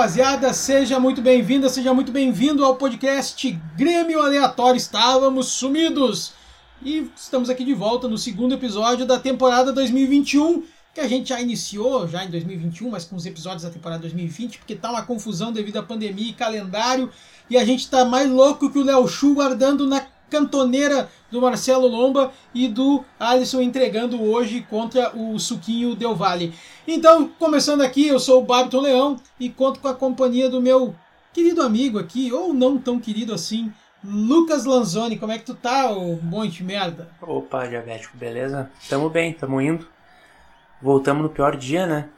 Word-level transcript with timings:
rapaziada! 0.00 0.54
Seja 0.54 0.98
muito 0.98 1.20
bem-vinda, 1.20 1.68
seja 1.68 1.92
muito 1.92 2.10
bem-vindo 2.10 2.64
ao 2.64 2.76
podcast 2.76 3.50
Grêmio 3.76 4.18
Aleatório. 4.22 4.78
Estávamos 4.78 5.48
sumidos 5.48 6.32
e 6.82 7.10
estamos 7.14 7.50
aqui 7.50 7.62
de 7.66 7.74
volta 7.74 8.08
no 8.08 8.16
segundo 8.16 8.54
episódio 8.54 9.04
da 9.04 9.20
temporada 9.20 9.74
2021, 9.74 10.64
que 10.94 11.02
a 11.02 11.06
gente 11.06 11.28
já 11.28 11.38
iniciou 11.38 12.08
já 12.08 12.24
em 12.24 12.30
2021, 12.30 12.88
mas 12.88 13.04
com 13.04 13.14
os 13.14 13.26
episódios 13.26 13.62
da 13.62 13.68
temporada 13.68 14.00
2020, 14.00 14.56
porque 14.56 14.74
tá 14.74 14.90
uma 14.90 15.02
confusão 15.02 15.52
devido 15.52 15.76
à 15.76 15.82
pandemia 15.82 16.30
e 16.30 16.32
calendário, 16.32 17.10
e 17.50 17.58
a 17.58 17.64
gente 17.66 17.90
tá 17.90 18.02
mais 18.02 18.30
louco 18.30 18.70
que 18.70 18.78
o 18.78 18.84
Léo 18.84 19.06
Chu 19.06 19.34
guardando 19.34 19.86
na 19.86 20.00
cantoneira 20.30 21.10
do 21.30 21.40
Marcelo 21.40 21.86
Lomba 21.86 22.32
e 22.54 22.68
do 22.68 23.04
Alisson 23.18 23.60
entregando 23.60 24.22
hoje 24.22 24.64
contra 24.70 25.14
o 25.16 25.38
Suquinho 25.38 25.94
Del 25.94 26.14
Valle. 26.14 26.54
Então, 26.86 27.28
começando 27.38 27.82
aqui, 27.82 28.06
eu 28.06 28.18
sou 28.18 28.40
o 28.40 28.44
Babiton 28.44 28.80
Leão 28.80 29.16
e 29.38 29.50
conto 29.50 29.80
com 29.80 29.88
a 29.88 29.94
companhia 29.94 30.48
do 30.48 30.62
meu 30.62 30.94
querido 31.32 31.62
amigo 31.62 31.98
aqui, 31.98 32.32
ou 32.32 32.52
não 32.52 32.78
tão 32.78 32.98
querido 32.98 33.34
assim, 33.34 33.72
Lucas 34.02 34.64
Lanzoni. 34.64 35.18
Como 35.18 35.32
é 35.32 35.38
que 35.38 35.44
tu 35.44 35.54
tá, 35.54 35.90
ô 35.90 36.16
monte 36.22 36.62
merda? 36.62 37.08
Opa, 37.20 37.66
diabético, 37.66 38.16
beleza? 38.16 38.70
Tamo 38.88 39.10
bem, 39.10 39.32
tamo 39.32 39.60
indo. 39.60 39.86
Voltamos 40.80 41.22
no 41.22 41.28
pior 41.28 41.56
dia, 41.56 41.86
né? 41.86 42.08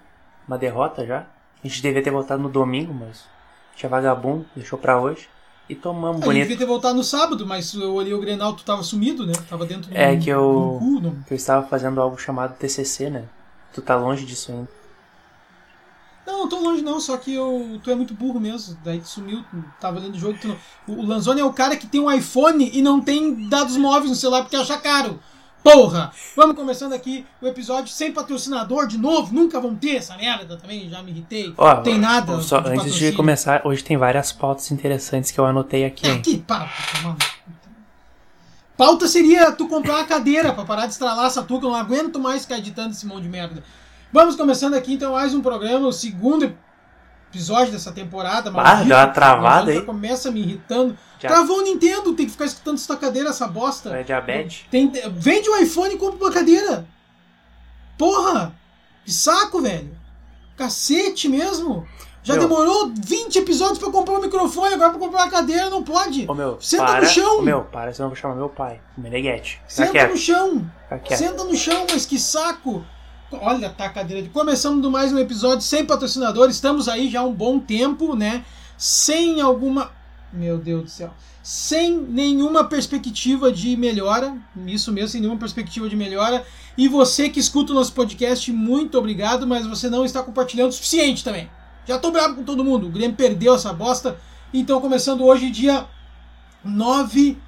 Uma 0.47 0.57
derrota 0.57 1.05
já. 1.05 1.27
A 1.63 1.67
gente 1.67 1.83
devia 1.83 2.03
ter 2.03 2.11
voltado 2.11 2.43
no 2.43 2.49
domingo, 2.49 2.93
mas 2.93 3.25
tinha 3.75 3.91
vagabundo, 3.91 4.47
deixou 4.55 4.79
pra 4.79 5.01
hoje. 5.01 5.29
E 5.73 5.75
tomamos 5.75 6.20
Ah, 6.20 6.25
Eu 6.25 6.27
bonito. 6.27 6.42
devia 6.42 6.59
ter 6.59 6.67
voltado 6.67 6.95
no 6.95 7.03
sábado, 7.03 7.47
mas 7.47 7.73
eu 7.73 7.95
olhei 7.95 8.12
o 8.12 8.20
Grenal, 8.20 8.53
tu 8.53 8.62
tava 8.62 8.83
sumido, 8.83 9.27
né? 9.27 9.33
Tava 9.48 9.65
dentro 9.65 9.91
do, 9.91 9.97
É 9.97 10.14
que 10.19 10.29
eu- 10.29 10.77
cu, 10.79 11.01
não- 11.01 11.17
Eu 11.31 11.34
estava 11.37 11.67
fazendo 11.67 11.98
algo 11.98 12.19
chamado 12.19 12.55
TCC, 12.59 13.09
né? 13.09 13.25
Tu 13.73 13.81
tá 13.81 13.97
longe 13.97 14.27
disso 14.27 14.53
ainda. 14.53 14.69
Não, 16.27 16.41
não 16.41 16.48
tô 16.48 16.59
longe 16.61 16.83
não, 16.83 17.01
só 17.01 17.17
que 17.17 17.33
eu, 17.34 17.81
tu 17.83 17.91
é 17.91 17.95
muito 17.95 18.12
burro 18.12 18.39
mesmo. 18.39 18.77
Daí 18.84 19.01
tu 19.01 19.09
sumiu, 19.09 19.42
tava 19.81 19.98
lendo 19.98 20.14
o 20.14 20.19
jogo. 20.19 20.39
Tu 20.39 20.47
não... 20.47 20.56
O 20.87 20.92
o 21.01 21.06
Lanzoni 21.06 21.41
é 21.41 21.45
o 21.45 21.53
cara 21.55 21.75
que 21.77 21.86
tem 21.86 22.01
um 22.01 22.11
iPhone 22.12 22.70
e 22.73 22.83
não 22.83 23.01
tem 23.01 23.48
dados 23.48 23.77
móveis 23.79 24.11
no 24.11 24.14
celular 24.17 24.42
porque 24.42 24.55
acha 24.57 24.77
caro. 24.79 25.19
Porra! 25.63 26.13
Vamos 26.37 26.57
começando 26.57 26.93
aqui 26.93 27.25
o 27.41 27.47
episódio 27.47 27.93
sem 27.93 28.13
patrocinador 28.13 28.87
de 28.87 28.99
novo. 28.99 29.33
Nunca 29.33 29.61
vão 29.61 29.77
ter 29.77 29.97
essa 29.97 30.17
merda 30.17 30.57
também, 30.57 30.89
já 30.89 31.03
me 31.03 31.13
irritei. 31.13 31.55
Ó, 31.57 31.75
não 31.77 31.83
tem 31.83 31.99
nada. 31.99 32.41
Só, 32.41 32.61
de 32.61 32.71
antes 32.71 32.95
de 32.95 33.13
começar, 33.13 33.63
hoje 33.65 33.85
tem 33.85 33.97
várias 33.97 34.33
pautas 34.33 34.71
interessantes 34.73 35.31
que 35.31 35.39
eu 35.39 35.47
anotei 35.47 35.85
aqui, 35.85 36.07
É, 36.07 36.19
que 36.19 36.39
pauta, 36.39 36.73
mano. 37.03 37.19
Pauta 38.77 39.07
seria 39.07 39.53
tu 39.53 39.69
comprar 39.69 39.97
uma 39.97 40.05
cadeira 40.05 40.53
pra 40.53 40.65
parar 40.65 40.87
de 40.87 40.93
estralar 40.93 41.27
essa 41.27 41.45
que 41.45 41.53
eu 41.53 41.61
não 41.61 41.75
aguento 41.75 42.19
mais 42.19 42.43
ficar 42.43 42.59
editando 42.59 42.91
esse 42.91 43.07
monte 43.07 43.23
de 43.23 43.29
merda. 43.29 43.63
Vamos 44.13 44.35
começando 44.35 44.75
aqui 44.75 44.95
então 44.95 45.13
mais 45.13 45.33
um 45.35 45.41
programa, 45.41 45.86
o 45.86 45.92
segundo 45.92 46.45
episódio 46.45 46.72
dessa 47.70 47.93
temporada. 47.93 48.51
Ah, 48.51 48.53
maldito, 48.53 48.89
deu 48.89 48.97
uma 48.97 49.07
travada 49.09 49.70
aí. 49.70 49.83
começa 49.83 50.31
me 50.31 50.41
irritando. 50.41 50.97
Já- 51.19 51.29
Travou 51.29 51.59
o 51.59 51.63
Nintendo, 51.63 52.13
tem 52.15 52.27
que 52.27 52.33
ficar 52.33 52.45
escutando 52.47 52.77
essa 52.77 52.97
cadeira, 52.97 53.29
essa 53.31 53.47
bosta. 53.47 53.91
É 53.97 54.03
diabetes? 54.03 54.65
Tem, 54.70 54.91
vende 55.13 55.48
o 55.48 55.57
iPhone 55.57 55.95
e 55.95 55.98
compra 55.98 56.25
uma 56.27 56.33
cadeira. 56.33 56.87
Porra! 57.97 58.53
Que 59.05 59.13
saco, 59.13 59.61
velho. 59.61 59.97
Cacete 60.57 61.29
mesmo. 61.29 61.87
Já 62.25 62.35
Meu. 62.35 62.42
demorou 62.45 62.92
20 62.95 63.37
episódios 63.41 63.79
pra 63.81 63.91
comprar 63.91 64.15
um 64.15 64.21
microfone, 64.21 64.75
agora 64.75 64.91
pra 64.91 64.98
comprar 65.01 65.25
uma 65.25 65.31
cadeira 65.31 65.69
não 65.69 65.83
pode. 65.83 66.25
Ô 66.29 66.35
meu, 66.35 66.57
Senta 66.61 66.85
para. 66.85 67.01
no 67.01 67.07
chão. 67.09 67.39
Ô 67.41 67.42
meu, 67.42 67.63
para, 67.65 67.92
senão 67.92 68.07
eu 68.07 68.11
vou 68.15 68.17
chamar 68.17 68.37
meu 68.37 68.48
pai. 68.48 68.81
O 68.97 69.01
Meneghete. 69.01 69.61
Senta 69.67 69.91
quieto. 69.91 70.11
no 70.13 70.17
chão. 70.17 70.71
Senta 71.17 71.42
no 71.42 71.57
chão, 71.57 71.85
mas 71.91 72.07
que 72.07 72.21
saco. 72.21 72.85
Olha, 73.41 73.70
tá 73.70 73.87
a 73.87 73.89
cadeira 73.89 74.23
de. 74.23 74.29
Começando 74.29 74.91
mais 74.91 75.13
um 75.13 75.19
episódio 75.19 75.63
sem 75.63 75.87
patrocinador. 75.87 76.51
Estamos 76.51 76.87
aí 76.87 77.09
já 77.11 77.20
há 77.20 77.25
um 77.25 77.33
bom 77.33 77.59
tempo, 77.59 78.15
né? 78.15 78.45
Sem 78.77 79.41
alguma. 79.41 79.91
Meu 80.31 80.59
Deus 80.59 80.83
do 80.83 80.91
céu. 80.91 81.15
Sem 81.42 81.97
nenhuma 81.97 82.65
perspectiva 82.65 83.51
de 83.51 83.75
melhora. 83.77 84.37
Isso 84.67 84.92
mesmo, 84.92 85.09
sem 85.09 85.21
nenhuma 85.21 85.39
perspectiva 85.39 85.89
de 85.89 85.97
melhora. 85.97 86.45
E 86.77 86.89
você 86.89 87.31
que 87.31 87.41
escuta 87.41 87.73
o 87.73 87.75
nosso 87.75 87.92
podcast, 87.95 88.53
muito 88.53 88.98
obrigado, 88.98 89.47
mas 89.47 89.67
você 89.67 89.89
não 89.89 90.05
está 90.05 90.23
compartilhando 90.23 90.71
o 90.71 90.75
suficiente 90.75 91.25
também. 91.25 91.51
Já 91.87 91.98
tô 91.98 92.11
bravo 92.11 92.35
com 92.35 92.45
todo 92.45 92.65
mundo. 92.65 92.87
O 92.87 92.91
Grêmio 92.91 93.17
perdeu 93.17 93.55
essa 93.55 93.73
bosta. 93.73 94.19
Então, 94.53 94.81
começando 94.81 95.25
hoje, 95.25 95.51
dia 95.51 95.87
9 96.63 97.39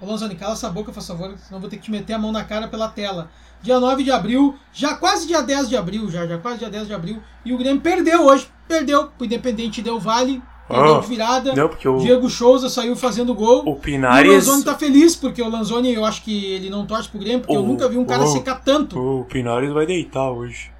Ô 0.00 0.06
Lanzoni, 0.06 0.34
cala 0.34 0.52
essa 0.52 0.68
boca, 0.68 0.92
por 0.92 1.02
favor, 1.02 1.34
senão 1.38 1.60
vou 1.60 1.70
ter 1.70 1.76
que 1.78 1.84
te 1.84 1.90
meter 1.90 2.12
a 2.12 2.18
mão 2.18 2.30
na 2.32 2.44
cara 2.44 2.68
pela 2.68 2.88
tela. 2.88 3.30
Dia 3.62 3.80
9 3.80 4.04
de 4.04 4.10
abril, 4.10 4.54
já 4.72 4.94
quase 4.94 5.26
dia 5.26 5.40
10 5.42 5.68
de 5.70 5.76
abril, 5.76 6.10
já, 6.10 6.26
já 6.26 6.36
quase 6.38 6.58
dia 6.58 6.68
10 6.70 6.86
de 6.88 6.94
abril, 6.94 7.22
e 7.44 7.52
o 7.54 7.58
Grêmio 7.58 7.80
perdeu 7.80 8.26
hoje, 8.26 8.46
perdeu, 8.68 9.08
o 9.18 9.24
Independente 9.24 9.80
deu 9.80 9.98
vale, 9.98 10.42
perdeu 10.68 10.96
Ah, 10.96 11.00
de 11.00 11.06
virada, 11.06 11.54
Não, 11.54 11.68
porque 11.68 11.88
o, 11.88 11.96
Diego 11.96 12.28
Souza 12.28 12.68
saiu 12.68 12.94
fazendo 12.94 13.34
gol. 13.34 13.64
o 13.64 13.68
E 13.70 13.72
o 13.72 13.76
Pinares. 13.76 14.30
Lanzoni 14.46 14.64
tá 14.64 14.74
feliz, 14.74 15.16
porque 15.16 15.40
o 15.40 15.48
Lanzoni, 15.48 15.94
eu 15.94 16.04
acho 16.04 16.22
que 16.22 16.44
ele 16.52 16.68
não 16.68 16.84
torce 16.84 17.08
pro 17.08 17.18
Grêmio, 17.18 17.40
porque 17.40 17.56
eu 17.56 17.62
Oh, 17.62 17.66
nunca 17.66 17.88
vi 17.88 17.96
um 17.96 18.04
cara 18.04 18.24
oh. 18.24 18.26
secar 18.26 18.60
tanto. 18.62 18.98
O 19.00 19.24
Pinares 19.24 19.72
vai 19.72 19.86
deitar 19.86 20.30
hoje. 20.30 20.70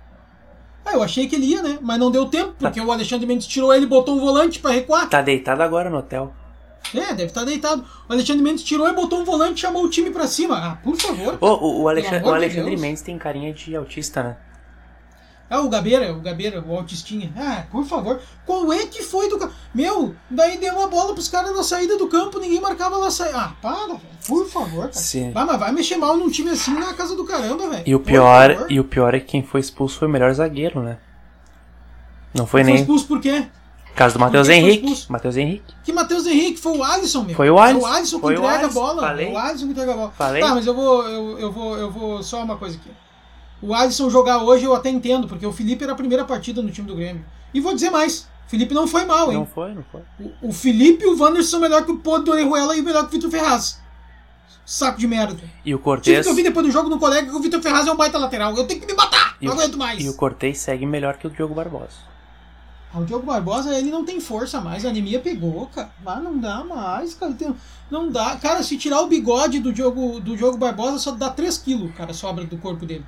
Ah, 0.84 0.92
eu 0.92 1.02
achei 1.02 1.26
que 1.26 1.34
ele 1.34 1.46
ia, 1.46 1.62
né? 1.62 1.78
Mas 1.80 1.98
não 1.98 2.10
deu 2.10 2.26
tempo, 2.26 2.54
porque 2.58 2.80
o 2.80 2.92
Alexandre 2.92 3.26
Mendes 3.26 3.46
tirou 3.46 3.74
ele 3.74 3.86
e 3.86 3.88
botou 3.88 4.14
um 4.14 4.20
volante 4.20 4.60
pra 4.60 4.70
recuar. 4.70 5.08
Tá 5.08 5.22
deitado 5.22 5.62
agora 5.62 5.88
no 5.90 5.96
hotel. 5.96 6.32
É, 6.94 7.06
deve 7.08 7.24
estar 7.24 7.44
deitado. 7.44 7.84
O 8.08 8.12
Alexandre 8.12 8.42
Mendes 8.42 8.62
tirou 8.62 8.88
e 8.88 8.92
botou 8.92 9.20
um 9.20 9.24
volante 9.24 9.58
e 9.58 9.60
chamou 9.60 9.84
o 9.84 9.90
time 9.90 10.10
pra 10.10 10.26
cima. 10.26 10.56
Ah, 10.56 10.76
por 10.82 10.96
favor. 10.96 11.38
O, 11.40 11.82
o, 11.82 11.88
Alexandre, 11.88 12.20
o 12.20 12.22
de 12.22 12.28
Alexandre 12.30 12.70
Deus. 12.70 12.80
Mendes 12.80 13.02
tem 13.02 13.18
carinha 13.18 13.52
de 13.52 13.74
autista, 13.76 14.22
né? 14.22 14.36
Ah, 15.48 15.60
o 15.60 15.68
Gabeira, 15.68 16.12
o 16.12 16.20
Gabeira, 16.20 16.60
o 16.60 16.76
Autistinha. 16.76 17.32
Ah, 17.36 17.64
por 17.70 17.84
favor. 17.84 18.20
Qual 18.44 18.72
é 18.72 18.84
que 18.86 19.02
foi 19.02 19.28
do. 19.28 19.38
Meu, 19.72 20.12
daí 20.28 20.58
deu 20.58 20.74
uma 20.74 20.88
bola 20.88 21.14
pros 21.14 21.28
caras 21.28 21.54
na 21.54 21.62
saída 21.62 21.96
do 21.96 22.08
campo, 22.08 22.40
ninguém 22.40 22.60
marcava 22.60 22.96
lá 22.96 23.10
sair. 23.12 23.32
Ah, 23.32 23.52
para, 23.62 23.86
velho. 23.86 24.00
Por 24.26 24.48
favor, 24.48 24.88
cara. 24.88 24.92
Sim. 24.92 25.30
Vai, 25.30 25.44
mas 25.44 25.60
vai 25.60 25.70
mexer 25.70 25.96
mal 25.96 26.16
num 26.16 26.28
time 26.28 26.50
assim 26.50 26.74
na 26.74 26.92
casa 26.94 27.14
do 27.14 27.24
caramba, 27.24 27.68
velho. 27.70 27.84
E 27.86 27.94
o 27.94 28.00
pior, 28.00 28.66
e 28.68 28.80
o 28.80 28.84
pior 28.84 29.14
é 29.14 29.20
que 29.20 29.26
quem 29.26 29.42
foi 29.44 29.60
expulso 29.60 30.00
foi 30.00 30.08
o 30.08 30.10
melhor 30.10 30.34
zagueiro, 30.34 30.82
né? 30.82 30.98
Não 32.34 32.44
foi 32.44 32.62
Foi 32.62 32.72
nem. 32.72 32.80
expulso 32.80 33.06
por 33.06 33.20
quê? 33.20 33.46
Caso 33.96 34.14
do 34.14 34.20
Matheus 34.20 34.46
foi 34.46 34.56
Henrique. 34.56 35.04
Matheus 35.08 35.36
Henrique. 35.36 35.74
Que 35.82 35.92
Matheus 35.92 36.26
Henrique 36.26 36.60
foi 36.60 36.76
o 36.76 36.84
Alisson, 36.84 37.22
meu. 37.22 37.34
Foi 37.34 37.48
o 37.50 37.56
É 37.58 37.62
Alisson. 37.62 37.80
o 37.80 37.86
Alisson 37.86 38.16
que 38.16 38.22
Foi 38.22 38.34
entrega 38.34 38.52
Alisson, 38.54 38.68
a 38.68 38.82
bola. 38.82 39.00
falei. 39.02 39.32
O 39.32 39.38
Alisson 39.38 39.64
que 39.66 39.72
entrega 39.72 39.92
a 39.92 39.96
bola. 39.96 40.10
Falei. 40.12 40.42
Tá, 40.42 40.54
mas 40.54 40.66
eu 40.66 40.74
vou, 40.74 41.02
eu, 41.08 41.38
eu 41.38 41.50
vou, 41.52 41.76
eu 41.78 41.90
vou 41.90 42.22
só 42.22 42.42
uma 42.44 42.56
coisa 42.56 42.76
aqui. 42.76 42.90
O 43.62 43.74
Alisson 43.74 44.10
jogar 44.10 44.42
hoje 44.42 44.64
eu 44.66 44.74
até 44.74 44.90
entendo, 44.90 45.26
porque 45.26 45.46
o 45.46 45.52
Felipe 45.52 45.82
era 45.82 45.94
a 45.94 45.96
primeira 45.96 46.24
partida 46.26 46.60
no 46.60 46.70
time 46.70 46.86
do 46.86 46.94
Grêmio. 46.94 47.24
E 47.54 47.60
vou 47.60 47.72
dizer 47.74 47.88
mais, 47.90 48.28
o 48.46 48.50
Felipe 48.50 48.74
não 48.74 48.86
foi 48.86 49.06
mal, 49.06 49.32
hein? 49.32 49.38
Não 49.38 49.46
foi, 49.46 49.72
não 49.74 49.82
foi. 49.90 50.02
O, 50.20 50.48
o 50.48 50.52
Felipe 50.52 51.02
e 51.04 51.06
o 51.06 51.18
Wanderson 51.18 51.50
são 51.52 51.60
melhor 51.60 51.82
que 51.84 51.90
o 51.90 51.96
Pô 51.98 52.18
do 52.18 52.30
Orejuela 52.30 52.76
e 52.76 52.82
melhor 52.82 53.02
que 53.04 53.08
o 53.16 53.18
Vitor 53.18 53.30
Ferraz. 53.30 53.80
Saco 54.66 54.98
de 54.98 55.06
merda. 55.06 55.34
E 55.64 55.74
o 55.74 55.78
Tive 55.78 55.78
Cortez. 55.78 56.26
que 56.26 56.30
eu 56.30 56.34
vi 56.34 56.42
depois 56.42 56.66
do 56.66 56.72
jogo 56.72 56.90
no 56.90 56.98
colega 56.98 57.30
que 57.30 57.36
o 57.36 57.40
Vitor 57.40 57.62
Ferraz 57.62 57.86
é 57.86 57.92
um 57.92 57.96
baita 57.96 58.18
lateral. 58.18 58.54
Eu 58.56 58.66
tenho 58.66 58.80
que 58.80 58.86
me 58.86 58.94
matar! 58.94 59.36
Não 59.40 59.52
o- 59.52 59.54
aguento 59.58 59.78
mais. 59.78 60.04
E 60.04 60.08
o 60.08 60.14
Cortez 60.14 60.58
segue 60.58 60.84
melhor 60.84 61.16
que 61.16 61.26
o 61.26 61.30
Diogo 61.30 61.54
Barbosa. 61.54 62.04
O 62.96 63.04
Diogo 63.04 63.26
Barbosa, 63.26 63.74
ele 63.76 63.90
não 63.90 64.04
tem 64.04 64.20
força 64.20 64.60
mais, 64.60 64.84
a 64.84 64.88
anemia 64.88 65.20
pegou, 65.20 65.66
cara. 65.66 65.90
Ah, 66.04 66.20
não 66.20 66.38
dá 66.38 66.64
mais, 66.64 67.14
cara. 67.14 67.32
Tem- 67.32 67.54
Não 67.90 68.10
dá. 68.10 68.36
Cara, 68.36 68.62
se 68.62 68.76
tirar 68.76 69.00
o 69.00 69.06
bigode 69.06 69.60
do 69.60 69.72
Diogo, 69.72 70.18
do 70.20 70.36
Diogo 70.36 70.56
Barbosa, 70.56 70.98
só 70.98 71.12
dá 71.12 71.30
3 71.30 71.58
quilos, 71.58 71.94
cara, 71.94 72.12
sobra 72.12 72.44
do 72.44 72.56
corpo 72.58 72.84
dele. 72.86 73.04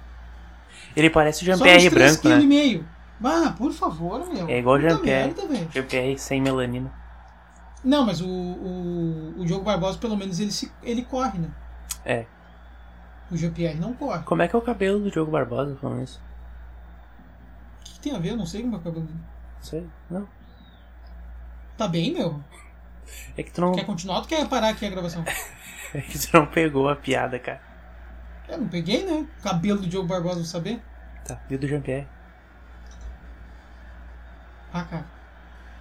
Ele 0.94 1.10
parece 1.10 1.42
o 1.42 1.46
Jean-Pierre 1.46 1.90
3 1.90 1.92
branco, 1.92 2.22
quilos 2.22 2.38
e 2.38 2.42
né? 2.42 2.46
meio. 2.46 2.88
Ah, 3.22 3.54
por 3.56 3.72
favor, 3.72 4.26
meu. 4.32 4.48
É 4.48 4.58
igual 4.58 4.76
o 4.76 4.80
Jean-Pierre. 4.80 5.34
Jean-Pierre 5.72 6.18
sem 6.18 6.40
melanina. 6.40 6.92
Não, 7.84 8.04
mas 8.04 8.20
o, 8.20 8.28
o, 8.28 9.34
o 9.38 9.44
Diogo 9.44 9.64
Barbosa, 9.64 9.98
pelo 9.98 10.16
menos, 10.16 10.38
ele, 10.40 10.50
se, 10.50 10.70
ele 10.82 11.02
corre, 11.02 11.38
né? 11.38 11.48
É. 12.04 12.26
O 13.30 13.36
GPR 13.36 13.74
não 13.78 13.92
corre. 13.92 14.22
Como 14.24 14.42
é 14.42 14.48
que 14.48 14.56
é 14.56 14.58
o 14.58 14.62
cabelo 14.62 15.00
do 15.00 15.10
Diogo 15.10 15.30
Barbosa 15.30 15.76
falando 15.80 16.02
isso? 16.02 16.20
O 17.80 17.84
que, 17.84 17.92
que 17.94 18.00
tem 18.00 18.14
a 18.14 18.18
ver? 18.18 18.30
Eu 18.30 18.36
não 18.36 18.46
sei 18.46 18.62
como 18.62 18.76
é 18.76 18.78
o 18.78 18.82
cabelo 18.82 19.04
dele. 19.04 19.18
Sei. 19.60 19.86
Não. 20.10 20.28
Tá 21.76 21.86
bem, 21.86 22.12
meu? 22.12 22.42
É 23.36 23.42
que 23.42 23.50
tu 23.50 23.60
não. 23.60 23.72
Quer 23.72 23.86
continuar 23.86 24.16
ou 24.16 24.22
tu 24.22 24.28
quer 24.28 24.48
parar 24.48 24.70
aqui 24.70 24.86
a 24.86 24.90
gravação? 24.90 25.24
É 25.94 26.02
que 26.02 26.18
tu 26.18 26.28
não 26.34 26.44
pegou 26.44 26.86
a 26.86 26.94
piada, 26.94 27.38
cara. 27.38 27.62
Eu 28.46 28.58
não 28.58 28.68
peguei, 28.68 29.06
né? 29.06 29.26
Cabelo 29.42 29.80
do 29.80 29.86
Diogo 29.86 30.06
Barbosa, 30.06 30.34
vou 30.34 30.44
saber. 30.44 30.82
Tá. 31.24 31.40
E 31.48 31.56
do 31.56 31.66
Jean-Pierre? 31.66 32.06
Ah, 34.70 34.84
cara. 34.84 35.06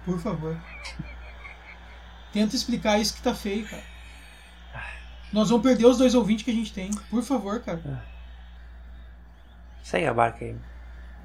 Por 0.06 0.18
favor. 0.18 0.56
Tenta 2.32 2.56
explicar 2.56 2.98
isso 2.98 3.16
que 3.16 3.22
tá 3.22 3.34
feio, 3.34 3.68
cara. 3.68 3.82
Nós 5.30 5.50
vamos 5.50 5.62
perder 5.62 5.84
os 5.84 5.98
dois 5.98 6.14
ouvintes 6.14 6.42
que 6.42 6.50
a 6.50 6.54
gente 6.54 6.72
tem. 6.72 6.90
Por 7.10 7.22
favor, 7.22 7.60
cara. 7.60 8.02
Segue 9.82 10.06
a 10.06 10.14
barca 10.14 10.42
aí. 10.44 10.56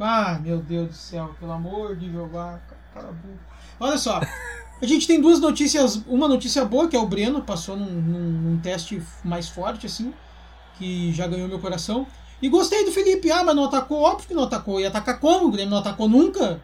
Ah, 0.04 0.40
meu 0.42 0.58
Deus 0.60 0.88
do 0.90 0.94
céu. 0.96 1.34
Pelo 1.40 1.52
amor 1.52 1.96
de 1.96 2.12
jogar, 2.12 2.62
cara 2.94 3.08
burro. 3.08 3.40
Olha 3.80 3.98
só. 3.98 4.20
A 4.82 4.86
gente 4.86 5.08
tem 5.08 5.22
duas 5.22 5.40
notícias. 5.40 6.02
Uma 6.08 6.28
notícia 6.28 6.66
boa, 6.66 6.88
que 6.88 6.96
é 6.96 7.00
o 7.00 7.06
Breno, 7.08 7.42
passou 7.42 7.78
num, 7.78 7.86
num- 7.86 8.42
num 8.42 8.60
teste 8.60 9.02
mais 9.24 9.48
forte, 9.48 9.86
assim. 9.86 10.14
Que 10.78 11.12
já 11.14 11.26
ganhou 11.28 11.48
meu 11.48 11.60
coração. 11.60 12.06
E 12.42 12.50
gostei 12.50 12.84
do 12.84 12.92
Felipe. 12.92 13.32
Ah, 13.32 13.44
mas 13.44 13.56
não 13.56 13.64
atacou? 13.66 14.02
Óbvio 14.02 14.28
que 14.28 14.34
não 14.34 14.44
atacou. 14.44 14.80
E 14.82 14.86
atacar 14.86 15.20
como? 15.20 15.48
O 15.48 15.52
Grêmio 15.52 15.72
não 15.72 15.78
atacou 15.78 16.10
nunca. 16.10 16.60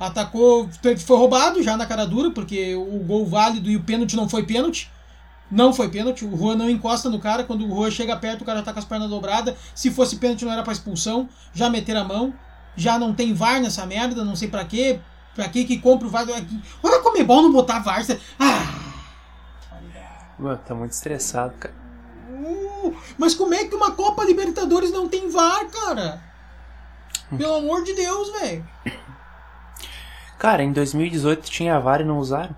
Atacou, 0.00 0.68
foi 1.06 1.16
roubado 1.16 1.62
já 1.62 1.76
na 1.76 1.86
cara 1.86 2.04
dura, 2.04 2.30
porque 2.32 2.74
o 2.74 2.98
gol 3.04 3.24
válido 3.24 3.70
e 3.70 3.76
o 3.76 3.82
pênalti 3.84 4.16
não 4.16 4.28
foi 4.28 4.42
pênalti. 4.42 4.90
Não 5.50 5.72
foi 5.72 5.88
pênalti, 5.88 6.24
o 6.24 6.36
Juan 6.36 6.56
não 6.56 6.68
encosta 6.68 7.08
no 7.08 7.20
cara. 7.20 7.44
Quando 7.44 7.64
o 7.64 7.68
Juan 7.68 7.90
chega 7.90 8.16
perto, 8.16 8.42
o 8.42 8.44
cara 8.44 8.62
tá 8.62 8.72
com 8.72 8.78
as 8.80 8.84
pernas 8.84 9.08
dobradas. 9.08 9.54
Se 9.74 9.90
fosse 9.92 10.16
pênalti, 10.16 10.44
não 10.44 10.52
era 10.52 10.64
pra 10.64 10.72
expulsão. 10.72 11.28
Já 11.52 11.70
meter 11.70 11.96
a 11.96 12.02
mão. 12.02 12.34
Já 12.76 12.98
não 12.98 13.14
tem 13.14 13.34
VAR 13.34 13.60
nessa 13.60 13.86
merda, 13.86 14.24
não 14.24 14.36
sei 14.36 14.48
pra 14.48 14.64
quê. 14.64 15.00
Pra 15.34 15.48
quê 15.48 15.64
que 15.64 15.78
compra 15.78 16.06
o 16.06 16.10
VAR? 16.10 16.26
Olha 16.82 17.02
como 17.02 17.18
é 17.18 17.24
bom 17.24 17.42
não 17.42 17.52
botar 17.52 17.80
VAR. 17.80 18.04
Ah! 18.38 18.84
Mano, 20.38 20.60
tá 20.66 20.74
muito 20.74 20.92
estressado, 20.92 21.54
cara. 21.58 21.74
Uh, 22.28 22.94
mas 23.16 23.34
como 23.34 23.54
é 23.54 23.64
que 23.64 23.74
uma 23.74 23.92
Copa 23.92 24.24
Libertadores 24.24 24.90
não 24.90 25.08
tem 25.08 25.30
VAR, 25.30 25.66
cara? 25.66 26.22
Pelo 27.36 27.56
amor 27.56 27.84
de 27.84 27.94
Deus, 27.94 28.30
velho. 28.32 28.68
Cara, 30.38 30.62
em 30.62 30.72
2018 30.72 31.50
tinha 31.50 31.80
VAR 31.80 32.00
e 32.00 32.04
não 32.04 32.18
usaram? 32.18 32.54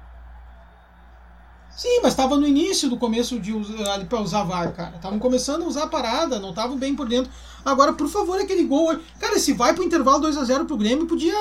Sim, 1.76 2.00
mas 2.02 2.14
estava 2.14 2.36
no 2.38 2.46
início 2.46 2.88
do 2.88 2.96
começo 2.96 3.38
de 3.38 3.52
usar, 3.52 4.02
pra 4.06 4.18
usar 4.18 4.44
VAR, 4.44 4.72
cara. 4.72 4.96
Estavam 4.96 5.18
começando 5.18 5.62
a 5.62 5.66
usar 5.66 5.82
a 5.82 5.86
parada, 5.86 6.40
não 6.40 6.48
estavam 6.48 6.78
bem 6.78 6.96
por 6.96 7.06
dentro. 7.06 7.30
Agora, 7.62 7.92
por 7.92 8.08
favor, 8.08 8.40
aquele 8.40 8.64
gol. 8.64 8.98
Cara, 9.20 9.38
se 9.38 9.52
vai 9.52 9.74
pro 9.74 9.84
intervalo 9.84 10.20
2 10.20 10.38
a 10.38 10.44
0 10.44 10.64
pro 10.64 10.78
Grêmio, 10.78 11.06
podia 11.06 11.34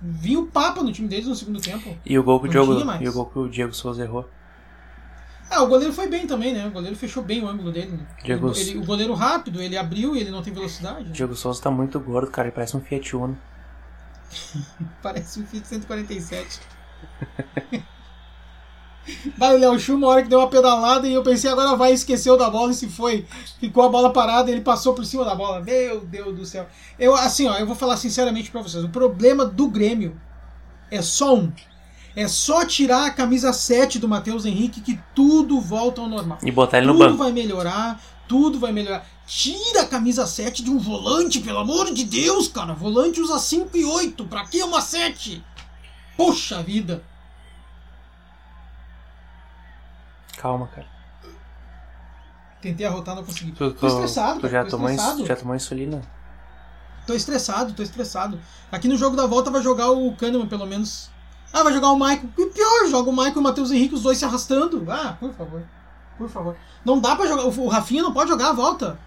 vir 0.00 0.38
o 0.38 0.46
Papa 0.46 0.82
no 0.82 0.90
time 0.90 1.06
deles 1.06 1.26
no 1.26 1.34
segundo 1.34 1.60
tempo. 1.60 1.94
E 2.06 2.18
o 2.18 2.22
gol 2.22 2.40
que 2.40 2.46
o, 2.46 2.50
Diogo, 2.50 2.72
e 2.98 3.08
o, 3.08 3.12
gol 3.12 3.26
que 3.26 3.38
o 3.38 3.48
Diego 3.48 3.74
Souza 3.74 4.02
errou. 4.02 4.26
Ah, 5.50 5.62
o 5.62 5.66
goleiro 5.66 5.92
foi 5.92 6.08
bem 6.08 6.26
também, 6.26 6.54
né? 6.54 6.66
O 6.66 6.70
goleiro 6.70 6.96
fechou 6.96 7.22
bem 7.22 7.44
o 7.44 7.48
ângulo 7.48 7.70
dele. 7.70 7.92
Né? 7.92 8.06
Diego... 8.24 8.50
Ele, 8.56 8.78
o 8.78 8.84
goleiro 8.86 9.12
rápido, 9.12 9.60
ele 9.60 9.76
abriu 9.76 10.16
e 10.16 10.20
ele 10.20 10.30
não 10.30 10.42
tem 10.42 10.52
velocidade. 10.52 11.04
Né? 11.04 11.10
Diego 11.12 11.34
Souza 11.34 11.60
tá 11.60 11.70
muito 11.70 12.00
gordo, 12.00 12.30
cara. 12.30 12.48
Ele 12.48 12.54
parece 12.54 12.74
um 12.74 12.80
Fiat 12.80 13.14
Uno. 13.14 13.38
parece 15.02 15.40
um 15.40 15.46
Fiat 15.46 15.68
147. 15.68 16.60
Vai, 19.36 19.56
o 19.56 19.58
Léo 19.58 19.78
Chu, 19.78 19.94
uma 19.96 20.08
hora 20.08 20.22
que 20.22 20.28
deu 20.28 20.38
uma 20.38 20.48
pedalada 20.48 21.06
e 21.06 21.12
eu 21.12 21.22
pensei, 21.22 21.50
agora 21.50 21.76
vai, 21.76 21.92
esqueceu 21.92 22.36
da 22.36 22.50
bola 22.50 22.72
e 22.72 22.74
se 22.74 22.88
foi. 22.88 23.26
Ficou 23.60 23.84
a 23.84 23.88
bola 23.88 24.12
parada 24.12 24.50
e 24.50 24.54
ele 24.54 24.60
passou 24.60 24.94
por 24.94 25.04
cima 25.04 25.24
da 25.24 25.34
bola. 25.34 25.60
Meu 25.60 26.00
Deus 26.00 26.36
do 26.36 26.44
céu. 26.44 26.66
Eu, 26.98 27.14
assim, 27.14 27.46
ó, 27.46 27.56
eu 27.56 27.66
vou 27.66 27.76
falar 27.76 27.96
sinceramente 27.96 28.50
pra 28.50 28.62
vocês. 28.62 28.84
O 28.84 28.88
problema 28.88 29.44
do 29.44 29.68
Grêmio 29.68 30.20
é 30.90 31.02
só 31.02 31.34
um. 31.34 31.52
É 32.16 32.26
só 32.26 32.64
tirar 32.64 33.06
a 33.06 33.10
camisa 33.10 33.52
7 33.52 33.98
do 33.98 34.08
Matheus 34.08 34.44
Henrique 34.44 34.80
que 34.80 34.98
tudo 35.14 35.60
volta 35.60 36.00
ao 36.00 36.08
normal. 36.08 36.38
E 36.42 36.50
botar 36.50 36.78
ele 36.78 36.86
tudo 36.86 36.94
no 36.94 36.98
banco. 36.98 37.12
Tudo 37.12 37.22
vai 37.22 37.32
melhorar, 37.32 38.02
tudo 38.26 38.58
vai 38.58 38.72
melhorar. 38.72 39.06
Tira 39.26 39.82
a 39.82 39.86
camisa 39.86 40.26
7 40.26 40.64
de 40.64 40.70
um 40.70 40.78
volante, 40.78 41.38
pelo 41.38 41.58
amor 41.58 41.92
de 41.92 42.04
Deus, 42.04 42.48
cara. 42.48 42.72
Volante 42.72 43.20
usa 43.20 43.38
5 43.38 43.76
e 43.76 43.84
8. 43.84 44.24
Pra 44.24 44.44
que 44.46 44.62
uma 44.62 44.80
7? 44.80 45.44
Poxa 46.16 46.62
vida. 46.62 47.04
Calma, 50.40 50.68
cara. 50.68 50.86
Tentei 52.60 52.86
arrotar, 52.86 53.14
não 53.14 53.24
consegui. 53.24 53.52
Tu, 53.52 53.72
tô, 53.72 53.72
tô 53.72 53.86
estressado. 53.88 54.40
Tu 54.40 54.48
já, 54.48 54.64
tô 54.64 54.70
tomou 54.70 54.88
estressado. 54.88 55.26
já 55.26 55.36
tomou 55.36 55.54
insulina? 55.56 56.00
Tô 57.06 57.14
estressado, 57.14 57.72
tô 57.72 57.82
estressado. 57.82 58.40
Aqui 58.70 58.86
no 58.86 58.96
jogo 58.96 59.16
da 59.16 59.26
volta 59.26 59.50
vai 59.50 59.62
jogar 59.62 59.90
o 59.90 60.14
Kahneman, 60.16 60.46
pelo 60.46 60.66
menos. 60.66 61.10
Ah, 61.52 61.62
vai 61.62 61.72
jogar 61.72 61.90
o 61.90 61.98
Michael. 61.98 62.28
E 62.36 62.46
pior, 62.46 62.88
joga 62.88 63.10
o 63.10 63.12
Michael 63.12 63.36
e 63.36 63.38
o 63.38 63.42
Matheus 63.42 63.70
Henrique, 63.70 63.94
os 63.94 64.02
dois 64.02 64.18
se 64.18 64.24
arrastando. 64.24 64.84
Ah, 64.88 65.16
por 65.18 65.32
favor. 65.32 65.62
Por 66.16 66.28
favor. 66.28 66.56
Não 66.84 67.00
dá 67.00 67.16
pra 67.16 67.26
jogar. 67.26 67.44
O 67.44 67.68
Rafinha 67.68 68.02
não 68.02 68.12
pode 68.12 68.30
jogar 68.30 68.50
a 68.50 68.52
volta. 68.52 68.98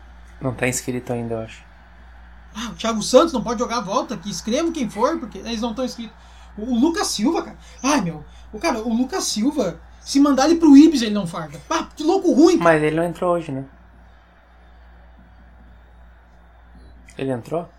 Não 0.42 0.54
tá 0.54 0.68
inscrito 0.68 1.14
ainda, 1.14 1.36
eu 1.36 1.40
acho. 1.42 1.64
Ah, 2.56 2.72
o 2.72 2.76
Thiago 2.76 3.02
Santos 3.02 3.32
não 3.32 3.44
pode 3.44 3.60
jogar 3.60 3.78
a 3.78 3.82
volta. 3.82 4.18
Que 4.18 4.30
escrevam 4.30 4.72
quem 4.72 4.90
for, 4.90 5.20
porque 5.20 5.38
eles 5.38 5.62
não 5.62 5.70
estão 5.70 5.86
inscritos. 5.86 6.16
O, 6.58 6.64
o 6.64 6.80
Lucas 6.80 7.08
Silva, 7.08 7.44
cara. 7.44 7.58
Ai, 7.84 8.02
meu. 8.02 8.26
O 8.52 8.60
cara, 8.60 8.80
o 8.80 8.94
Lucas 8.94 9.26
Silva 9.26 9.80
se 10.02 10.20
mandar 10.20 10.50
ele 10.50 10.60
pro 10.60 10.76
Ibis, 10.76 11.02
ele 11.02 11.14
não 11.14 11.28
farda. 11.28 11.60
Ah, 11.70 11.88
que 11.96 12.04
louco 12.04 12.34
ruim. 12.34 12.58
Cara. 12.58 12.72
Mas 12.72 12.84
ele 12.84 12.96
não 12.96 13.04
entrou 13.04 13.34
hoje, 13.34 13.52
né? 13.52 13.66
Ele 17.18 17.32
entrou? 17.32 17.70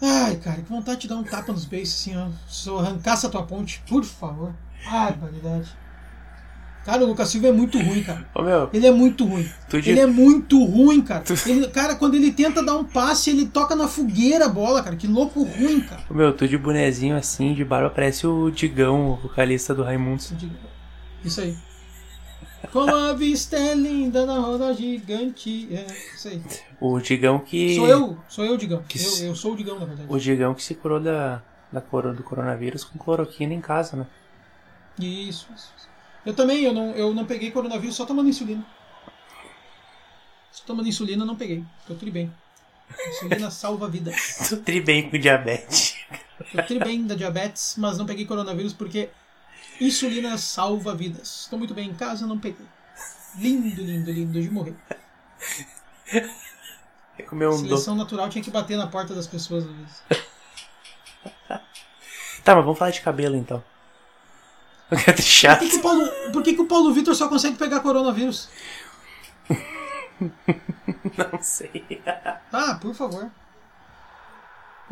Ai, 0.00 0.36
cara, 0.36 0.62
que 0.62 0.68
vontade 0.68 1.02
de 1.02 1.08
dar 1.08 1.16
um 1.16 1.22
tapa 1.22 1.52
nos 1.52 1.64
beijos, 1.64 1.94
assim, 1.94 2.16
ó. 2.16 2.28
Se 2.48 2.68
eu 2.68 2.78
arrancasse 2.78 3.26
a 3.26 3.28
tua 3.28 3.44
ponte, 3.44 3.82
por 3.86 4.02
favor. 4.02 4.52
Ai, 4.86 5.12
validade. 5.12 5.70
Cara, 6.84 7.04
o 7.04 7.06
Lucas 7.06 7.28
Silva 7.28 7.46
é 7.46 7.52
muito 7.52 7.78
ruim, 7.78 8.02
cara. 8.02 8.26
Ô, 8.34 8.42
meu, 8.42 8.68
ele 8.72 8.86
é 8.86 8.90
muito 8.90 9.24
ruim. 9.24 9.48
Ele 9.72 10.00
é 10.00 10.06
muito 10.06 10.64
ruim, 10.64 11.00
cara. 11.00 11.20
Tu... 11.20 11.34
Ele, 11.46 11.68
cara, 11.68 11.94
quando 11.94 12.16
ele 12.16 12.32
tenta 12.32 12.60
dar 12.60 12.76
um 12.76 12.82
passe, 12.82 13.30
ele 13.30 13.46
toca 13.46 13.76
na 13.76 13.86
fogueira 13.86 14.46
a 14.46 14.48
bola, 14.48 14.82
cara. 14.82 14.96
Que 14.96 15.06
louco 15.06 15.44
ruim, 15.44 15.80
cara. 15.80 16.02
Ô, 16.10 16.14
meu, 16.14 16.32
tu 16.32 16.48
de 16.48 16.58
bonezinho 16.58 17.16
assim, 17.16 17.54
de 17.54 17.64
barba, 17.64 17.88
parece 17.88 18.26
o 18.26 18.50
Digão, 18.50 19.12
o 19.12 19.16
vocalista 19.16 19.72
do 19.72 19.84
Raimundos. 19.84 20.32
Isso 21.24 21.40
aí. 21.40 21.56
Como 22.70 22.94
a 22.94 23.12
vista 23.12 23.56
é 23.56 23.74
linda 23.74 24.24
na 24.24 24.38
roda 24.38 24.72
gigante. 24.72 25.68
É, 25.74 25.86
isso 26.14 26.28
aí. 26.28 26.42
O 26.80 26.98
Digão 27.00 27.38
que. 27.38 27.76
Sou 27.76 27.88
eu, 27.88 28.18
sou 28.28 28.44
eu, 28.44 28.56
Digão. 28.56 28.82
Que... 28.88 29.02
Eu, 29.02 29.26
eu 29.26 29.34
sou 29.34 29.52
o 29.52 29.56
Digão, 29.56 29.78
na 29.78 29.86
verdade. 29.86 30.08
O 30.08 30.18
Digão 30.18 30.54
que 30.54 30.62
se 30.62 30.74
curou 30.74 31.00
da, 31.00 31.42
da 31.70 31.80
coro, 31.80 32.14
do 32.14 32.22
coronavírus 32.22 32.84
com 32.84 32.98
cloroquina 32.98 33.52
em 33.52 33.60
casa, 33.60 33.96
né? 33.96 34.06
Isso, 34.98 35.48
isso. 35.54 35.72
Eu 36.24 36.34
também, 36.34 36.62
eu 36.62 36.72
não, 36.72 36.92
eu 36.92 37.12
não 37.12 37.24
peguei 37.24 37.50
coronavírus 37.50 37.96
só 37.96 38.06
tomando 38.06 38.28
insulina. 38.28 38.64
Só 40.52 40.62
tomando 40.66 40.88
insulina 40.88 41.24
não 41.24 41.34
peguei. 41.34 41.64
Tô 41.86 41.94
tudo 41.94 42.12
bem. 42.12 42.32
Insulina 43.08 43.50
salva 43.52 43.88
vidas. 43.88 44.48
Tô 44.48 44.56
tri 44.58 44.80
bem 44.80 45.10
com 45.10 45.18
diabetes. 45.18 45.96
Tô 46.52 46.62
tri 46.62 46.78
bem 46.78 47.06
da 47.06 47.14
diabetes, 47.14 47.74
mas 47.76 47.98
não 47.98 48.06
peguei 48.06 48.24
coronavírus 48.24 48.72
porque 48.72 49.10
insulina 49.80 50.36
salva 50.38 50.94
vidas. 50.94 51.42
Estou 51.42 51.58
muito 51.58 51.74
bem 51.74 51.90
em 51.90 51.94
casa, 51.94 52.26
não 52.26 52.38
peguei. 52.38 52.66
Lindo, 53.36 53.82
lindo, 53.82 54.10
lindo 54.10 54.40
de 54.40 54.50
morrer. 54.50 54.76
Um 57.32 57.52
Seleção 57.52 57.94
do... 57.94 58.02
natural 58.02 58.28
tinha 58.28 58.44
que 58.44 58.50
bater 58.50 58.76
na 58.76 58.86
porta 58.86 59.14
das 59.14 59.26
pessoas 59.26 59.64
às 59.64 59.70
vezes. 59.70 60.02
tá, 62.44 62.54
mas 62.54 62.64
vamos 62.64 62.78
falar 62.78 62.90
de 62.90 63.00
cabelo 63.00 63.36
então. 63.36 63.62
Que 65.16 65.22
chato. 65.22 65.60
Por 65.60 65.68
que, 65.68 65.70
que 65.70 65.76
o 65.76 65.82
Paulo, 65.82 66.10
por 66.32 66.42
que, 66.42 66.54
que 66.54 66.60
o 66.60 66.66
Paulo 66.66 66.92
Vitor 66.92 67.14
só 67.14 67.28
consegue 67.28 67.56
pegar 67.56 67.80
coronavírus? 67.80 68.50
Não 70.20 71.42
sei. 71.42 72.02
Ah, 72.52 72.78
por 72.80 72.94
favor. 72.94 73.30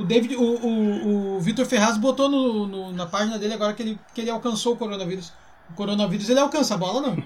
O 0.01 0.05
David, 0.05 0.35
o, 0.35 0.43
o, 0.43 1.37
o 1.37 1.41
Vitor 1.41 1.67
Ferraz 1.67 1.99
botou 1.99 2.27
no, 2.27 2.67
no, 2.67 2.93
na 2.93 3.05
página 3.05 3.39
dele 3.39 3.53
agora 3.53 3.75
que 3.75 3.83
ele, 3.83 4.01
que 4.15 4.23
ele 4.23 4.31
alcançou 4.31 4.73
o 4.73 4.77
coronavírus. 4.77 5.31
O 5.69 5.75
coronavírus 5.75 6.29
ele 6.31 6.41
alcança, 6.41 6.75
a 6.75 6.79
bola 6.79 7.03
não. 7.03 7.23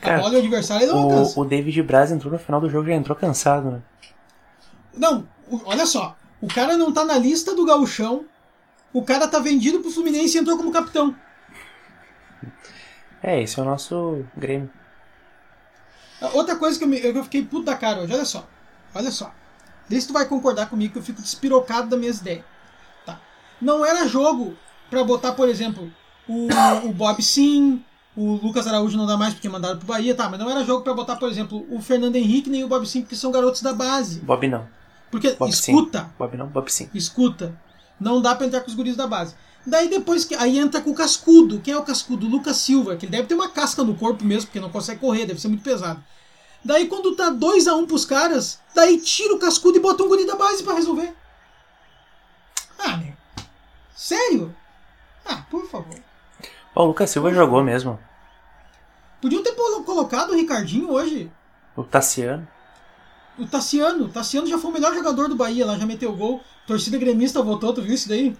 Cara, 0.00 0.18
a 0.18 0.20
bola 0.20 0.34
e 0.34 0.36
o 0.36 0.40
adversário 0.40 0.84
ele 0.84 0.92
não 0.92 1.08
o, 1.08 1.10
alcança. 1.10 1.40
O 1.40 1.44
David 1.46 1.82
Braz 1.82 2.12
entrou 2.12 2.30
no 2.30 2.38
final 2.38 2.60
do 2.60 2.68
jogo 2.68 2.86
e 2.86 2.90
já 2.90 2.96
entrou 2.96 3.16
cansado, 3.16 3.70
né? 3.70 3.82
Não, 4.94 5.26
olha 5.64 5.86
só. 5.86 6.14
O 6.38 6.48
cara 6.48 6.76
não 6.76 6.92
tá 6.92 7.02
na 7.02 7.16
lista 7.16 7.54
do 7.54 7.64
gauchão. 7.64 8.26
O 8.92 9.02
cara 9.02 9.26
tá 9.26 9.38
vendido 9.38 9.80
pro 9.80 9.90
Fluminense 9.90 10.36
e 10.36 10.40
entrou 10.40 10.58
como 10.58 10.70
capitão. 10.70 11.16
É, 13.22 13.40
esse 13.42 13.58
é 13.58 13.62
o 13.62 13.66
nosso 13.66 14.22
Grêmio. 14.36 14.70
Outra 16.34 16.56
coisa 16.56 16.78
que 16.78 16.84
eu, 16.84 16.88
me, 16.88 16.98
eu 16.98 17.24
fiquei 17.24 17.42
puto 17.42 17.64
da 17.64 17.74
cara 17.74 18.02
hoje, 18.02 18.12
olha 18.12 18.24
só. 18.26 18.46
Olha 18.94 19.10
só. 19.10 19.32
Vê 19.88 20.00
se 20.00 20.06
tu 20.06 20.12
vai 20.12 20.26
concordar 20.26 20.68
comigo 20.68 20.92
que 20.92 20.98
eu 20.98 21.02
fico 21.02 21.22
despirocado 21.22 21.88
das 21.88 21.98
minhas 21.98 22.20
ideias. 22.20 22.44
Tá. 23.04 23.20
Não 23.60 23.84
era 23.84 24.06
jogo 24.06 24.56
para 24.90 25.04
botar, 25.04 25.32
por 25.32 25.48
exemplo, 25.48 25.92
o, 26.28 26.48
o 26.84 26.92
Bob 26.92 27.22
Sim, 27.22 27.82
o 28.16 28.34
Lucas 28.34 28.66
Araújo 28.66 28.96
não 28.96 29.06
dá 29.06 29.16
mais 29.16 29.34
porque 29.34 29.48
mandaram 29.48 29.78
pro 29.78 29.86
Bahia, 29.86 30.14
tá, 30.14 30.28
mas 30.28 30.40
não 30.40 30.50
era 30.50 30.64
jogo 30.64 30.82
para 30.82 30.94
botar, 30.94 31.16
por 31.16 31.28
exemplo, 31.28 31.66
o 31.70 31.80
Fernando 31.80 32.16
Henrique 32.16 32.50
nem 32.50 32.64
o 32.64 32.68
Bob 32.68 32.86
Sim, 32.86 33.02
porque 33.02 33.16
são 33.16 33.30
garotos 33.30 33.62
da 33.62 33.72
base. 33.72 34.20
Bob 34.20 34.48
não. 34.48 34.66
Porque, 35.10 35.32
Bob 35.32 35.48
escuta. 35.48 36.00
Sim. 36.00 36.06
Bob 36.18 36.36
não, 36.36 36.46
Bob 36.46 36.70
sim. 36.70 36.90
Escuta. 36.94 37.58
Não 37.98 38.20
dá 38.20 38.34
pra 38.34 38.46
entrar 38.46 38.60
com 38.60 38.68
os 38.68 38.74
guris 38.74 38.96
da 38.96 39.06
base. 39.06 39.34
Daí 39.66 39.88
depois 39.88 40.24
que. 40.24 40.34
Aí 40.34 40.58
entra 40.58 40.80
com 40.80 40.90
o 40.90 40.94
cascudo. 40.94 41.60
Quem 41.60 41.74
é 41.74 41.76
o 41.76 41.82
cascudo? 41.82 42.26
O 42.26 42.28
Lucas 42.28 42.56
Silva, 42.58 42.96
que 42.96 43.06
ele 43.06 43.12
deve 43.12 43.26
ter 43.26 43.34
uma 43.34 43.48
casca 43.48 43.82
no 43.82 43.94
corpo 43.94 44.24
mesmo, 44.24 44.46
porque 44.46 44.60
não 44.60 44.70
consegue 44.70 45.00
correr, 45.00 45.26
deve 45.26 45.40
ser 45.40 45.48
muito 45.48 45.62
pesado. 45.62 46.02
Daí 46.66 46.88
quando 46.88 47.14
tá 47.14 47.30
2 47.30 47.68
a 47.68 47.76
1 47.76 47.78
um 47.78 47.86
pros 47.86 48.04
caras, 48.04 48.60
daí 48.74 48.98
tira 48.98 49.32
o 49.32 49.38
cascudo 49.38 49.78
e 49.78 49.80
bota 49.80 50.02
um 50.02 50.08
guri 50.08 50.26
da 50.26 50.34
base 50.34 50.64
para 50.64 50.74
resolver. 50.74 51.14
Ah, 52.76 52.96
meu. 52.96 53.14
Sério? 53.94 54.52
Ah, 55.24 55.44
por 55.48 55.64
favor. 55.68 55.94
o 56.74 56.84
Lucas 56.84 57.08
Silva 57.08 57.32
jogou 57.32 57.62
mesmo. 57.62 58.00
Podiam 59.22 59.44
ter 59.44 59.52
colocado 59.52 60.30
o 60.30 60.34
Ricardinho 60.34 60.90
hoje. 60.90 61.30
O 61.76 61.84
Tassiano. 61.84 62.48
O 63.38 63.46
Tassiano. 63.46 64.06
O 64.06 64.08
Tassiano 64.08 64.48
já 64.48 64.58
foi 64.58 64.72
o 64.72 64.74
melhor 64.74 64.92
jogador 64.92 65.28
do 65.28 65.36
Bahia 65.36 65.64
lá, 65.64 65.78
já 65.78 65.86
meteu 65.86 66.12
gol. 66.16 66.40
A 66.64 66.66
torcida 66.66 66.98
gremista 66.98 67.40
votou, 67.42 67.72
tu 67.72 67.80
viu 67.80 67.94
isso 67.94 68.08
daí? 68.08 68.36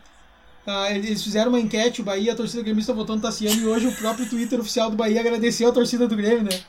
Ah, 0.66 0.90
eles 0.90 1.22
fizeram 1.22 1.50
uma 1.50 1.60
enquete, 1.60 2.00
o 2.00 2.04
Bahia, 2.04 2.32
a 2.32 2.36
torcida 2.36 2.64
gremista 2.64 2.92
votou 2.92 3.14
no 3.14 3.22
Tassiano 3.22 3.60
e 3.60 3.66
hoje 3.68 3.86
o 3.86 3.94
próprio 3.94 4.28
Twitter 4.28 4.58
oficial 4.58 4.90
do 4.90 4.96
Bahia 4.96 5.20
agradeceu 5.20 5.68
a 5.68 5.72
torcida 5.72 6.08
do 6.08 6.16
Grêmio, 6.16 6.42
né? 6.42 6.60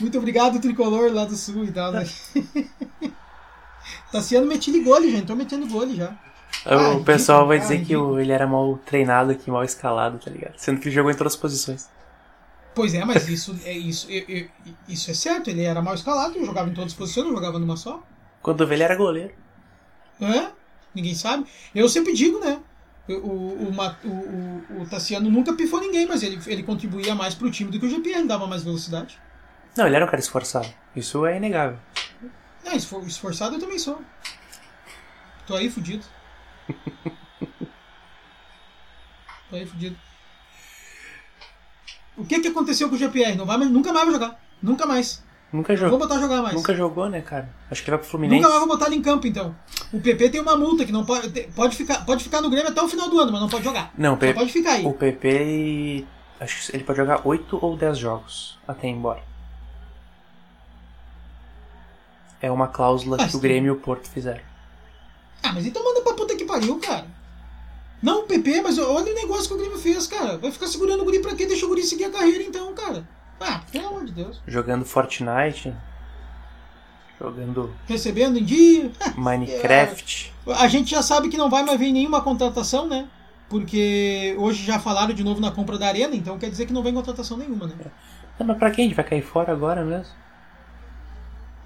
Muito 0.00 0.18
obrigado, 0.18 0.60
tricolor 0.60 1.12
lá 1.12 1.24
do 1.24 1.36
sul 1.36 1.64
e 1.64 1.72
tal. 1.72 1.92
Né? 1.92 2.04
Tassiano 4.10 4.46
metia 4.46 4.82
gole 4.82 5.10
já, 5.10 5.18
entrou 5.18 5.36
metendo 5.36 5.66
gole 5.66 5.96
já. 5.96 6.10
O 6.64 6.70
Ah, 6.70 7.00
pessoal 7.04 7.46
vai 7.46 7.58
dizer 7.58 7.80
ah, 7.80 7.84
que 7.84 7.96
o- 7.96 8.18
ele 8.18 8.32
era 8.32 8.46
mal 8.46 8.78
treinado 8.78 9.32
aqui, 9.32 9.50
mal 9.50 9.64
escalado, 9.64 10.18
tá 10.18 10.30
ligado? 10.30 10.54
Sendo 10.58 10.80
que 10.80 10.88
ele 10.88 10.94
jogou 10.94 11.10
em 11.10 11.14
todas 11.16 11.34
as 11.34 11.40
posições. 11.40 11.88
Pois 12.74 12.94
é, 12.94 13.04
mas 13.04 13.28
isso 13.28 13.58
é, 13.64 13.72
isso, 13.76 14.06
é- 14.10 14.24
é- 14.38 14.48
isso 14.88 15.10
é 15.10 15.14
certo, 15.14 15.50
ele 15.50 15.62
era 15.62 15.82
mal 15.82 15.94
escalado, 15.94 16.42
jogava 16.44 16.70
em 16.70 16.74
todas 16.74 16.92
as 16.92 16.98
posições, 16.98 17.26
não 17.26 17.34
jogava 17.34 17.58
numa 17.58 17.76
só. 17.76 18.02
Quando 18.42 18.70
ele 18.72 18.82
era 18.82 18.94
goleiro. 18.94 19.32
É, 20.20 20.50
ninguém 20.94 21.14
sabe. 21.14 21.46
Eu 21.74 21.88
sempre 21.88 22.12
digo, 22.14 22.38
né? 22.38 22.60
O, 23.08 23.12
o, 23.14 23.70
o, 23.70 24.08
o, 24.08 24.82
o- 24.82 24.86
Tassiano 24.88 25.28
nunca 25.30 25.52
pifou 25.54 25.80
ninguém, 25.80 26.06
mas 26.06 26.22
ele, 26.22 26.38
ele 26.46 26.62
contribuía 26.62 27.14
mais 27.14 27.34
pro 27.34 27.50
time 27.50 27.70
do 27.70 27.80
que 27.80 27.86
o 27.86 27.90
GP, 27.90 28.10
ele 28.10 28.28
dava 28.28 28.46
mais 28.46 28.62
velocidade. 28.62 29.18
Não, 29.76 29.86
ele 29.86 29.96
era 29.96 30.04
um 30.04 30.08
cara 30.08 30.20
esforçado. 30.20 30.68
Isso 30.94 31.24
é 31.26 31.36
inegável. 31.36 31.78
É, 32.64 32.76
esfor- 32.76 33.06
esforçado 33.06 33.56
eu 33.56 33.60
também 33.60 33.78
sou. 33.78 34.00
Tô 35.46 35.54
aí 35.56 35.68
fudido. 35.70 36.04
Tô 39.50 39.56
aí 39.56 39.66
fudido. 39.66 39.96
O 42.16 42.24
que 42.24 42.40
que 42.40 42.48
aconteceu 42.48 42.88
com 42.88 42.94
o 42.94 42.98
GPR? 42.98 43.34
Não 43.36 43.46
vai 43.46 43.56
nunca 43.58 43.92
mais 43.92 44.04
vai 44.06 44.14
jogar. 44.14 44.40
Nunca 44.62 44.86
mais. 44.86 45.22
Nunca 45.52 45.72
Não 45.74 45.80
vou 45.80 45.90
jogou. 45.90 46.06
botar 46.08 46.20
jogar 46.20 46.40
mais. 46.42 46.54
Nunca 46.54 46.74
jogou, 46.74 47.08
né, 47.10 47.20
cara? 47.20 47.48
Acho 47.70 47.82
que 47.82 47.90
ele 47.90 47.96
vai 47.96 48.00
pro 48.00 48.08
Fluminense. 48.10 48.36
Nunca 48.40 48.48
mais 48.48 48.60
vou 48.60 48.68
botar 48.68 48.86
ele 48.86 48.96
em 48.96 49.02
campo, 49.02 49.26
então. 49.26 49.54
O 49.92 50.00
PP 50.00 50.30
tem 50.30 50.40
uma 50.40 50.56
multa 50.56 50.84
que 50.86 50.92
não 50.92 51.04
pode. 51.04 51.28
Pode 51.54 51.76
ficar, 51.76 52.04
pode 52.06 52.24
ficar 52.24 52.40
no 52.40 52.48
Grêmio 52.48 52.70
até 52.70 52.80
o 52.80 52.88
final 52.88 53.10
do 53.10 53.18
ano, 53.18 53.32
mas 53.32 53.40
não 53.40 53.48
pode 53.48 53.64
jogar. 53.64 53.92
Não, 53.98 54.16
PP, 54.16 54.34
pode 54.38 54.52
ficar 54.52 54.72
aí. 54.72 54.86
o 54.86 54.92
PP. 54.94 56.06
Acho 56.40 56.70
que 56.70 56.76
ele 56.76 56.84
pode 56.84 56.96
jogar 56.98 57.26
8 57.26 57.58
ou 57.60 57.76
10 57.76 57.98
jogos 57.98 58.58
até 58.66 58.86
ir 58.88 58.90
embora. 58.92 59.22
É 62.42 62.50
uma 62.50 62.66
cláusula 62.68 63.16
Ah, 63.20 63.28
que 63.28 63.36
o. 63.36 63.40
Grêmio 63.40 63.68
e 63.68 63.76
o 63.76 63.80
Porto 63.80 64.08
fizeram. 64.10 64.40
Ah, 65.42 65.52
mas 65.52 65.64
então 65.64 65.82
manda 65.82 66.02
pra 66.02 66.14
puta 66.14 66.36
que 66.36 66.44
pariu, 66.44 66.78
cara. 66.78 67.06
Não 68.02 68.20
o 68.20 68.22
PP, 68.24 68.60
mas 68.62 68.78
olha 68.78 69.12
o 69.12 69.14
negócio 69.14 69.46
que 69.48 69.54
o 69.54 69.58
Grêmio 69.58 69.78
fez, 69.78 70.08
cara. 70.08 70.36
Vai 70.36 70.50
ficar 70.50 70.66
segurando 70.66 71.02
o 71.02 71.04
Guri 71.04 71.20
pra 71.20 71.34
quê? 71.36 71.46
Deixa 71.46 71.64
o 71.64 71.68
Guri 71.68 71.84
seguir 71.84 72.04
a 72.06 72.10
carreira 72.10 72.42
então, 72.42 72.74
cara. 72.74 73.06
Ah, 73.40 73.60
pelo 73.70 73.88
amor 73.88 74.04
de 74.04 74.12
Deus. 74.12 74.40
Jogando 74.46 74.84
Fortnite, 74.84 75.72
jogando 77.20 77.72
Recebendo 77.86 78.38
em 78.38 78.44
dia. 78.44 78.90
Minecraft. 79.16 80.32
A 80.46 80.66
gente 80.68 80.90
já 80.90 81.02
sabe 81.02 81.28
que 81.28 81.36
não 81.36 81.48
vai 81.48 81.62
mais 81.64 81.78
vir 81.78 81.92
nenhuma 81.92 82.20
contratação, 82.20 82.88
né? 82.88 83.08
Porque 83.48 84.34
hoje 84.38 84.64
já 84.64 84.78
falaram 84.78 85.12
de 85.14 85.22
novo 85.22 85.40
na 85.40 85.50
compra 85.50 85.78
da 85.78 85.86
Arena, 85.86 86.16
então 86.16 86.38
quer 86.38 86.50
dizer 86.50 86.66
que 86.66 86.72
não 86.72 86.82
vem 86.82 86.94
contratação 86.94 87.36
nenhuma, 87.36 87.66
né? 87.66 87.74
Não, 88.38 88.46
mas 88.46 88.58
pra 88.58 88.70
quem? 88.70 88.86
A 88.86 88.88
gente 88.88 88.96
vai 88.96 89.04
cair 89.04 89.22
fora 89.22 89.52
agora 89.52 89.84
mesmo? 89.84 90.12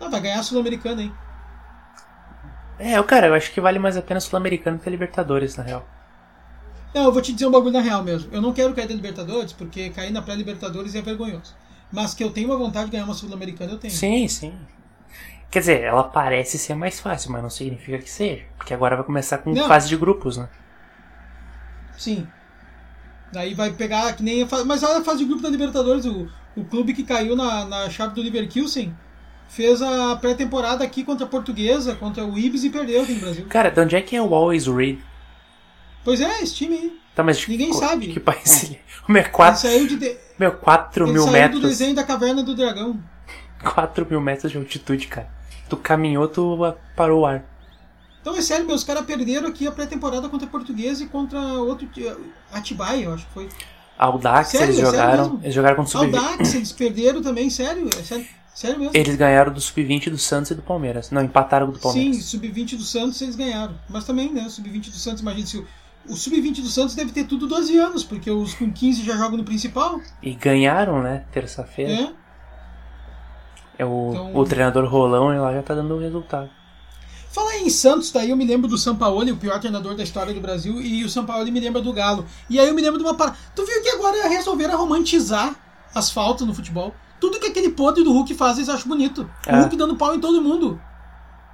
Ah, 0.00 0.08
vai 0.08 0.20
ganhar 0.20 0.40
a 0.40 0.42
Sul-Americana, 0.42 1.02
hein? 1.02 1.12
É, 2.78 3.02
cara, 3.02 3.26
eu 3.28 3.34
acho 3.34 3.52
que 3.52 3.60
vale 3.60 3.78
mais 3.78 3.96
a 3.96 4.02
pena 4.02 4.20
Sul-Americano 4.20 4.78
que 4.78 4.88
a 4.88 4.92
Libertadores, 4.92 5.56
na 5.56 5.62
real. 5.62 5.86
Não, 6.94 7.04
eu 7.04 7.12
vou 7.12 7.20
te 7.22 7.32
dizer 7.32 7.46
um 7.46 7.50
bagulho 7.50 7.72
na 7.72 7.80
real 7.80 8.02
mesmo. 8.02 8.32
Eu 8.32 8.40
não 8.40 8.52
quero 8.52 8.74
cair 8.74 8.88
da 8.88 8.94
Libertadores, 8.94 9.52
porque 9.52 9.90
cair 9.90 10.10
na 10.10 10.22
pré-Libertadores 10.22 10.94
é 10.94 11.02
vergonhoso. 11.02 11.54
Mas 11.92 12.14
que 12.14 12.24
eu 12.24 12.30
tenho 12.30 12.48
uma 12.48 12.56
vontade 12.56 12.86
de 12.86 12.92
ganhar 12.92 13.04
uma 13.04 13.14
Sul-Americana, 13.14 13.72
eu 13.72 13.78
tenho. 13.78 13.92
Sim, 13.92 14.26
sim. 14.28 14.54
Quer 15.50 15.60
dizer, 15.60 15.80
ela 15.82 16.04
parece 16.04 16.58
ser 16.58 16.74
mais 16.74 17.00
fácil, 17.00 17.32
mas 17.32 17.42
não 17.42 17.50
significa 17.50 17.98
que 17.98 18.10
seja. 18.10 18.44
Porque 18.56 18.74
agora 18.74 18.96
vai 18.96 19.04
começar 19.04 19.38
com 19.38 19.52
Não. 19.52 19.66
fase 19.68 19.88
de 19.88 19.96
grupos, 19.96 20.36
né? 20.36 20.48
Sim. 21.96 22.26
Daí 23.32 23.54
vai 23.54 23.72
pegar 23.72 24.14
que 24.14 24.22
nem 24.22 24.42
a 24.42 24.46
fase. 24.46 24.64
Mas 24.64 24.82
olha 24.82 24.98
a 24.98 25.04
fase 25.04 25.18
de 25.18 25.24
grupo 25.26 25.42
da 25.42 25.48
Libertadores. 25.48 26.04
O, 26.04 26.28
o 26.56 26.64
clube 26.64 26.94
que 26.94 27.04
caiu 27.04 27.36
na, 27.36 27.64
na 27.64 27.90
chave 27.90 28.14
do 28.14 28.22
Leverkusen 28.22 28.94
fez 29.48 29.80
a 29.82 30.16
pré-temporada 30.16 30.84
aqui 30.84 31.04
contra 31.04 31.24
a 31.26 31.28
Portuguesa, 31.28 31.94
contra 31.94 32.24
o 32.24 32.38
Ibis 32.38 32.64
e 32.64 32.70
perdeu 32.70 33.02
aqui 33.02 33.12
no 33.14 33.20
Brasil. 33.20 33.46
Cara, 33.48 33.70
de 33.70 33.80
onde 33.80 33.96
é 33.96 34.02
que 34.02 34.14
é 34.16 34.22
o 34.22 34.34
Always 34.34 34.66
Read? 34.66 34.98
Pois 36.04 36.20
é, 36.20 36.42
esse 36.42 36.54
time 36.54 36.74
aí. 36.76 37.00
Tá, 37.14 37.22
mas 37.22 37.46
Ninguém 37.48 37.70
que, 37.70 37.76
sabe. 37.76 38.08
que 38.08 38.20
país 38.20 38.64
ele 38.64 38.74
é? 38.76 38.80
O 39.08 39.12
meu 39.12 39.22
Ele 39.22 39.30
4, 39.30 39.60
saiu, 39.60 39.86
de, 39.86 40.16
meu 40.38 40.52
4 40.52 41.04
ele 41.04 41.12
mil 41.12 41.22
saiu 41.22 41.32
do 41.32 41.38
metros. 41.38 41.62
desenho 41.62 41.94
da 41.94 42.04
Caverna 42.04 42.42
do 42.42 42.54
Dragão. 42.54 43.00
4 43.74 44.06
mil 44.10 44.20
metros 44.20 44.52
de 44.52 44.58
altitude, 44.58 45.06
cara. 45.06 45.28
Tu 45.68 45.76
caminhou, 45.76 46.28
tu 46.28 46.56
parou 46.94 47.22
o 47.22 47.26
ar. 47.26 47.44
Então 48.20 48.36
é 48.36 48.40
sério, 48.42 48.66
meus 48.66 48.84
caras 48.84 49.04
perderam 49.06 49.48
aqui 49.48 49.66
a 49.66 49.72
pré-temporada 49.72 50.28
contra 50.28 50.46
a 50.46 50.50
Portuguesa 50.50 51.02
e 51.04 51.06
contra 51.06 51.38
outro. 51.40 51.86
ti- 51.86 52.12
Atibaia, 52.52 53.04
eu 53.04 53.14
acho 53.14 53.26
que 53.26 53.32
foi. 53.32 53.48
Audax 53.98 54.48
Sério, 54.48 54.66
eles 54.66 54.78
é 54.78 54.84
jogaram. 54.84 55.40
Eles 55.42 55.54
jogaram 55.54 55.76
contra 55.76 55.98
o 55.98 56.02
Sub-20. 56.02 56.16
Audax, 56.18 56.54
eles 56.54 56.72
perderam 56.72 57.22
também, 57.22 57.48
sério, 57.48 57.88
é 57.98 58.02
sério, 58.02 58.26
sério 58.56 58.78
mesmo. 58.80 58.96
Eles 58.96 59.14
ganharam 59.16 59.52
do 59.52 59.60
Sub-20 59.60 60.10
do 60.10 60.18
Santos 60.18 60.50
e 60.50 60.54
do 60.54 60.62
Palmeiras. 60.62 61.10
Não, 61.10 61.22
empataram 61.22 61.68
do 61.70 61.76
Sim, 61.76 61.82
Palmeiras. 61.82 62.24
sub-20 62.24 62.76
do 62.76 62.82
Santos 62.82 63.20
eles 63.20 63.36
ganharam. 63.36 63.74
Mas 63.88 64.04
também, 64.04 64.32
né, 64.32 64.44
o 64.46 64.50
sub-20 64.50 64.90
do 64.90 64.96
Santos, 64.96 65.20
imagina 65.20 65.46
se 65.46 65.58
o, 65.58 65.66
o 66.08 66.16
sub-20 66.16 66.62
do 66.62 66.68
Santos 66.68 66.94
deve 66.94 67.12
ter 67.12 67.24
tudo 67.24 67.46
12 67.46 67.76
anos, 67.78 68.02
porque 68.02 68.30
os 68.30 68.54
com 68.54 68.72
15 68.72 69.04
já 69.04 69.16
jogam 69.16 69.36
no 69.38 69.44
principal, 69.44 70.00
E 70.22 70.32
ganharam, 70.34 71.02
né? 71.02 71.24
Terça-feira. 71.32 71.92
né? 71.92 72.14
É 73.78 73.84
o, 73.84 74.10
Então- 74.12 74.34
o 74.36 74.44
treinador 74.44 74.88
Rolão 74.88 75.34
e 75.34 75.38
lá 75.38 75.52
já 75.52 75.62
tá 75.62 75.74
dando 75.74 75.94
o 75.94 75.98
resultado. 76.00 76.48
Falar 77.30 77.58
em 77.58 77.68
Santos, 77.68 78.10
daí 78.10 78.30
eu 78.30 78.36
me 78.36 78.46
lembro 78.46 78.66
do 78.66 78.78
Sampaoli, 78.78 79.30
o 79.30 79.36
pior 79.36 79.60
treinador 79.60 79.94
da 79.94 80.02
história 80.02 80.32
do 80.32 80.40
Brasil, 80.40 80.80
e 80.80 81.04
o 81.04 81.10
Sampaoli 81.10 81.50
me 81.50 81.60
lembra 81.60 81.82
do 81.82 81.92
Galo. 81.92 82.24
E 82.48 82.58
aí 82.58 82.66
eu 82.66 82.74
me 82.74 82.80
lembro 82.80 82.98
de 82.98 83.04
uma 83.04 83.14
parada. 83.14 83.36
Tu 83.54 83.66
viu 83.66 83.82
que 83.82 83.90
agora 83.90 84.26
resolveram 84.28 84.78
romantizar 84.78 85.54
as 85.94 86.10
faltas 86.10 86.46
no 86.46 86.54
futebol? 86.54 86.94
Tudo 87.20 87.40
que 87.40 87.46
aquele 87.46 87.70
podre 87.70 88.04
do 88.04 88.12
Hulk 88.12 88.34
faz, 88.34 88.56
eles 88.58 88.68
acham 88.68 88.88
bonito. 88.88 89.28
O 89.46 89.50
É. 89.50 89.60
Hulk 89.60 89.76
dando 89.76 89.96
pau 89.96 90.14
em 90.14 90.20
todo 90.20 90.42
mundo. 90.42 90.80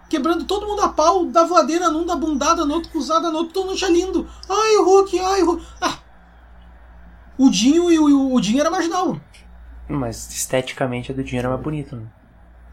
Quebrando 0.09 0.45
todo 0.45 0.67
mundo 0.67 0.83
a 0.83 0.89
pau, 0.89 1.25
da 1.27 1.45
voadeira 1.45 1.89
num, 1.91 2.05
da 2.05 2.15
bundada 2.17 2.65
no 2.67 2.75
outro, 2.75 2.91
cruzada 2.91 3.31
no 3.31 3.39
outro, 3.39 3.55
todo 3.55 3.67
mundo 3.67 3.75
acha 3.77 3.89
lindo. 3.89 4.29
Ai, 4.49 4.77
o 4.77 4.85
Hulk, 4.85 5.19
ai, 5.19 5.43
o 5.43 5.47
Hulk. 5.47 5.67
Ah. 5.81 5.99
O 7.39 7.49
Dinho 7.49 7.91
e 7.91 7.99
o, 7.99 8.35
o 8.35 8.41
Dinho 8.41 8.61
era 8.61 8.71
marginal. 8.71 9.19
Mas 9.89 10.29
esteticamente 10.33 11.11
a 11.11 11.15
do 11.15 11.25
dinheiro 11.25 11.49
é 11.49 11.51
mais 11.51 11.63
bonito, 11.63 11.97
né? 11.97 12.03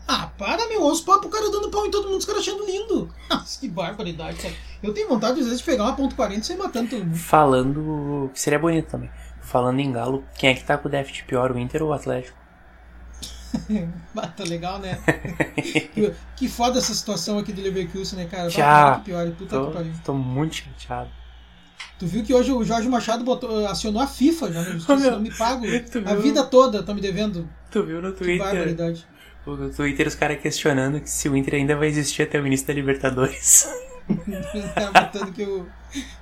Ah, 0.07 0.29
para, 0.37 0.67
meu. 0.67 0.83
Os 0.85 1.01
papos, 1.01 1.27
o 1.27 1.29
cara 1.29 1.49
dando 1.51 1.69
pau 1.69 1.85
em 1.85 1.91
todo 1.91 2.07
mundo, 2.07 2.17
os 2.17 2.25
caras 2.25 2.41
achando 2.41 2.65
lindo. 2.65 3.09
Nossa, 3.29 3.59
que 3.59 3.67
barbaridade, 3.67 4.37
cara. 4.41 4.53
Eu 4.81 4.93
tenho 4.93 5.07
vontade, 5.07 5.39
às 5.39 5.45
vezes, 5.45 5.59
de 5.59 5.65
pegar 5.65 5.83
uma 5.83 5.93
ponto 5.95 6.15
.40 6.15 6.39
e 6.39 6.43
sair 6.43 6.57
matando 6.57 6.89
todo 6.89 7.05
mundo. 7.05 7.15
Falando. 7.15 8.29
que 8.33 8.39
seria 8.39 8.59
bonito 8.59 8.89
também. 8.89 9.09
Falando 9.41 9.79
em 9.79 9.91
Galo, 9.91 10.23
quem 10.37 10.49
é 10.49 10.53
que 10.53 10.63
tá 10.63 10.77
com 10.77 10.87
o 10.87 10.91
déficit 10.91 11.25
pior, 11.25 11.51
o 11.51 11.57
Inter 11.59 11.83
ou 11.83 11.89
o 11.89 11.93
Atlético? 11.93 12.37
Ah, 14.15 14.27
tá 14.27 14.43
legal, 14.43 14.79
né? 14.79 14.99
que, 15.93 16.13
que 16.35 16.49
foda 16.49 16.77
essa 16.79 16.93
situação 16.93 17.37
aqui 17.39 17.53
do 17.53 17.61
Leverkusen, 17.61 18.19
né, 18.19 18.25
cara? 18.29 18.49
Já. 18.49 18.95
Que 18.97 19.05
pior, 19.05 19.29
puta 19.31 19.55
Tô, 19.57 19.67
que 19.67 19.73
pariu. 19.73 19.91
tô 20.03 20.13
muito 20.13 20.55
chateado. 20.55 21.09
Tu 21.97 22.05
viu 22.05 22.23
que 22.23 22.33
hoje 22.33 22.51
o 22.51 22.63
Jorge 22.63 22.89
Machado 22.89 23.23
botou, 23.23 23.65
acionou 23.67 24.01
a 24.01 24.07
FIFA 24.07 24.51
já, 24.51 24.61
né? 24.61 24.79
Não 25.11 25.19
me 25.19 25.33
pago. 25.33 25.65
A 26.05 26.15
vida 26.15 26.43
toda 26.43 26.83
tá 26.83 26.93
me 26.93 26.99
devendo. 27.01 27.47
Tu 27.71 27.83
viu 27.83 28.01
no 28.01 28.11
Que 28.11 28.19
Twitter? 28.23 28.45
barbaridade. 28.45 29.07
No 29.45 29.69
Twitter 29.69 30.07
os 30.07 30.15
caras 30.15 30.39
questionando 30.41 30.99
que 30.99 31.09
se 31.09 31.27
o 31.29 31.35
Inter 31.35 31.55
ainda 31.55 31.75
vai 31.75 31.87
existir 31.87 32.23
até 32.23 32.39
o 32.39 32.45
início 32.45 32.67
da 32.67 32.73
Libertadores. 32.73 33.67
Botando 34.07 35.31
que 35.33 35.43
o, 35.43 35.67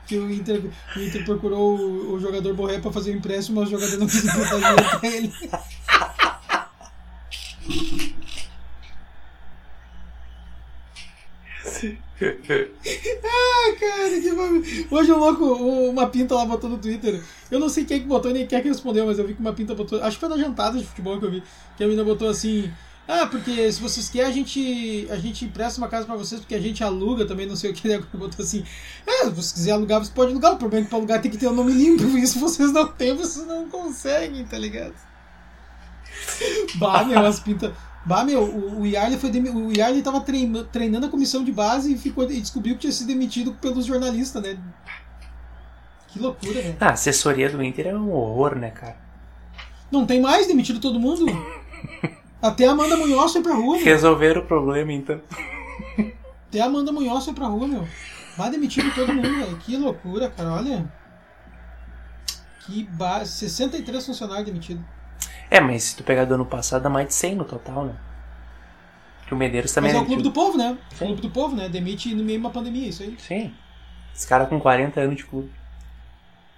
que 0.05 0.17
o, 0.17 0.31
Inter, 0.31 0.61
o 0.95 0.99
Inter 0.99 1.25
procurou 1.25 1.77
o, 1.77 2.13
o 2.13 2.19
jogador 2.19 2.53
Borré 2.53 2.79
pra 2.79 2.91
fazer 2.91 3.11
o 3.11 3.15
empréstimo, 3.17 3.59
mas 3.59 3.69
o 3.69 3.71
jogador 3.71 3.97
não 3.97 4.07
conseguiu 4.07 4.45
fazer 4.45 4.99
pra 4.99 5.07
ele. 5.09 5.33
Ah, 13.23 13.75
cara, 13.79 14.21
que 14.21 14.31
bagulho. 14.33 14.63
Hoje 14.89 15.11
o 15.11 15.17
louco, 15.17 15.43
o- 15.43 15.89
uma 15.89 16.07
pinta 16.07 16.33
lá 16.35 16.45
botou 16.45 16.69
no 16.69 16.77
Twitter. 16.77 17.21
Eu 17.51 17.59
não 17.59 17.69
sei 17.69 17.85
quem 17.85 17.99
que 18.01 18.07
botou 18.07 18.31
nem 18.31 18.47
quem 18.47 18.61
que 18.61 18.67
respondeu, 18.69 19.05
mas 19.05 19.19
eu 19.19 19.27
vi 19.27 19.33
que 19.33 19.41
uma 19.41 19.53
pinta 19.53 19.75
botou. 19.75 20.01
Acho 20.01 20.17
que 20.17 20.21
foi 20.25 20.29
na 20.29 20.37
jantada 20.43 20.77
de 20.79 20.85
futebol 20.85 21.19
que 21.19 21.25
eu 21.25 21.31
vi. 21.31 21.43
Que 21.75 21.83
a 21.83 21.87
menina 21.87 22.03
botou 22.03 22.29
assim. 22.29 22.71
Ah, 23.07 23.25
porque 23.27 23.71
se 23.71 23.79
vocês 23.79 24.09
querem, 24.09 24.29
a 24.29 24.33
gente, 24.33 25.07
a 25.09 25.15
gente 25.17 25.45
empresta 25.45 25.79
uma 25.79 25.87
casa 25.87 26.05
pra 26.05 26.15
vocês, 26.15 26.41
porque 26.41 26.55
a 26.55 26.59
gente 26.59 26.83
aluga 26.83 27.25
também, 27.25 27.45
não 27.45 27.55
sei 27.55 27.71
o 27.71 27.73
que. 27.73 27.87
Daí 27.87 27.99
botou 28.13 28.43
assim: 28.43 28.63
É, 29.05 29.25
se 29.25 29.31
você 29.31 29.53
quiser 29.53 29.71
alugar, 29.71 30.03
você 30.03 30.11
pode 30.11 30.31
alugar. 30.31 30.53
O 30.53 30.57
problema 30.57 30.81
é 30.81 30.85
que 30.85 30.89
pra 30.89 30.97
alugar 30.99 31.21
tem 31.21 31.31
que 31.31 31.37
ter 31.37 31.47
o 31.47 31.53
nome 31.53 31.71
limpo. 31.73 32.03
Isso 32.17 32.39
vocês 32.39 32.71
não 32.73 32.87
têm, 32.87 33.15
vocês 33.15 33.45
não 33.45 33.69
conseguem, 33.69 34.45
tá 34.45 34.57
ligado? 34.57 34.93
Bah, 36.75 37.03
meu, 37.03 37.25
as 37.25 37.39
pintas. 37.39 37.73
Bah, 38.05 38.23
meu, 38.23 38.43
o, 38.43 38.81
o 38.81 38.85
Yarley 38.87 39.17
foi 39.19 39.29
o 39.31 39.71
Yarley 39.75 40.01
tava 40.01 40.21
treina- 40.21 40.63
treinando 40.63 41.07
a 41.07 41.09
comissão 41.09 41.43
de 41.43 41.51
base 41.51 41.93
e, 41.93 41.97
ficou... 41.97 42.23
e 42.29 42.39
descobriu 42.39 42.75
que 42.75 42.81
tinha 42.81 42.93
sido 42.93 43.07
demitido 43.07 43.53
pelos 43.53 43.85
jornalistas, 43.85 44.41
né? 44.41 44.57
Que 46.07 46.19
loucura, 46.19 46.53
velho. 46.61 46.77
Ah, 46.79 46.87
a 46.87 46.93
assessoria 46.93 47.49
do 47.49 47.61
Inter 47.61 47.87
é 47.87 47.95
um 47.95 48.11
horror, 48.11 48.55
né, 48.55 48.69
cara? 48.71 48.95
Não 49.91 50.05
tem 50.05 50.21
mais 50.21 50.47
demitido 50.47 50.79
todo 50.79 50.99
mundo? 50.99 51.25
Até 52.41 52.67
a 52.67 52.71
Amanda 52.71 52.95
Munhoz 52.95 53.33
foi 53.33 53.41
pra 53.41 53.53
rua, 53.55 53.75
meu. 53.75 53.85
Resolveram 53.85 54.41
o 54.41 54.45
problema, 54.45 54.93
então. 54.93 55.19
Até 56.47 56.61
a 56.61 56.65
Amanda 56.65 56.91
Munhoz 56.91 57.25
foi 57.25 57.33
pra 57.33 57.47
rua, 57.47 57.67
meu. 57.67 57.87
Vai 58.37 58.49
demitido 58.49 58.93
todo 58.93 59.13
mundo, 59.13 59.27
velho. 59.27 59.57
Que 59.57 59.75
loucura, 59.75 60.29
cara. 60.29 60.53
Olha. 60.53 60.93
Que 62.65 62.83
ba... 62.83 63.25
63 63.25 64.05
funcionários 64.05 64.45
demitidos. 64.45 64.83
É, 65.49 65.59
mas 65.59 65.83
se 65.83 65.95
tu 65.95 66.03
pegar 66.03 66.25
do 66.25 66.33
ano 66.33 66.45
passado, 66.45 66.83
dá 66.83 66.89
mais 66.89 67.07
de 67.07 67.13
100 67.13 67.35
no 67.35 67.45
total, 67.45 67.85
né? 67.85 67.95
Que 69.25 69.33
o 69.33 69.37
Medeiros 69.37 69.71
também 69.73 69.91
Mas 69.91 69.99
é 69.99 70.01
o 70.01 70.03
é 70.03 70.07
clube 70.07 70.23
do 70.23 70.31
povo, 70.31 70.57
né? 70.57 70.77
Sim. 70.91 71.05
Clube 71.05 71.21
do 71.21 71.29
povo, 71.29 71.55
né? 71.55 71.67
Demite 71.69 72.13
no 72.13 72.23
meio 72.23 72.39
de 72.39 72.45
uma 72.45 72.51
pandemia, 72.51 72.87
isso 72.87 73.03
aí. 73.03 73.17
Sim. 73.19 73.53
Esse 74.15 74.27
cara 74.27 74.45
com 74.45 74.59
40 74.59 74.99
anos 74.99 75.17
de 75.17 75.25
clube. 75.25 75.51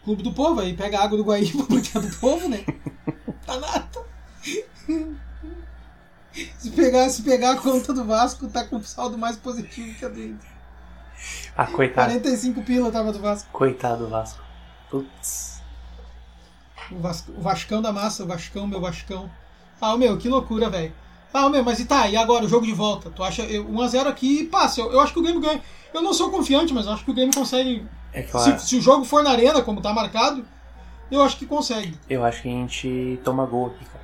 Clube 0.04 0.24
do 0.24 0.32
povo, 0.32 0.62
aí 0.62 0.76
pega 0.76 1.00
a 1.00 1.04
água 1.04 1.18
do 1.18 1.24
Guaíba 1.24 1.64
porque 1.68 1.98
é 1.98 2.02
do 2.02 2.16
povo, 2.18 2.48
né? 2.48 2.64
Tá 3.46 3.60
nada. 3.60 3.90
Se 6.58 6.70
pegar, 6.72 7.10
se 7.10 7.24
pegar 7.24 7.52
a 7.52 7.58
conta 7.58 7.92
do 7.92 8.06
Vasco, 8.06 8.48
tá 8.48 8.64
com 8.64 8.82
saldo 8.84 9.18
mais 9.18 9.36
positivo 9.36 9.98
que 9.98 10.06
a 10.06 10.10
do 10.10 10.22
Inter. 10.22 10.50
Ah, 11.58 11.66
coitado. 11.66 12.12
45 12.12 12.62
pila 12.62 12.92
tava 12.92 13.12
do 13.12 13.20
Vasco. 13.20 13.50
Coitado 13.52 14.06
do 14.06 14.10
Vasco. 14.10 14.42
Putz. 14.90 15.59
O, 16.92 17.00
Vasco, 17.00 17.32
o 17.38 17.42
Vascão 17.42 17.82
da 17.82 17.92
massa, 17.92 18.24
o 18.24 18.28
Vascão, 18.28 18.66
meu 18.68 18.82
Vascão. 18.82 19.30
Ah, 19.80 19.96
meu, 19.98 20.18
que 20.18 20.28
loucura, 20.28 20.70
velho. 20.70 20.94
Ah, 21.34 21.48
meu, 21.50 21.64
mas 21.64 21.80
e 21.80 21.86
tá, 21.86 22.08
e 22.10 22.18
agora 22.18 22.46
o 22.46 22.50
jogo 22.50 22.66
de 22.66 22.74
volta? 22.74 23.10
Tu 23.12 23.24
acha 23.24 23.44
eu- 23.44 23.66
1x0 23.70 24.08
aqui 24.08 24.46
passa? 24.46 24.82
Eu, 24.82 24.92
eu 24.94 25.00
acho 25.00 25.14
que 25.14 25.20
o 25.20 25.22
Grêmio 25.22 25.40
ganha. 25.42 25.62
Eu 25.94 26.02
não 26.02 26.14
sou 26.14 26.30
confiante, 26.32 26.74
mas 26.74 26.86
eu 26.88 26.94
acho 26.94 27.06
que 27.06 27.12
o 27.12 27.14
Grêmio 27.14 27.34
consegue. 27.34 27.86
É 28.12 28.24
claro. 28.24 28.60
Se, 28.60 28.68
se 28.70 28.76
o 28.78 28.82
jogo 28.82 29.06
for 29.06 29.24
na 29.24 29.30
arena, 29.32 29.62
como 29.62 29.80
tá 29.82 29.94
marcado, 29.94 30.44
eu 31.12 31.22
acho 31.24 31.38
que 31.38 31.46
consegue. 31.46 31.96
Eu 32.10 32.24
acho 32.26 32.42
que 32.42 32.48
a 32.48 32.52
gente 32.52 33.20
toma 33.24 33.46
gol 33.46 33.68
aqui, 33.68 33.86
cara. 33.86 34.04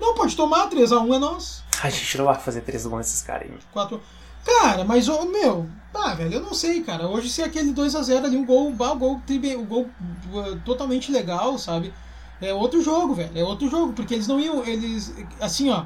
Não, 0.00 0.14
pode 0.14 0.34
tomar, 0.36 0.68
3x1 0.70 1.14
é 1.14 1.18
nós. 1.18 1.62
A 1.82 1.90
gente 1.90 2.16
não 2.18 2.24
vai 2.24 2.34
fazer 2.36 2.60
três 2.62 2.84
gols 2.86 2.98
nesses 2.98 3.22
caras 3.22 3.42
aí. 3.44 3.50
meu. 3.50 3.58
4 3.72 4.00
Cara, 4.44 4.84
mas, 4.84 5.08
ô, 5.08 5.24
meu, 5.26 5.68
ah, 5.94 6.14
velho, 6.14 6.34
eu 6.34 6.40
não 6.40 6.54
sei, 6.54 6.82
cara. 6.82 7.08
Hoje 7.08 7.28
se 7.28 7.42
aquele 7.42 7.72
2x0 7.72 8.24
ali, 8.24 8.36
um 8.36 8.44
gol, 8.44 8.68
um 8.68 8.76
gol, 8.76 9.20
um 9.28 9.64
gol 9.64 9.86
uh, 10.32 10.58
totalmente 10.64 11.10
legal, 11.10 11.58
sabe? 11.58 11.92
É 12.40 12.52
outro 12.52 12.82
jogo, 12.82 13.14
velho. 13.14 13.30
É 13.34 13.42
outro 13.42 13.68
jogo, 13.68 13.92
porque 13.92 14.14
eles 14.14 14.28
não 14.28 14.38
iam, 14.38 14.64
eles, 14.64 15.12
assim, 15.40 15.70
ó. 15.70 15.84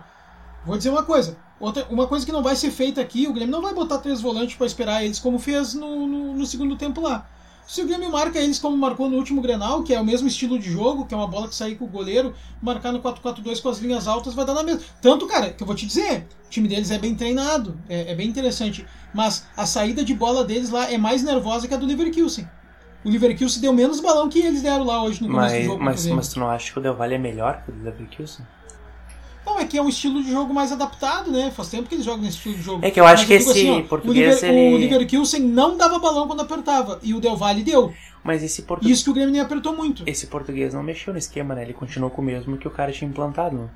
Vou 0.64 0.76
dizer 0.76 0.90
uma 0.90 1.02
coisa. 1.02 1.36
Outra, 1.58 1.86
uma 1.90 2.06
coisa 2.06 2.26
que 2.26 2.32
não 2.32 2.42
vai 2.42 2.56
ser 2.56 2.70
feita 2.70 3.00
aqui, 3.00 3.26
o 3.26 3.32
Grêmio 3.32 3.52
não 3.52 3.62
vai 3.62 3.72
botar 3.72 3.98
três 3.98 4.20
volantes 4.20 4.56
pra 4.56 4.66
esperar 4.66 5.04
eles 5.04 5.18
como 5.18 5.38
fez 5.38 5.74
no, 5.74 6.06
no, 6.06 6.34
no 6.34 6.46
segundo 6.46 6.76
tempo 6.76 7.00
lá. 7.00 7.26
Se 7.66 7.80
o 7.80 7.86
Grêmio 7.86 8.10
marca 8.10 8.38
eles 8.38 8.58
como 8.58 8.76
marcou 8.76 9.08
no 9.08 9.16
último 9.16 9.40
Grenal, 9.40 9.82
que 9.82 9.94
é 9.94 10.00
o 10.00 10.04
mesmo 10.04 10.28
estilo 10.28 10.58
de 10.58 10.70
jogo, 10.70 11.06
que 11.06 11.14
é 11.14 11.16
uma 11.16 11.26
bola 11.26 11.48
que 11.48 11.54
sai 11.54 11.74
com 11.74 11.84
o 11.84 11.88
goleiro, 11.88 12.34
marcar 12.60 12.92
no 12.92 13.00
4-4-2 13.00 13.62
com 13.62 13.68
as 13.68 13.78
linhas 13.78 14.06
altas, 14.06 14.34
vai 14.34 14.44
dar 14.44 14.54
na 14.54 14.62
mesma. 14.62 14.82
Tanto, 15.00 15.26
cara, 15.26 15.50
que 15.50 15.62
eu 15.62 15.66
vou 15.66 15.74
te 15.76 15.86
dizer, 15.86 16.26
o 16.46 16.50
time 16.50 16.68
deles 16.68 16.90
é 16.90 16.98
bem 16.98 17.14
treinado, 17.14 17.78
é, 17.88 18.12
é 18.12 18.14
bem 18.14 18.28
interessante. 18.28 18.84
Mas 19.14 19.46
a 19.56 19.64
saída 19.64 20.04
de 20.04 20.14
bola 20.14 20.44
deles 20.44 20.70
lá 20.70 20.90
é 20.90 20.98
mais 20.98 21.22
nervosa 21.22 21.66
que 21.66 21.74
a 21.74 21.76
do 21.76 21.86
Leverkusen. 21.86 22.48
O 23.04 23.10
Leverkusen 23.10 23.60
deu 23.60 23.72
menos 23.72 24.00
balão 24.00 24.28
que 24.28 24.38
eles 24.40 24.62
deram 24.62 24.84
lá 24.84 25.02
hoje 25.02 25.22
no 25.22 25.28
começo 25.28 25.48
do 25.48 25.54
Mas, 25.54 25.64
jogo. 25.64 25.78
contra 25.78 25.82
o 25.82 25.84
mas, 25.84 26.06
mas 26.06 26.28
tu 26.28 26.40
não 26.40 26.50
acha 26.50 26.72
que 26.72 26.78
o 26.78 26.82
Del 26.82 26.94
Valle 26.94 27.14
é 27.14 27.18
melhor 27.18 27.62
que 27.64 27.70
o 27.70 27.74
do 27.74 27.82
Leverkusen? 27.84 28.46
Não, 29.44 29.58
é 29.58 29.64
que 29.66 29.76
é 29.76 29.82
um 29.82 29.88
estilo 29.88 30.22
de 30.22 30.30
jogo 30.30 30.54
mais 30.54 30.70
adaptado, 30.72 31.30
né? 31.30 31.50
Faz 31.50 31.68
tempo 31.68 31.88
que 31.88 31.94
eles 31.94 32.04
jogam 32.04 32.22
nesse 32.22 32.36
estilo 32.36 32.54
de 32.54 32.62
jogo. 32.62 32.84
É 32.86 32.90
que 32.90 33.00
eu 33.00 33.04
acho 33.04 33.22
Mas 33.22 33.28
que 33.28 33.38
digo 33.38 33.50
esse 33.50 33.70
ó, 33.70 33.82
português, 33.88 34.42
o, 34.42 34.46
Liver, 34.46 34.54
o 34.54 34.76
ele- 34.76 34.88
Leverkusen 34.88 35.40
não 35.42 35.76
dava 35.76 35.98
balão 35.98 36.26
quando 36.26 36.40
apertava. 36.40 36.98
E 37.02 37.12
o 37.12 37.20
Del 37.20 37.36
Valle 37.36 37.62
deu. 37.64 37.92
Mas 38.22 38.42
esse, 38.42 38.62
portu... 38.62 38.88
Isso 38.88 39.02
que 39.02 39.10
o 39.10 39.12
Grêmio 39.12 39.32
nem 39.32 39.40
apertou 39.40 39.76
muito. 39.76 40.04
esse 40.06 40.28
português 40.28 40.72
não 40.72 40.82
mexeu 40.82 41.12
no 41.12 41.18
esquema, 41.18 41.54
né? 41.56 41.62
Ele 41.62 41.72
continuou 41.72 42.08
com 42.10 42.22
o 42.22 42.24
mesmo 42.24 42.56
que 42.56 42.68
o 42.68 42.70
cara 42.70 42.92
tinha 42.92 43.08
implantado. 43.10 43.68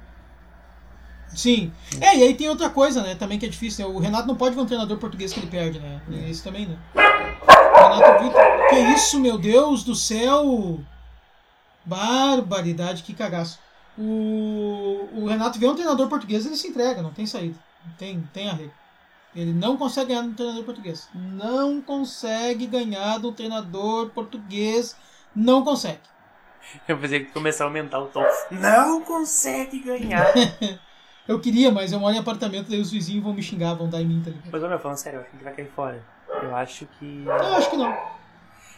Sim. 1.35 1.73
É, 2.01 2.17
e 2.17 2.23
aí 2.23 2.35
tem 2.35 2.49
outra 2.49 2.71
coisa, 2.71 3.03
né? 3.03 3.17
Também 3.17 3.39
que 3.39 3.45
é 3.45 3.49
difícil, 3.49 3.89
né? 3.89 3.95
O 3.95 3.99
Renato 3.99 4.29
não 4.29 4.37
pode 4.37 4.55
ver 4.55 4.61
um 4.61 4.67
treinador 4.67 4.97
português 4.99 5.33
que 5.33 5.41
ele 5.41 5.49
perde, 5.49 5.81
né? 5.81 6.01
Isso 6.29 6.45
também, 6.45 6.67
né? 6.67 6.79
Renato 6.95 8.23
Vitor. 8.25 8.43
Que 8.71 8.77
isso, 8.95 9.19
meu 9.19 9.37
Deus 9.37 9.83
do 9.83 9.95
céu! 9.97 10.79
Barbaridade, 11.85 13.03
que 13.03 13.13
cagaço. 13.13 13.59
O, 13.99 15.09
o 15.13 15.27
Renato 15.27 15.59
vê 15.59 15.67
um 15.67 15.75
treinador 15.75 16.09
português, 16.09 16.45
ele 16.45 16.57
se 16.57 16.69
entrega, 16.69 17.03
não 17.03 17.13
tem 17.13 17.27
saída. 17.27 17.59
Não 17.85 17.93
tem, 17.95 18.29
tem 18.33 18.51
arrego. 18.51 18.73
Ele 19.35 19.53
não 19.53 19.77
consegue 19.77 20.09
ganhar 20.09 20.23
de 20.23 20.29
um 20.29 20.35
treinador 20.35 20.65
português. 20.65 21.09
Não 21.15 21.81
consegue 21.81 22.67
ganhar 22.67 23.19
de 23.21 23.27
um 23.27 23.33
treinador 23.33 24.11
português. 24.11 24.97
Não 25.35 25.63
consegue. 25.63 26.01
Eu 26.89 26.99
pensei 26.99 27.25
que 27.25 27.33
começar 27.33 27.65
a 27.65 27.67
aumentar 27.67 28.01
o 28.01 28.07
tom. 28.07 28.25
Não 28.51 29.03
consegue 29.03 29.79
ganhar. 29.81 30.27
Eu 31.29 31.41
queria, 31.41 31.73
mas 31.73 31.91
eu 31.91 31.99
moro 31.99 32.15
em 32.15 32.21
apartamento, 32.21 32.71
daí 32.71 32.81
os 32.81 32.93
vizinhos 32.93 33.25
vão 33.25 33.35
me 33.35 33.43
xingar, 33.43 33.75
vão 33.75 33.91
dar 33.91 34.01
em 34.01 34.07
mim, 34.07 34.23
tá 34.25 34.31
ligado? 34.31 34.49
Mas, 34.49 34.63
meu, 34.63 34.79
falando 34.79 34.97
sério, 34.97 35.17
eu 35.17 35.23
acho 35.23 35.31
que 35.31 35.37
ele 35.37 35.43
vai 35.43 35.55
cair 35.55 35.69
fora. 35.75 36.05
Eu 36.41 36.55
acho 36.55 36.87
que. 36.87 37.25
Eu 37.27 37.55
acho 37.57 37.69
que 37.69 37.77
não. 37.77 37.97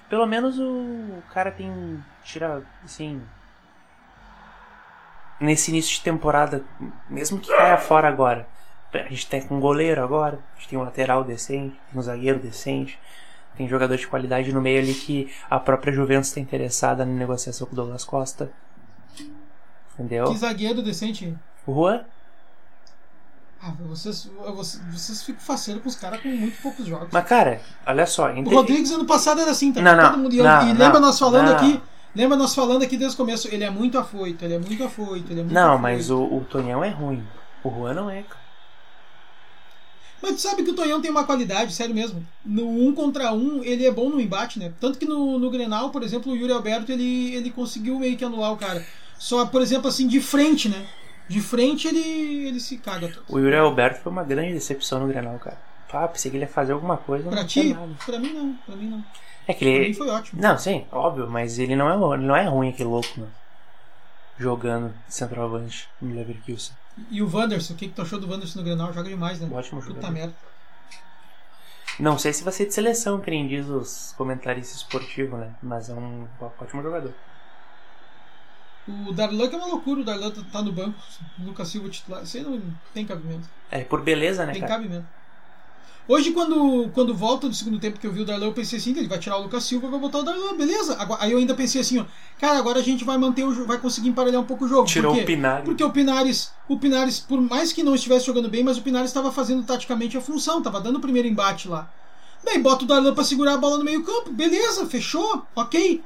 Pelo 0.08 0.26
menos 0.26 0.58
o 0.58 1.22
cara 1.30 1.50
tem. 1.50 2.02
Tira, 2.24 2.62
assim. 2.82 3.20
Nesse 5.40 5.70
início 5.70 5.94
de 5.94 6.00
temporada, 6.00 6.64
mesmo 7.08 7.38
que 7.38 7.48
caia 7.48 7.78
fora 7.78 8.08
agora, 8.08 8.48
a 8.92 9.08
gente 9.08 9.26
tem 9.28 9.46
um 9.50 9.60
goleiro 9.60 10.02
agora, 10.02 10.40
a 10.56 10.58
gente 10.58 10.68
tem 10.68 10.78
um 10.78 10.82
lateral 10.82 11.22
decente, 11.22 11.78
tem 11.90 12.00
um 12.00 12.02
zagueiro 12.02 12.38
decente, 12.38 12.98
tem 13.56 13.68
jogador 13.68 13.96
de 13.96 14.06
qualidade 14.06 14.52
no 14.52 14.60
meio 14.60 14.80
ali 14.80 14.94
que 14.94 15.32
a 15.50 15.58
própria 15.58 15.92
Juventus 15.92 16.28
está 16.28 16.40
interessada 16.40 17.04
na 17.04 17.12
negociação 17.12 17.66
com 17.66 17.72
o 17.72 17.76
Douglas 17.76 18.04
Costa. 18.04 18.50
Entendeu? 19.94 20.26
Que 20.30 20.38
zagueiro 20.38 20.80
decente. 20.80 21.36
O 21.66 21.74
Juan? 21.74 22.04
Ah, 23.60 23.72
vocês, 23.80 24.30
vocês, 24.54 24.82
vocês 24.92 25.22
ficam 25.24 25.40
faceiros 25.40 25.82
com 25.82 25.88
os 25.88 25.96
caras 25.96 26.20
com 26.20 26.28
muito 26.28 26.62
poucos 26.62 26.86
jogos. 26.86 27.08
Mas, 27.10 27.24
cara, 27.26 27.60
olha 27.84 28.06
só. 28.06 28.32
O 28.32 28.50
Rodrigues 28.50 28.92
ano 28.92 29.04
passado 29.04 29.40
era 29.40 29.50
assim, 29.50 29.72
tá? 29.72 29.82
Não, 29.82 29.96
não, 29.96 30.10
Todo 30.10 30.18
mundo, 30.18 30.34
e 30.34 30.38
não, 30.38 30.62
e 30.62 30.72
lembra 30.72 31.00
não, 31.00 31.08
nós 31.08 31.18
falando 31.18 31.48
não. 31.48 31.56
aqui. 31.56 31.82
Lembra 32.18 32.36
nós 32.36 32.52
falando 32.52 32.82
aqui 32.82 32.96
desde 32.96 33.14
o 33.14 33.16
começo, 33.16 33.46
ele 33.46 33.62
é 33.62 33.70
muito 33.70 33.96
afoito, 33.96 34.44
ele 34.44 34.54
é 34.54 34.58
muito 34.58 34.82
afoito, 34.82 35.32
ele 35.32 35.38
é 35.38 35.42
muito 35.44 35.54
Não, 35.54 35.74
afoito. 35.74 35.82
mas 35.82 36.10
o, 36.10 36.20
o 36.20 36.44
Tonhão 36.50 36.82
é 36.82 36.88
ruim. 36.88 37.24
O 37.62 37.70
Juan 37.70 37.94
não 37.94 38.10
é, 38.10 38.24
cara. 38.24 38.40
Mas 40.20 40.32
tu 40.32 40.40
sabe 40.40 40.64
que 40.64 40.70
o 40.72 40.74
Tonhão 40.74 41.00
tem 41.00 41.12
uma 41.12 41.22
qualidade, 41.22 41.72
sério 41.72 41.94
mesmo. 41.94 42.26
No 42.44 42.68
um 42.68 42.92
contra 42.92 43.32
um, 43.32 43.62
ele 43.62 43.86
é 43.86 43.90
bom 43.92 44.08
no 44.10 44.20
embate, 44.20 44.58
né? 44.58 44.72
Tanto 44.80 44.98
que 44.98 45.06
no, 45.06 45.38
no 45.38 45.48
Grenal, 45.48 45.90
por 45.90 46.02
exemplo, 46.02 46.32
o 46.32 46.36
Yuri 46.36 46.52
Alberto, 46.52 46.90
ele, 46.90 47.36
ele 47.36 47.52
conseguiu 47.52 47.96
meio 48.00 48.16
que 48.16 48.24
anular 48.24 48.52
o 48.52 48.56
cara. 48.56 48.84
Só, 49.16 49.46
por 49.46 49.62
exemplo, 49.62 49.86
assim, 49.86 50.08
de 50.08 50.20
frente, 50.20 50.68
né? 50.68 50.88
De 51.28 51.40
frente 51.40 51.86
ele, 51.86 52.48
ele 52.48 52.58
se 52.58 52.78
caga 52.78 53.06
todo. 53.06 53.26
O 53.28 53.38
Yuri 53.38 53.54
Alberto 53.54 54.00
foi 54.00 54.10
uma 54.10 54.24
grande 54.24 54.54
decepção 54.54 54.98
no 54.98 55.06
Grenal, 55.06 55.38
cara. 55.38 55.60
Ah, 55.92 56.08
pensei 56.08 56.32
que 56.32 56.36
ele 56.36 56.44
ia 56.46 56.50
fazer 56.50 56.72
alguma 56.72 56.96
coisa. 56.96 57.30
Pra 57.30 57.44
ti? 57.44 57.76
Pra 58.04 58.18
mim 58.18 58.32
não, 58.32 58.54
pra 58.66 58.74
mim 58.74 58.88
não. 58.88 59.04
É 59.48 59.54
que 59.54 59.64
ele. 59.64 59.94
foi 59.94 60.08
ótimo. 60.08 60.40
Não, 60.40 60.56
sim, 60.58 60.86
óbvio, 60.92 61.28
mas 61.28 61.58
ele 61.58 61.74
não 61.74 61.88
é, 62.12 62.14
ele 62.16 62.26
não 62.26 62.36
é 62.36 62.44
ruim 62.44 62.68
aquele 62.68 62.88
louco, 62.88 63.20
né? 63.20 63.26
Jogando 64.38 64.94
centroavante 65.08 65.88
no 66.00 66.14
Leverkusen. 66.14 66.76
E 67.10 67.20
o 67.22 67.34
Wanderson, 67.34 67.72
o 67.74 67.76
que, 67.76 67.88
que 67.88 67.94
tu 67.94 68.02
achou 68.02 68.20
do 68.20 68.30
Wanderson 68.30 68.58
no 68.60 68.64
Grenal? 68.64 68.92
Joga 68.92 69.08
demais, 69.08 69.40
né? 69.40 69.48
Ótimo 69.52 69.80
Puta 69.80 69.94
jogador. 69.94 70.12
merda. 70.12 70.34
Não 71.98 72.16
sei 72.16 72.32
se 72.32 72.44
vai 72.44 72.52
ser 72.52 72.66
de 72.66 72.74
seleção, 72.74 73.20
que 73.20 73.30
nem 73.30 73.48
diz 73.48 73.66
os 73.68 74.14
comentaristas 74.16 74.76
esportivos, 74.76 75.40
né? 75.40 75.52
Mas 75.60 75.88
é 75.88 75.94
um 75.94 76.28
ótimo 76.60 76.82
jogador. 76.82 77.12
O 78.86 79.12
Darlan 79.12 79.48
que 79.48 79.54
é 79.54 79.58
uma 79.58 79.66
loucura, 79.66 80.00
o 80.00 80.04
Darlan 80.04 80.30
tá- 80.30 80.42
tá 80.52 80.62
no 80.62 80.72
banco, 80.72 80.98
o 81.38 81.44
Lucas 81.44 81.68
Silva 81.68 81.88
titular. 81.88 82.22
Isso 82.22 82.36
aí 82.36 82.42
não 82.42 82.62
tem 82.94 83.04
cabimento. 83.04 83.48
É 83.70 83.82
por 83.84 84.00
beleza, 84.02 84.46
né, 84.46 84.52
Tem 84.52 84.60
cara? 84.62 84.74
cabimento. 84.74 85.06
Hoje, 86.08 86.32
quando, 86.32 86.88
quando 86.94 87.14
volta 87.14 87.50
do 87.50 87.54
segundo 87.54 87.78
tempo 87.78 88.00
que 88.00 88.06
eu 88.06 88.12
vi 88.12 88.22
o 88.22 88.24
Darlan, 88.24 88.46
eu 88.46 88.52
pensei 88.54 88.78
assim, 88.78 88.92
ele 88.96 89.06
vai 89.06 89.18
tirar 89.18 89.36
o 89.36 89.42
Lucas 89.42 89.62
Silva 89.64 89.88
e 89.88 89.90
vai 89.90 90.00
botar 90.00 90.20
o 90.20 90.22
Darlan, 90.22 90.56
beleza. 90.56 90.96
Agora- 90.98 91.22
aí 91.22 91.32
eu 91.32 91.38
ainda 91.38 91.54
pensei 91.54 91.82
assim, 91.82 91.98
ó, 91.98 92.06
cara, 92.40 92.58
agora 92.58 92.78
a 92.78 92.82
gente 92.82 93.04
vai 93.04 93.18
manter 93.18 93.44
o 93.44 93.66
vai 93.66 93.76
conseguir 93.78 94.08
emparelhar 94.08 94.40
um 94.40 94.46
pouco 94.46 94.64
o 94.64 94.68
jogo. 94.68 94.86
Tirou 94.86 95.14
o? 95.14 95.24
Pinari. 95.26 95.66
Porque 95.66 95.84
o 95.84 95.90
Pinares, 95.90 96.50
o 96.66 96.78
Pinares, 96.78 97.20
por 97.20 97.38
mais 97.42 97.74
que 97.74 97.82
não 97.82 97.94
estivesse 97.94 98.24
jogando 98.24 98.48
bem, 98.48 98.64
mas 98.64 98.78
o 98.78 98.82
Pinares 98.82 99.10
estava 99.10 99.30
fazendo 99.30 99.62
taticamente 99.64 100.16
a 100.16 100.20
função, 100.22 100.58
estava 100.58 100.80
dando 100.80 100.96
o 100.96 101.00
primeiro 101.00 101.28
embate 101.28 101.68
lá. 101.68 101.92
Daí 102.42 102.58
bota 102.58 102.84
o 102.84 102.88
Darlan 102.88 103.12
pra 103.14 103.22
segurar 103.22 103.54
a 103.54 103.58
bola 103.58 103.76
no 103.76 103.84
meio 103.84 104.02
campo, 104.02 104.32
beleza, 104.32 104.86
fechou, 104.86 105.42
ok. 105.54 106.02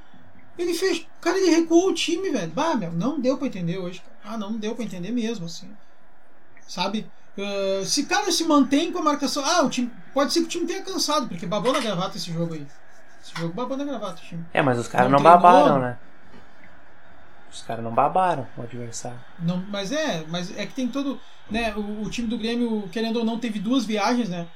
Ele 0.59 0.75
fez, 0.75 1.07
cara, 1.21 1.39
ele 1.39 1.51
recuou 1.51 1.91
o 1.91 1.95
time, 1.95 2.29
velho. 2.31 2.51
Bah, 2.51 2.75
meu, 2.75 2.93
não 2.93 3.21
deu 3.21 3.39
pra 3.39 3.47
entender 3.47 3.79
hoje. 3.79 4.03
Ah, 4.25 4.37
não 4.37 4.53
deu 4.55 4.75
pra 4.75 4.85
entender 4.85 5.13
mesmo, 5.13 5.47
assim. 5.47 5.69
Sabe? 6.67 7.07
Ah, 7.39 7.85
se 7.85 8.07
cara 8.07 8.31
se 8.31 8.45
mantém 8.45 8.93
com 8.93 8.99
a 8.99 9.03
marcação, 9.03 9.45
ah, 9.45 9.63
o 9.63 9.71
time 9.71 9.91
pode 10.13 10.33
ser 10.33 10.41
que 10.41 10.47
o 10.47 10.49
time 10.49 10.67
tenha 10.67 10.83
cansado, 10.83 11.29
porque 11.29 11.47
babou 11.47 11.73
na 11.73 11.81
gravata 11.81 12.17
esse 12.17 12.33
jogo 12.33 12.55
aí. 12.55 12.67
Esse 13.23 13.35
jogo 13.39 13.55
babou 13.55 13.77
na 13.77 13.85
gravata, 13.85 14.21
o 14.21 14.25
time. 14.25 14.45
É, 14.53 14.61
mas 14.63 14.79
os 14.79 14.89
caras 14.89 15.11
Não 15.11 15.19
não, 15.19 15.23
babaram, 15.23 15.79
né? 15.81 15.97
Os 17.53 17.63
caras 17.63 17.85
não 17.85 17.93
babaram 17.95 18.47
o 18.57 18.63
adversário. 18.63 19.21
Não, 19.39 19.59
mas 19.69 19.93
é, 19.93 20.25
mas 20.29 20.57
é 20.57 20.67
que 20.67 20.75
tem 20.75 20.89
todo, 20.89 21.21
né, 21.51 21.75
o, 21.75 22.03
o 22.03 22.11
time 22.11 22.29
do 22.29 22.39
Grêmio, 22.39 22.89
querendo 22.91 23.19
ou 23.19 23.25
não, 23.25 23.39
teve 23.39 23.59
duas 23.59 23.85
viagens, 23.85 24.29
né? 24.29 24.47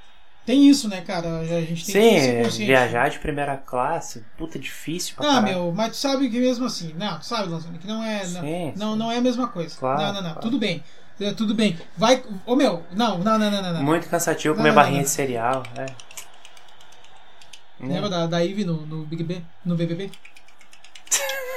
Tem 0.45 0.69
isso, 0.69 0.89
né, 0.89 1.01
cara? 1.01 1.41
A 1.41 1.45
gente 1.63 1.85
tem 1.85 1.97
que 1.97 1.99
Sim, 2.01 2.37
consciente. 2.43 2.67
viajar 2.67 3.11
de 3.11 3.19
primeira 3.19 3.57
classe, 3.57 4.25
puta 4.39 4.59
difícil 4.59 5.15
pra 5.17 5.27
Ah, 5.27 5.41
meu, 5.41 5.73
mas 5.73 5.93
tu 5.93 5.97
sabe 5.97 6.29
que 6.31 6.39
mesmo 6.39 6.67
assim, 6.67 6.93
não, 6.95 7.19
tu 7.19 7.27
sabe, 7.27 7.49
Lanzoni, 7.49 7.79
que 7.79 7.87
não 7.87 8.03
é, 8.05 8.27
não, 8.29 8.43
Sim, 8.43 8.75
não, 8.75 8.93
sim. 8.93 8.99
não 8.99 9.13
é 9.13 9.17
a 9.19 9.21
mesma 9.21 9.49
coisa. 9.49 9.77
Claro, 9.79 9.99
não, 9.99 10.13
não, 10.13 10.23
não, 10.23 10.35
claro. 10.35 10.41
tudo 10.41 10.59
bem. 10.59 10.85
É, 11.21 11.33
tudo 11.33 11.55
bem. 11.55 11.79
Vai. 11.97 12.23
Ô 12.45 12.55
meu, 12.55 12.85
não, 12.93 13.19
não, 13.19 13.39
não, 13.39 13.51
não, 13.51 13.73
não. 13.73 13.83
Muito 13.83 14.09
cansativo 14.09 14.55
não, 14.55 14.59
comer 14.59 14.69
não, 14.71 14.77
barrinha 14.77 14.99
não, 14.99 15.05
de 15.05 15.11
cereal, 15.11 15.63
é. 15.77 15.87
Lembra 17.81 18.09
da, 18.09 18.27
da 18.27 18.39
Ivy 18.39 18.65
no, 18.65 18.87
no 18.87 19.05
Big 19.05 19.23
B? 19.23 19.43
No 19.65 19.77
BBB? 19.77 20.11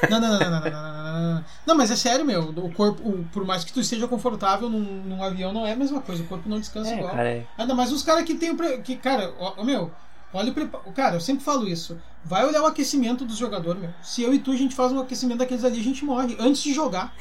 Não, 0.10 0.20
não, 0.20 0.30
não, 0.30 0.40
não, 0.40 0.50
não, 0.50 0.62
não, 0.62 1.34
não, 1.34 1.46
não, 1.66 1.76
mas 1.76 1.92
é 1.92 1.96
sério, 1.96 2.24
meu. 2.24 2.50
O 2.50 2.74
corpo, 2.74 3.02
o, 3.08 3.26
por 3.34 3.46
mais 3.46 3.66
que 3.66 3.74
tu 3.74 3.82
esteja 3.82 4.08
confortável 4.08 4.70
num, 4.70 4.80
num, 4.80 5.22
avião, 5.22 5.52
não 5.52 5.68
é 5.68 5.74
a 5.74 5.76
mesma 5.76 6.02
coisa. 6.02 6.24
O 6.24 6.28
corpo 6.28 6.48
não 6.48 6.60
descansa 6.60 6.92
é, 6.92 6.98
igual. 6.98 7.12
Cara, 7.14 7.30
é. 7.30 7.46
Ainda 7.58 7.76
mais 7.76 7.92
os 7.92 8.02
caras 8.02 8.24
que 8.24 8.36
tem 8.36 8.52
o. 8.52 8.82
Que, 8.82 8.96
cara, 8.96 9.34
ó, 9.38 9.62
meu, 9.64 9.92
olha 10.34 10.52
o 10.52 10.54
preparo. 10.54 10.84
Cara, 10.94 11.16
eu 11.16 11.22
sempre 11.22 11.44
falo 11.44 11.68
isso. 11.68 12.00
Vai 12.24 12.46
olhar 12.46 12.62
o 12.62 12.66
aquecimento 12.66 13.26
do 13.26 13.36
jogador, 13.36 13.78
meu. 13.78 13.90
Se 14.02 14.22
eu 14.22 14.34
e 14.34 14.40
tu 14.40 14.52
a 14.52 14.56
gente 14.56 14.74
faz 14.74 14.92
um 14.92 15.00
aquecimento 15.00 15.40
daqueles 15.40 15.66
ali, 15.66 15.80
a 15.80 15.84
gente 15.84 16.06
morre 16.06 16.38
antes 16.40 16.62
de 16.62 16.74
jogar. 16.74 17.14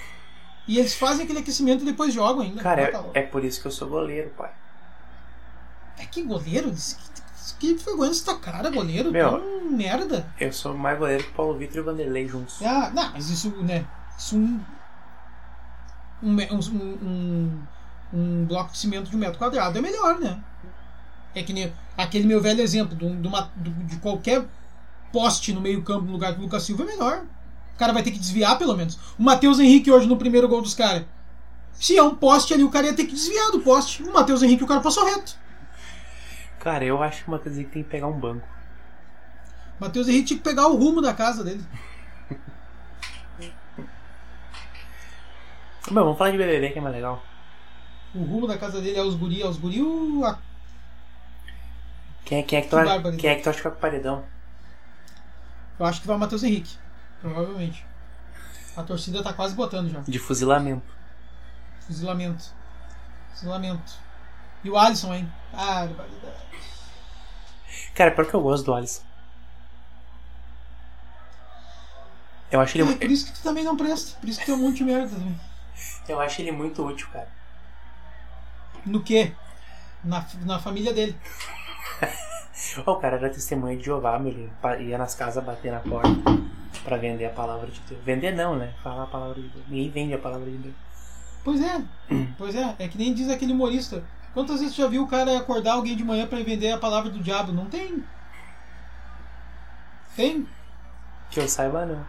E 0.68 0.78
eles 0.78 0.94
fazem 0.94 1.24
aquele 1.24 1.38
aquecimento 1.40 1.82
e 1.82 1.86
depois 1.86 2.12
jogam 2.12 2.42
ainda. 2.42 2.62
Cara, 2.62 2.92
tá 2.92 3.02
é, 3.14 3.20
é 3.20 3.22
por 3.22 3.42
isso 3.44 3.60
que 3.60 3.66
eu 3.66 3.72
sou 3.72 3.88
goleiro, 3.88 4.30
pai. 4.36 4.50
É 5.98 6.04
que 6.04 6.22
goleiro? 6.22 6.70
Que, 7.58 7.74
que 7.74 7.84
vergonha 7.84 8.10
essa 8.10 8.34
cara, 8.36 8.70
goleiro. 8.70 9.10
Meu. 9.10 9.30
Tão 9.40 9.70
merda. 9.70 10.26
Eu 10.38 10.52
sou 10.52 10.76
mais 10.76 10.98
goleiro 10.98 11.24
que 11.24 11.32
Paulo 11.32 11.56
Vitor 11.58 11.78
e 11.78 11.80
o 11.80 11.84
Vanderlei 11.84 12.28
juntos. 12.28 12.60
Ah, 12.62 12.90
não, 12.94 13.12
mas 13.12 13.30
isso, 13.30 13.50
né? 13.62 13.84
Isso 14.16 14.36
um. 14.36 14.60
Um, 16.22 16.36
um, 16.36 16.78
um, 17.02 17.62
um 18.12 18.44
bloco 18.44 18.72
de 18.72 18.78
cimento 18.78 19.08
de 19.08 19.16
um 19.16 19.18
metro 19.20 19.38
quadrado 19.38 19.78
é 19.78 19.80
melhor, 19.80 20.18
né? 20.18 20.38
É 21.34 21.42
que 21.42 21.52
nem 21.52 21.72
aquele 21.96 22.26
meu 22.26 22.40
velho 22.40 22.60
exemplo 22.60 22.96
de, 22.96 23.04
um- 23.04 23.26
uma- 23.26 23.50
de 23.56 23.96
qualquer 23.98 24.44
poste 25.12 25.52
no 25.52 25.60
meio-campo 25.60 26.04
no 26.06 26.12
lugar 26.12 26.34
do 26.34 26.42
Lucas 26.42 26.62
Silva 26.64 26.82
é 26.82 26.86
melhor. 26.86 27.22
O 27.78 27.82
cara 27.86 27.92
vai 27.92 28.02
ter 28.02 28.10
que 28.10 28.18
desviar, 28.18 28.58
pelo 28.58 28.76
menos. 28.76 28.98
O 29.16 29.22
Matheus 29.22 29.60
Henrique 29.60 29.88
hoje 29.88 30.08
no 30.08 30.16
primeiro 30.16 30.48
gol 30.48 30.60
dos 30.60 30.74
caras. 30.74 31.04
Se 31.74 31.96
é 31.96 32.02
um 32.02 32.12
poste 32.12 32.52
ali, 32.52 32.64
o 32.64 32.70
cara 32.70 32.88
ia 32.88 32.92
ter 32.92 33.04
que 33.04 33.12
desviar 33.14 33.52
do 33.52 33.60
poste. 33.60 34.02
O 34.02 34.12
Matheus 34.12 34.42
Henrique, 34.42 34.64
o 34.64 34.66
cara 34.66 34.80
passou 34.80 35.04
reto. 35.06 35.36
Cara, 36.58 36.84
eu 36.84 37.00
acho 37.00 37.22
que 37.22 37.28
o 37.28 37.30
Matheus 37.30 37.54
Henrique 37.54 37.70
tem 37.70 37.84
que 37.84 37.88
pegar 37.88 38.08
um 38.08 38.18
banco. 38.18 38.44
O 39.78 39.84
Matheus 39.84 40.08
Henrique 40.08 40.24
tinha 40.26 40.38
que 40.38 40.42
pegar 40.42 40.66
o 40.66 40.74
rumo 40.76 41.00
da 41.00 41.14
casa 41.14 41.44
dele. 41.44 41.64
Meu, 45.92 46.02
vamos 46.04 46.18
falar 46.18 46.32
de 46.32 46.36
BBB 46.38 46.70
que 46.70 46.78
é 46.78 46.82
mais 46.82 46.94
legal. 46.96 47.22
O 48.12 48.24
rumo 48.24 48.48
da 48.48 48.58
casa 48.58 48.80
dele 48.80 48.98
é 48.98 49.02
os 49.04 49.14
guri, 49.14 49.40
é 49.40 49.46
os 49.46 49.56
guri, 49.56 49.80
o- 49.80 50.24
a 50.24 50.36
Quem 52.24 52.40
é, 52.40 52.42
quem 52.42 52.58
é, 52.58 52.62
que, 52.62 52.68
tu, 52.68 52.76
Que 53.12 53.16
quem 53.18 53.30
é 53.30 53.34
que 53.36 53.42
tu 53.42 53.50
acha 53.50 53.58
que 53.58 53.62
vai 53.64 53.72
pro 53.72 53.80
paredão? 53.80 54.24
Eu 55.78 55.86
acho 55.86 56.00
que 56.00 56.08
vai 56.08 56.16
o 56.16 56.18
Matheus 56.18 56.42
Henrique. 56.42 56.76
Provavelmente. 57.20 57.84
A 58.76 58.82
torcida 58.82 59.22
tá 59.22 59.32
quase 59.32 59.54
botando 59.54 59.90
já. 59.90 60.00
De 60.00 60.18
fuzilamento. 60.18 60.86
Fuzilamento. 61.86 62.52
Fuzilamento. 63.32 63.92
E 64.62 64.70
o 64.70 64.78
Alisson, 64.78 65.14
hein? 65.14 65.32
Ah, 65.52 65.86
barbaridade. 65.86 66.48
Cara, 67.94 68.12
pior 68.12 68.26
que 68.26 68.34
eu 68.34 68.40
gosto 68.40 68.64
do 68.64 68.74
Alisson. 68.74 69.02
Eu 72.50 72.60
acho 72.60 72.78
É, 72.78 72.80
ele, 72.80 72.96
por 72.96 73.10
isso 73.10 73.26
que 73.26 73.32
tu 73.32 73.42
também 73.42 73.64
não 73.64 73.76
presta. 73.76 74.18
Por 74.18 74.28
isso 74.28 74.38
que 74.38 74.46
tem 74.46 74.54
um 74.54 74.58
monte 74.58 74.78
de 74.78 74.84
merda 74.84 75.10
também. 75.10 75.38
eu 76.08 76.20
acho 76.20 76.40
ele 76.40 76.52
muito 76.52 76.84
útil, 76.86 77.08
cara. 77.12 77.28
No 78.86 79.02
quê? 79.02 79.32
Na, 80.02 80.24
na 80.44 80.58
família 80.58 80.92
dele. 80.92 81.18
O 82.84 82.96
cara 82.96 83.16
era 83.16 83.30
testemunha 83.30 83.76
de 83.76 83.84
Jeová, 83.84 84.18
meu. 84.18 84.32
Ele 84.32 84.88
ia 84.88 84.98
nas 84.98 85.14
casas 85.14 85.42
bater 85.42 85.72
na 85.72 85.78
porta 85.78 86.10
pra 86.88 86.96
vender 86.96 87.26
a 87.26 87.30
palavra 87.30 87.70
de 87.70 87.78
Deus. 87.80 88.02
Vender 88.02 88.34
não, 88.34 88.56
né? 88.56 88.72
Falar 88.82 89.02
a 89.02 89.06
palavra 89.06 89.34
de 89.34 89.48
Deus. 89.48 89.64
Ninguém 89.68 89.90
vende 89.90 90.14
a 90.14 90.18
palavra 90.18 90.50
de 90.50 90.56
Deus. 90.56 90.74
Pois 91.44 91.60
é. 91.60 91.82
Pois 92.38 92.54
é. 92.54 92.74
É 92.78 92.88
que 92.88 92.96
nem 92.96 93.12
diz 93.12 93.28
aquele 93.28 93.52
humorista. 93.52 94.02
Quantas 94.32 94.60
vezes 94.60 94.74
tu 94.74 94.82
já 94.82 94.88
viu 94.88 95.02
o 95.02 95.06
cara 95.06 95.36
acordar 95.36 95.74
alguém 95.74 95.96
de 95.96 96.02
manhã 96.02 96.26
pra 96.26 96.42
vender 96.42 96.72
a 96.72 96.78
palavra 96.78 97.10
do 97.10 97.20
diabo? 97.20 97.52
Não 97.52 97.66
tem. 97.66 98.02
Tem? 100.16 100.48
Que 101.30 101.40
eu 101.40 101.48
saiba, 101.48 101.84
não. 101.84 102.04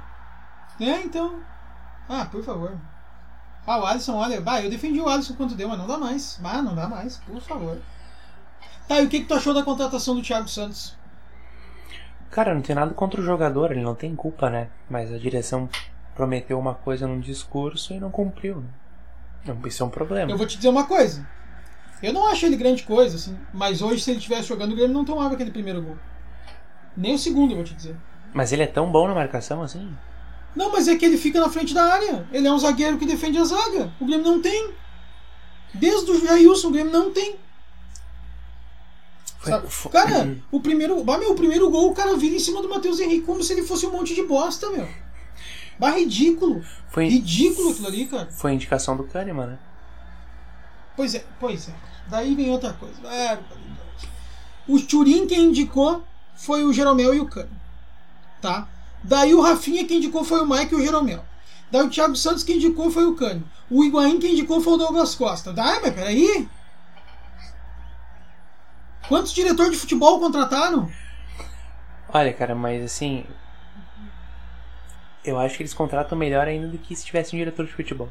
É, 0.79 1.01
então. 1.01 1.41
Ah, 2.07 2.25
por 2.25 2.43
favor. 2.43 2.77
Ah, 3.67 3.79
o 3.79 3.85
Alisson, 3.85 4.15
olha. 4.15 4.39
Bah, 4.39 4.61
eu 4.61 4.69
defendi 4.69 4.99
o 5.01 5.09
Alisson 5.09 5.35
quanto 5.35 5.55
deu, 5.55 5.67
mas 5.67 5.77
não 5.77 5.87
dá 5.87 5.97
mais. 5.97 6.39
Ah, 6.43 6.61
não 6.61 6.73
dá 6.73 6.87
mais, 6.87 7.17
por 7.17 7.41
favor. 7.41 7.77
Tá, 8.87 9.01
e 9.01 9.05
o 9.05 9.09
que, 9.09 9.19
que 9.19 9.25
tu 9.25 9.33
achou 9.35 9.53
da 9.53 9.61
contratação 9.61 10.15
do 10.15 10.21
Thiago 10.21 10.47
Santos? 10.47 10.95
Cara, 12.31 12.53
não 12.53 12.61
tem 12.61 12.75
nada 12.75 12.93
contra 12.93 13.19
o 13.19 13.23
jogador, 13.23 13.71
ele 13.71 13.81
não 13.81 13.95
tem 13.95 14.15
culpa, 14.15 14.49
né? 14.49 14.67
Mas 14.89 15.11
a 15.11 15.17
direção 15.17 15.67
prometeu 16.15 16.59
uma 16.59 16.75
coisa 16.75 17.07
num 17.07 17.19
discurso 17.19 17.93
e 17.93 17.99
não 17.99 18.11
cumpriu. 18.11 18.63
Isso 19.65 19.81
é 19.81 19.85
um 19.85 19.89
problema. 19.89 20.31
Eu 20.31 20.37
vou 20.37 20.45
te 20.45 20.57
dizer 20.57 20.69
uma 20.69 20.85
coisa. 20.85 21.27
Eu 22.03 22.13
não 22.13 22.27
acho 22.27 22.45
ele 22.45 22.55
grande 22.55 22.83
coisa, 22.83 23.15
assim. 23.15 23.37
Mas 23.53 23.81
hoje, 23.81 24.01
se 24.01 24.11
ele 24.11 24.19
estivesse 24.19 24.47
jogando, 24.47 24.71
o 24.71 24.75
Grêmio 24.75 24.93
não 24.93 25.03
tomava 25.03 25.33
aquele 25.33 25.51
primeiro 25.51 25.81
gol. 25.81 25.97
Nem 26.95 27.15
o 27.15 27.19
segundo, 27.19 27.51
eu 27.51 27.55
vou 27.57 27.65
te 27.65 27.73
dizer. 27.73 27.95
Mas 28.33 28.51
ele 28.51 28.63
é 28.63 28.67
tão 28.67 28.91
bom 28.91 29.07
na 29.07 29.15
marcação 29.15 29.61
assim? 29.61 29.91
Não, 30.55 30.71
mas 30.71 30.87
é 30.87 30.95
que 30.95 31.05
ele 31.05 31.17
fica 31.17 31.39
na 31.39 31.49
frente 31.49 31.73
da 31.73 31.83
área. 31.83 32.27
Ele 32.31 32.47
é 32.47 32.51
um 32.51 32.59
zagueiro 32.59 32.97
que 32.97 33.05
defende 33.05 33.37
a 33.37 33.43
zaga. 33.43 33.91
O 33.99 34.05
Grêmio 34.05 34.25
não 34.25 34.41
tem. 34.41 34.73
Desde 35.73 36.11
o 36.11 36.25
Jailson, 36.25 36.67
o 36.67 36.71
Grêmio 36.71 36.91
não 36.91 37.11
tem. 37.11 37.37
Sabe? 39.43 39.67
Cara, 39.91 40.37
o 40.51 40.59
primeiro, 40.59 41.03
bah, 41.03 41.17
meu, 41.17 41.31
o 41.31 41.35
primeiro 41.35 41.69
gol, 41.69 41.89
o 41.89 41.93
cara 41.93 42.17
vira 42.17 42.35
em 42.35 42.39
cima 42.39 42.61
do 42.61 42.69
Matheus 42.69 42.99
Henrique 42.99 43.25
como 43.25 43.41
se 43.41 43.53
ele 43.53 43.63
fosse 43.63 43.85
um 43.85 43.91
monte 43.91 44.13
de 44.13 44.23
bosta, 44.23 44.69
meu. 44.69 44.87
Bah, 45.79 45.91
ridículo. 45.91 46.61
Foi, 46.89 47.07
Ridículo 47.07 47.69
aquilo 47.71 47.87
ali, 47.87 48.05
cara. 48.05 48.27
foi 48.31 48.53
indicação 48.53 48.97
do 48.97 49.03
Kahneman, 49.03 49.47
né? 49.47 49.59
Pois 50.95 51.15
é, 51.15 51.23
pois 51.39 51.69
é. 51.69 51.73
Daí 52.09 52.35
vem 52.35 52.49
outra 52.49 52.73
coisa. 52.73 52.95
É, 53.07 53.39
o 54.67 54.79
Turim 54.79 55.25
quem 55.25 55.45
indicou 55.45 56.03
foi 56.35 56.63
o 56.63 56.73
Jeromel 56.73 57.13
e 57.13 57.19
o 57.19 57.25
Cano. 57.25 57.49
Tá? 58.41 58.67
Daí 59.03 59.33
o 59.33 59.41
Rafinha 59.41 59.85
quem 59.85 59.97
indicou 59.97 60.23
foi 60.25 60.41
o 60.41 60.45
Mike 60.45 60.73
e 60.73 60.77
o 60.77 60.81
Jeromel. 60.81 61.23
Daí 61.71 61.83
o 61.83 61.89
Thiago 61.89 62.15
Santos 62.15 62.43
quem 62.43 62.57
indicou 62.57 62.91
foi 62.91 63.05
o 63.05 63.15
Cano. 63.15 63.43
O 63.69 63.83
Higuaín 63.83 64.19
quem 64.19 64.33
indicou 64.33 64.59
foi 64.59 64.73
o 64.73 64.77
Douglas 64.77 65.15
Costa. 65.15 65.53
Daí, 65.53 65.79
mas 65.81 65.93
peraí. 65.93 66.47
Quantos 69.09 69.33
diretores 69.33 69.71
de 69.71 69.77
futebol 69.79 70.19
contrataram? 70.19 70.87
Olha, 72.13 72.31
cara, 72.31 72.53
mas 72.53 72.83
assim. 72.83 73.25
Eu 75.25 75.39
acho 75.39 75.57
que 75.57 75.63
eles 75.63 75.73
contratam 75.73 76.15
melhor 76.17 76.47
ainda 76.47 76.67
do 76.67 76.77
que 76.77 76.95
se 76.95 77.05
tivesse 77.05 77.35
um 77.35 77.39
diretor 77.39 77.65
de 77.65 77.73
futebol. 77.73 78.07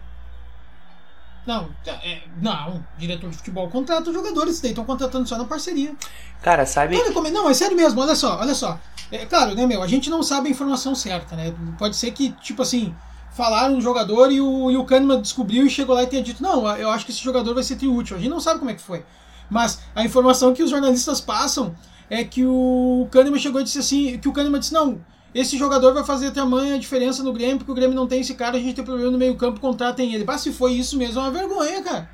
Não, 1.46 1.70
é, 1.86 2.22
não, 2.42 2.84
diretor 2.98 3.30
de 3.30 3.36
futebol 3.36 3.70
contrata 3.70 4.10
os 4.10 4.14
jogadores, 4.14 4.60
daí 4.60 4.72
estão 4.72 4.84
contratando 4.84 5.26
só 5.26 5.38
na 5.38 5.44
parceria. 5.46 5.94
Cara, 6.42 6.66
sabe. 6.66 6.96
Olha 6.96 7.12
como 7.12 7.28
é- 7.28 7.30
não, 7.30 7.48
é 7.48 7.54
sério 7.54 7.76
mesmo, 7.76 8.00
olha 8.02 8.14
só, 8.14 8.38
olha 8.38 8.54
só. 8.54 8.78
É, 9.10 9.24
claro, 9.24 9.54
né, 9.54 9.64
meu, 9.66 9.82
a 9.82 9.86
gente 9.86 10.10
não 10.10 10.22
sabe 10.22 10.48
a 10.48 10.50
informação 10.50 10.94
certa, 10.94 11.36
né? 11.36 11.54
Pode 11.78 11.96
ser 11.96 12.10
que, 12.10 12.32
tipo 12.32 12.60
assim, 12.60 12.94
falaram 13.32 13.76
um 13.76 13.80
jogador 13.80 14.30
e 14.30 14.40
o, 14.40 14.70
e 14.70 14.76
o 14.76 14.84
Kahneman 14.84 15.22
descobriu 15.22 15.64
e 15.64 15.70
chegou 15.70 15.94
lá 15.94 16.02
e 16.02 16.06
tenha 16.06 16.22
dito, 16.22 16.42
não, 16.42 16.66
eu 16.76 16.90
acho 16.90 17.06
que 17.06 17.12
esse 17.12 17.22
jogador 17.22 17.54
vai 17.54 17.62
ser 17.62 17.76
triútil. 17.76 18.16
A 18.16 18.20
gente 18.20 18.28
não 18.30 18.40
sabe 18.40 18.58
como 18.58 18.70
é 18.70 18.74
que 18.74 18.82
foi. 18.82 19.02
Mas 19.48 19.80
a 19.94 20.04
informação 20.04 20.52
que 20.52 20.62
os 20.62 20.70
jornalistas 20.70 21.20
passam 21.20 21.74
é 22.10 22.24
que 22.24 22.44
o 22.44 23.08
Kahneman 23.10 23.38
chegou 23.38 23.60
e 23.60 23.64
disse 23.64 23.78
assim, 23.78 24.18
que 24.18 24.28
o 24.28 24.32
Kahneman 24.32 24.60
disse, 24.60 24.72
não, 24.72 25.00
esse 25.34 25.58
jogador 25.58 25.92
vai 25.92 26.04
fazer 26.04 26.30
tamanha 26.30 26.78
diferença 26.78 27.22
no 27.22 27.32
Grêmio, 27.32 27.58
porque 27.58 27.72
o 27.72 27.74
Grêmio 27.74 27.94
não 27.94 28.06
tem 28.06 28.20
esse 28.20 28.34
cara, 28.34 28.56
a 28.56 28.60
gente 28.60 28.76
tem 28.76 28.84
problema 28.84 29.10
no 29.10 29.18
meio 29.18 29.36
campo, 29.36 29.60
contratem 29.60 30.14
ele. 30.14 30.24
Bah, 30.24 30.38
se 30.38 30.52
foi 30.52 30.72
isso 30.72 30.96
mesmo, 30.96 31.20
é 31.20 31.22
uma 31.22 31.30
vergonha, 31.30 31.82
cara. 31.82 32.10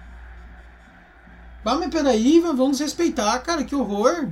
Bah, 1.64 1.76
mas 1.76 1.90
peraí, 1.90 2.40
vamos 2.40 2.80
respeitar, 2.80 3.38
cara, 3.38 3.64
que 3.64 3.74
horror. 3.74 4.28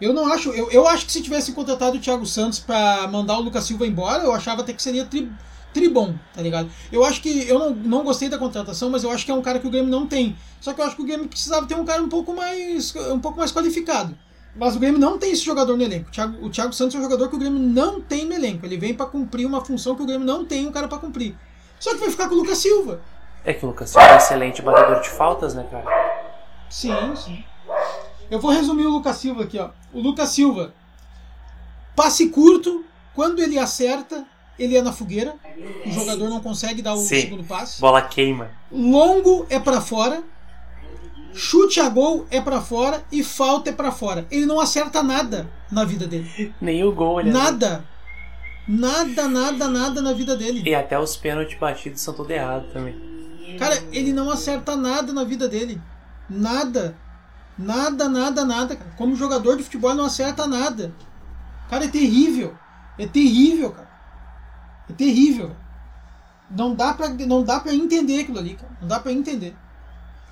Eu 0.00 0.12
não 0.12 0.32
acho. 0.32 0.50
Eu, 0.50 0.70
eu 0.70 0.86
acho 0.86 1.06
que 1.06 1.12
se 1.12 1.22
tivesse 1.22 1.52
contratado 1.52 1.96
o 1.96 2.00
Thiago 2.00 2.24
Santos 2.24 2.58
pra 2.60 3.06
mandar 3.08 3.38
o 3.38 3.42
Lucas 3.42 3.64
Silva 3.64 3.86
embora, 3.86 4.24
eu 4.24 4.32
achava 4.32 4.62
até 4.62 4.72
que 4.72 4.82
seria 4.82 5.04
tri, 5.04 5.30
tribom, 5.72 6.14
tá 6.34 6.42
ligado? 6.42 6.70
Eu 6.90 7.04
acho 7.04 7.20
que. 7.20 7.48
Eu 7.48 7.58
não, 7.58 7.70
não 7.70 8.04
gostei 8.04 8.28
da 8.28 8.38
contratação, 8.38 8.90
mas 8.90 9.04
eu 9.04 9.10
acho 9.10 9.24
que 9.24 9.30
é 9.30 9.34
um 9.34 9.42
cara 9.42 9.58
que 9.58 9.66
o 9.66 9.70
Grêmio 9.70 9.90
não 9.90 10.06
tem. 10.06 10.36
Só 10.60 10.72
que 10.72 10.80
eu 10.80 10.84
acho 10.84 10.96
que 10.96 11.02
o 11.02 11.06
Grêmio 11.06 11.28
precisava 11.28 11.66
ter 11.66 11.74
um 11.74 11.84
cara 11.84 12.02
um 12.02 12.08
pouco 12.08 12.34
mais. 12.34 12.94
um 12.94 13.20
pouco 13.20 13.38
mais 13.38 13.52
qualificado. 13.52 14.16
Mas 14.56 14.74
o 14.74 14.78
Grêmio 14.78 14.98
não 14.98 15.18
tem 15.18 15.32
esse 15.32 15.44
jogador 15.44 15.76
no 15.76 15.82
elenco. 15.82 16.08
O 16.08 16.12
Thiago, 16.12 16.46
o 16.46 16.50
Thiago 16.50 16.72
Santos 16.72 16.96
é 16.96 16.98
um 16.98 17.02
jogador 17.02 17.28
que 17.28 17.36
o 17.36 17.38
Grêmio 17.38 17.60
não 17.60 18.00
tem 18.00 18.24
no 18.24 18.34
elenco. 18.34 18.66
Ele 18.66 18.76
vem 18.76 18.92
pra 18.92 19.06
cumprir 19.06 19.46
uma 19.46 19.64
função 19.64 19.94
que 19.94 20.02
o 20.02 20.06
Grêmio 20.06 20.26
não 20.26 20.44
tem 20.44 20.66
um 20.66 20.72
cara 20.72 20.88
pra 20.88 20.98
cumprir. 20.98 21.36
Só 21.78 21.92
que 21.92 21.98
vai 21.98 22.10
ficar 22.10 22.28
com 22.28 22.34
o 22.34 22.38
Lucas 22.38 22.58
Silva. 22.58 23.00
É 23.44 23.52
que 23.52 23.64
o 23.64 23.68
Lucas 23.68 23.90
Silva 23.90 24.06
é 24.06 24.14
um 24.14 24.16
excelente 24.16 24.62
batedor 24.62 25.00
de 25.00 25.08
faltas, 25.10 25.54
né, 25.54 25.64
cara? 25.70 25.86
Sim, 26.68 27.14
sim. 27.14 27.44
Eu 28.30 28.40
vou 28.40 28.50
resumir 28.50 28.86
o 28.86 28.90
Lucas 28.90 29.16
Silva 29.16 29.44
aqui, 29.44 29.58
ó. 29.58 29.70
O 29.92 30.00
Lucas 30.00 30.30
Silva, 30.30 30.74
passe 31.94 32.28
curto, 32.28 32.84
quando 33.14 33.40
ele 33.40 33.58
acerta, 33.58 34.26
ele 34.58 34.76
é 34.76 34.82
na 34.82 34.92
fogueira. 34.92 35.34
O 35.86 35.90
jogador 35.90 36.28
não 36.28 36.40
consegue 36.40 36.82
dar 36.82 36.94
o 36.94 36.98
Sim. 36.98 37.20
segundo 37.22 37.44
passe. 37.44 37.80
Bola 37.80 38.02
queima. 38.02 38.50
Longo 38.70 39.46
é 39.48 39.58
pra 39.58 39.80
fora. 39.80 40.22
Chute 41.34 41.78
a 41.78 41.88
gol 41.88 42.26
é 42.30 42.40
pra 42.40 42.60
fora 42.60 43.04
e 43.12 43.22
falta 43.22 43.70
é 43.70 43.72
pra 43.72 43.92
fora. 43.92 44.26
Ele 44.30 44.46
não 44.46 44.58
acerta 44.58 45.02
nada 45.02 45.48
na 45.70 45.84
vida 45.84 46.06
dele. 46.06 46.52
Nem 46.60 46.82
o 46.82 46.92
gol, 46.92 47.20
ele 47.20 47.30
Nada. 47.30 47.84
Nada, 48.66 49.28
nada, 49.28 49.68
nada 49.68 50.02
na 50.02 50.12
vida 50.12 50.36
dele. 50.36 50.62
E 50.66 50.74
até 50.74 50.98
os 50.98 51.16
pênaltis 51.16 51.58
batidos 51.58 52.00
são 52.00 52.12
tudo 52.12 52.30
errado 52.30 52.66
também. 52.72 53.56
Cara, 53.58 53.82
ele 53.92 54.12
não 54.12 54.30
acerta 54.30 54.76
nada 54.76 55.12
na 55.12 55.24
vida 55.24 55.48
dele. 55.48 55.80
Nada. 56.28 56.96
Nada, 57.56 58.08
nada, 58.08 58.44
nada. 58.44 58.76
cara. 58.76 58.90
Como 58.96 59.16
jogador 59.16 59.56
de 59.56 59.62
futebol, 59.62 59.90
ele 59.90 60.00
não 60.00 60.06
acerta 60.06 60.46
nada. 60.46 60.92
Cara, 61.70 61.86
é 61.86 61.88
terrível. 61.88 62.54
É 62.98 63.06
terrível, 63.06 63.70
cara. 63.70 63.87
É 64.88 64.92
terrível. 64.92 65.50
Não 66.50 66.74
dá 66.74 66.94
pra, 66.94 67.08
não 67.08 67.42
dá 67.42 67.60
pra 67.60 67.74
entender 67.74 68.20
aquilo 68.20 68.38
ali, 68.38 68.54
cara. 68.54 68.72
Não 68.80 68.88
dá 68.88 68.98
pra 69.00 69.12
entender. 69.12 69.54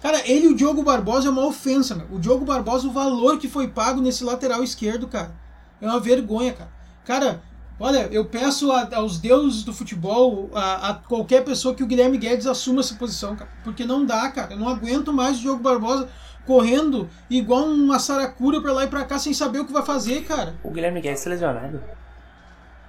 Cara, 0.03 0.21
ele 0.29 0.47
e 0.47 0.49
o 0.49 0.55
Diogo 0.57 0.83
Barbosa 0.83 1.29
é 1.29 1.31
uma 1.31 1.45
ofensa, 1.47 1.95
meu. 1.95 2.07
O 2.13 2.19
Diogo 2.19 2.45
Barbosa, 2.45 2.87
o 2.87 2.93
valor 2.93 3.39
que 3.39 3.49
foi 3.49 3.69
pago 3.69 4.01
nesse 4.01 4.25
lateral 4.25 4.63
esquerdo, 4.63 5.09
cara, 5.09 5.35
é 5.81 5.87
uma 5.87 5.99
vergonha, 6.01 6.53
cara. 6.53 6.71
Cara, 7.05 7.43
olha, 7.81 8.09
eu 8.13 8.25
peço 8.25 8.71
a- 8.73 8.89
aos 8.95 9.19
deuses 9.19 9.63
do 9.65 9.73
futebol, 9.73 10.51
a, 10.55 10.91
a 10.91 10.95
qualquer 10.95 11.45
pessoa 11.45 11.75
que 11.75 11.83
o 11.83 11.87
Guilherme 11.87 12.19
Guedes 12.19 12.47
assuma 12.47 12.81
essa 12.81 12.95
posição, 12.95 13.37
cara. 13.37 13.51
Porque 13.65 13.85
não 13.85 14.05
dá, 14.05 14.31
cara. 14.31 14.53
Eu 14.55 14.59
não 14.59 14.69
aguento 14.69 15.13
mais 15.13 15.39
o 15.39 15.41
Diogo 15.41 15.63
Barbosa 15.63 16.09
correndo 16.47 17.09
igual 17.29 17.65
uma 17.65 17.99
saracura 17.99 18.61
pra 18.61 18.73
lá 18.73 18.85
e 18.85 18.89
pra 18.89 19.05
cá 19.05 19.19
sem 19.19 19.35
saber 19.35 19.59
o 19.61 19.67
que 19.67 19.73
vai 19.73 19.83
fazer, 19.85 20.23
cara. 20.25 20.55
O 20.63 20.71
Guilherme 20.71 21.01
Guedes 21.01 21.25
tá 21.25 21.31
lesionado. 21.31 21.83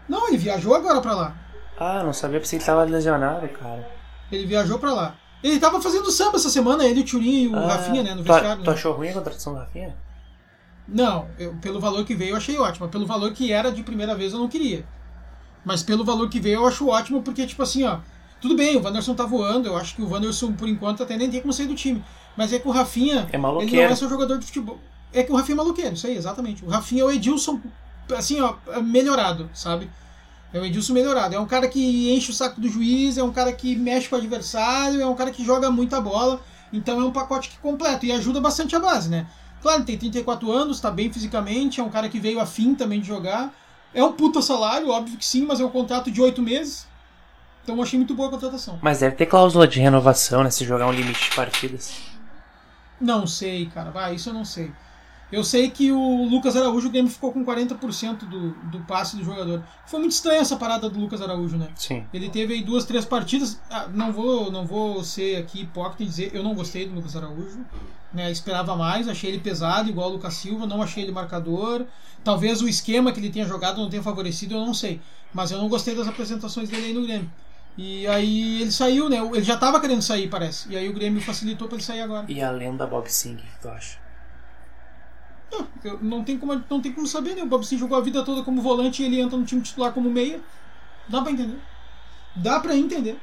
Não, 0.08 0.28
ele 0.28 0.38
viajou 0.38 0.76
agora 0.76 1.02
pra 1.02 1.16
lá. 1.16 1.36
Ah, 1.80 2.04
não 2.04 2.14
sabia, 2.14 2.40
pensei 2.40 2.58
que 2.58 2.64
ele 2.64 2.72
tava 2.72 2.84
lesionado, 2.84 3.48
cara. 3.50 3.88
Ele 4.32 4.46
viajou 4.46 4.80
pra 4.80 4.94
lá. 4.94 5.16
Ele 5.44 5.60
tava 5.60 5.80
fazendo 5.82 6.10
samba 6.12 6.38
essa 6.38 6.50
semana, 6.50 6.84
ele, 6.84 7.02
o 7.02 7.06
Turinho 7.06 7.52
e 7.52 7.54
o 7.54 7.58
Ah, 7.58 7.68
Rafinha, 7.68 8.02
né, 8.04 8.16
no 8.16 8.24
tu, 8.24 8.32
vestiário. 8.32 8.64
tu 8.64 8.70
né? 8.70 8.74
achou 8.76 8.94
ruim 8.94 9.10
a 9.10 9.14
contratação 9.14 9.54
do 9.54 9.60
Rafinha? 9.60 9.96
Não, 10.88 11.28
eu- 11.38 11.54
pelo 11.62 11.80
valor 11.80 12.04
que 12.06 12.16
veio 12.16 12.32
eu 12.32 12.38
achei 12.38 12.58
ótimo. 12.58 12.88
Pelo 12.88 13.06
valor 13.06 13.32
que 13.34 13.52
era 13.52 13.72
de 13.72 13.84
primeira 13.84 14.16
vez 14.16 14.34
eu 14.34 14.40
não 14.40 14.48
queria. 14.48 14.86
Mas 15.64 15.84
pelo 15.84 16.04
valor 16.04 16.30
que 16.30 16.40
veio 16.40 16.56
eu 16.62 16.66
acho 16.68 16.88
ótimo, 16.88 17.22
porque, 17.22 17.46
tipo 17.46 17.62
assim, 17.62 17.84
ó. 17.84 18.00
Tudo 18.40 18.56
bem, 18.56 18.78
o 18.78 18.84
Wanderson 18.84 19.14
tá 19.14 19.26
voando. 19.26 19.68
Eu 19.68 19.76
acho 19.76 19.96
que 19.96 20.02
o 20.02 20.10
Wanderson, 20.10 20.54
por 20.54 20.68
enquanto, 20.68 21.04
até 21.04 21.18
nem 21.18 21.30
tem 21.30 21.42
como 21.42 21.52
sair 21.52 21.68
do 21.68 21.76
time. 21.76 22.04
Mas 22.36 22.54
é 22.54 22.60
que 22.60 22.68
o 22.68 22.72
Rafinha. 22.72 23.28
É 23.32 23.38
maloqueiro. 23.38 23.76
Ele 23.76 23.84
não 23.86 23.92
é 23.92 23.96
só 23.96 24.08
jogador 24.08 24.38
de 24.38 24.46
futebol. 24.46 24.80
É 25.14 25.24
que 25.24 25.32
o 25.32 25.36
Rafinha 25.36 25.56
é 25.56 25.58
maluqueiro, 25.58 25.94
isso 25.94 26.08
aí, 26.08 26.16
exatamente. 26.16 26.64
O 26.64 26.70
Rafinha 26.70 27.02
é 27.02 27.06
o 27.06 27.12
Edilson, 27.12 27.60
assim, 28.16 28.40
ó, 28.42 28.56
melhorado, 28.82 29.50
sabe? 29.54 29.90
É 30.54 30.60
o 30.60 30.66
Edilson 30.66 30.94
melhorado. 30.94 31.36
É 31.36 31.40
um 31.40 31.46
cara 31.46 31.68
que 31.68 32.12
enche 32.12 32.32
o 32.32 32.34
saco 32.34 32.60
do 32.62 32.70
juiz, 32.70 33.18
é 33.18 33.24
um 33.24 33.32
cara 33.32 33.52
que 33.52 33.76
mexe 33.76 34.08
com 34.08 34.16
o 34.16 34.20
adversário, 34.20 35.02
é 35.02 35.06
um 35.06 35.16
cara 35.16 35.32
que 35.32 35.44
joga 35.44 35.70
muita 35.70 36.00
bola. 36.00 36.42
Então 36.72 37.00
é 37.02 37.04
um 37.04 37.12
pacote 37.12 37.50
que 37.50 37.58
completo 37.58 38.06
e 38.06 38.12
ajuda 38.12 38.40
bastante 38.40 38.76
a 38.76 38.80
base, 38.80 39.10
né? 39.10 39.28
Claro, 39.62 39.84
tem 39.84 39.98
34 39.98 40.52
anos, 40.52 40.80
tá 40.80 40.92
bem 40.92 41.12
fisicamente, 41.12 41.80
é 41.80 41.84
um 41.84 41.90
cara 41.90 42.08
que 42.10 42.20
veio 42.20 42.40
afim 42.40 42.76
também 42.76 43.02
de 43.02 43.08
jogar. 43.08 43.54
É 43.94 44.04
um 44.04 44.14
puta 44.14 44.42
salário, 44.42 44.90
óbvio 44.90 45.18
que 45.18 45.26
sim, 45.26 45.46
mas 45.46 45.60
é 45.60 45.66
um 45.66 45.70
contrato 45.70 46.12
de 46.12 46.22
8 46.22 46.42
meses. 46.42 46.88
Então 47.64 47.76
eu 47.76 47.84
achei 47.84 48.00
muito 48.00 48.14
boa 48.14 48.30
a 48.30 48.32
contratação. 48.32 48.80
Mas 48.82 49.00
deve 49.00 49.16
ter 49.16 49.26
cláusula 49.26 49.68
de 49.68 49.80
renovação, 49.80 50.44
né? 50.44 50.50
Se 50.50 50.64
jogar 50.64 50.88
um 50.88 50.92
limite 50.92 51.30
de 51.30 51.36
partidas. 51.36 51.94
Não 53.00 53.28
sei, 53.28 53.66
cara. 53.68 53.92
Vai, 53.92 54.16
isso 54.16 54.30
eu 54.30 54.34
não 54.34 54.46
sei. 54.46 54.72
Eu 55.32 55.44
sei 55.44 55.70
que 55.70 55.92
o 55.92 56.24
Lucas 56.26 56.56
Araújo, 56.56 56.88
o 56.88 56.92
Grêmio 56.92 57.12
ficou 57.12 57.34
com 57.34 57.46
40% 57.46 58.20
do, 58.20 58.52
do 58.70 58.80
passe 58.82 59.18
do 59.18 59.24
jogador. 59.24 59.62
Foi 59.86 60.00
muito 60.00 60.14
estranha 60.14 60.40
essa 60.40 60.56
parada 60.56 60.90
do 60.90 60.98
Lucas 60.98 61.22
Araújo, 61.22 61.58
né? 61.58 61.68
Sim. 61.76 62.06
Ele 62.14 62.30
teve 62.30 62.54
aí 62.54 62.64
duas, 62.64 62.86
três 62.86 63.04
partidas. 63.04 63.60
Ah, 63.70 63.90
não 63.94 64.14
vou, 64.14 64.50
não 64.50 64.66
vou 64.66 65.04
ser 65.04 65.36
aqui 65.36 65.62
hipócrita 65.62 66.04
e 66.04 66.06
dizer 66.06 66.32
eu 66.34 66.42
não 66.42 66.56
gostei 66.56 66.88
do 66.88 66.96
Lucas 66.96 67.16
Araújo. 67.16 67.60
Né? 68.14 68.32
Esperava 68.32 68.76
mais, 68.78 69.10
achei 69.10 69.30
ele 69.30 69.40
pesado, 69.40 69.90
igual 69.90 70.10
o 70.10 70.14
Lucas 70.14 70.34
Silva, 70.36 70.66
não 70.66 70.82
achei 70.82 71.04
ele 71.04 71.12
marcador. 71.12 71.86
Talvez 72.24 72.62
o 72.62 72.68
esquema 72.68 73.12
que 73.12 73.20
ele 73.20 73.30
tenha 73.30 73.46
jogado 73.46 73.82
não 73.82 73.90
tenha 73.90 74.02
favorecido, 74.02 74.56
eu 74.56 74.66
não 74.66 74.74
sei. 74.74 75.02
Mas 75.34 75.52
eu 75.52 75.58
não 75.58 75.68
gostei 75.68 75.94
das 75.94 76.08
apresentações 76.08 76.70
dele 76.70 76.88
aí 76.88 76.94
no 76.94 77.04
Grêmio. 77.04 77.30
E 77.78 78.08
aí 78.08 78.62
ele 78.62 78.72
saiu, 78.72 79.10
né? 79.10 79.18
Ele 79.18 79.44
já 79.44 79.58
tava 79.58 79.80
querendo 79.80 80.02
sair, 80.02 80.30
parece. 80.30 80.72
E 80.72 80.78
aí 80.78 80.88
o 80.88 80.94
Grêmio 80.94 81.22
facilitou 81.22 81.68
para 81.68 81.76
ele 81.76 81.84
sair 81.84 82.02
agora. 82.02 82.26
E 82.30 82.42
a 82.42 82.50
lenda 82.50 82.88
Bob 82.88 83.08
Singh, 83.08 83.36
o 83.36 83.38
que 83.38 83.62
tu 83.62 83.68
acha? 83.68 84.07
Não, 86.02 86.24
tem 86.24 86.38
como, 86.38 86.62
não 86.70 86.82
tem 86.82 86.92
como 86.92 87.08
saber, 87.08 87.36
né? 87.36 87.44
O 87.44 87.48
Bob 87.48 87.66
Sim 87.66 87.78
jogou 87.78 87.98
a 87.98 88.02
vida 88.02 88.24
toda 88.24 88.44
como 88.44 88.62
volante 88.62 89.02
e 89.02 89.06
ele 89.06 89.20
entra 89.20 89.38
no 89.38 89.46
time 89.46 89.62
titular 89.62 89.94
como 89.94 90.10
meia. 90.10 90.40
Dá 91.08 91.22
pra 91.22 91.32
entender. 91.32 91.60
Dá 92.36 92.60
pra 92.60 92.76
entender. 92.76 93.18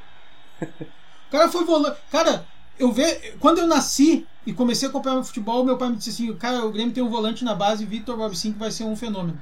O 0.60 1.30
cara 1.30 1.48
foi 1.48 1.64
volante. 1.64 1.98
Cara, 2.10 2.46
eu 2.78 2.90
ve... 2.92 3.04
quando 3.38 3.58
eu 3.58 3.66
nasci 3.66 4.26
e 4.46 4.52
comecei 4.52 4.88
a 4.88 4.90
acompanhar 4.90 5.22
futebol, 5.22 5.64
meu 5.64 5.76
pai 5.76 5.90
me 5.90 5.96
disse 5.96 6.10
assim: 6.10 6.34
Cara, 6.36 6.64
o 6.64 6.72
Grêmio 6.72 6.94
tem 6.94 7.02
um 7.02 7.10
volante 7.10 7.44
na 7.44 7.54
base, 7.54 7.84
Victor 7.84 8.16
Bob 8.16 8.34
Sim, 8.36 8.52
que 8.52 8.58
vai 8.58 8.70
ser 8.70 8.84
um 8.84 8.96
fenômeno. 8.96 9.40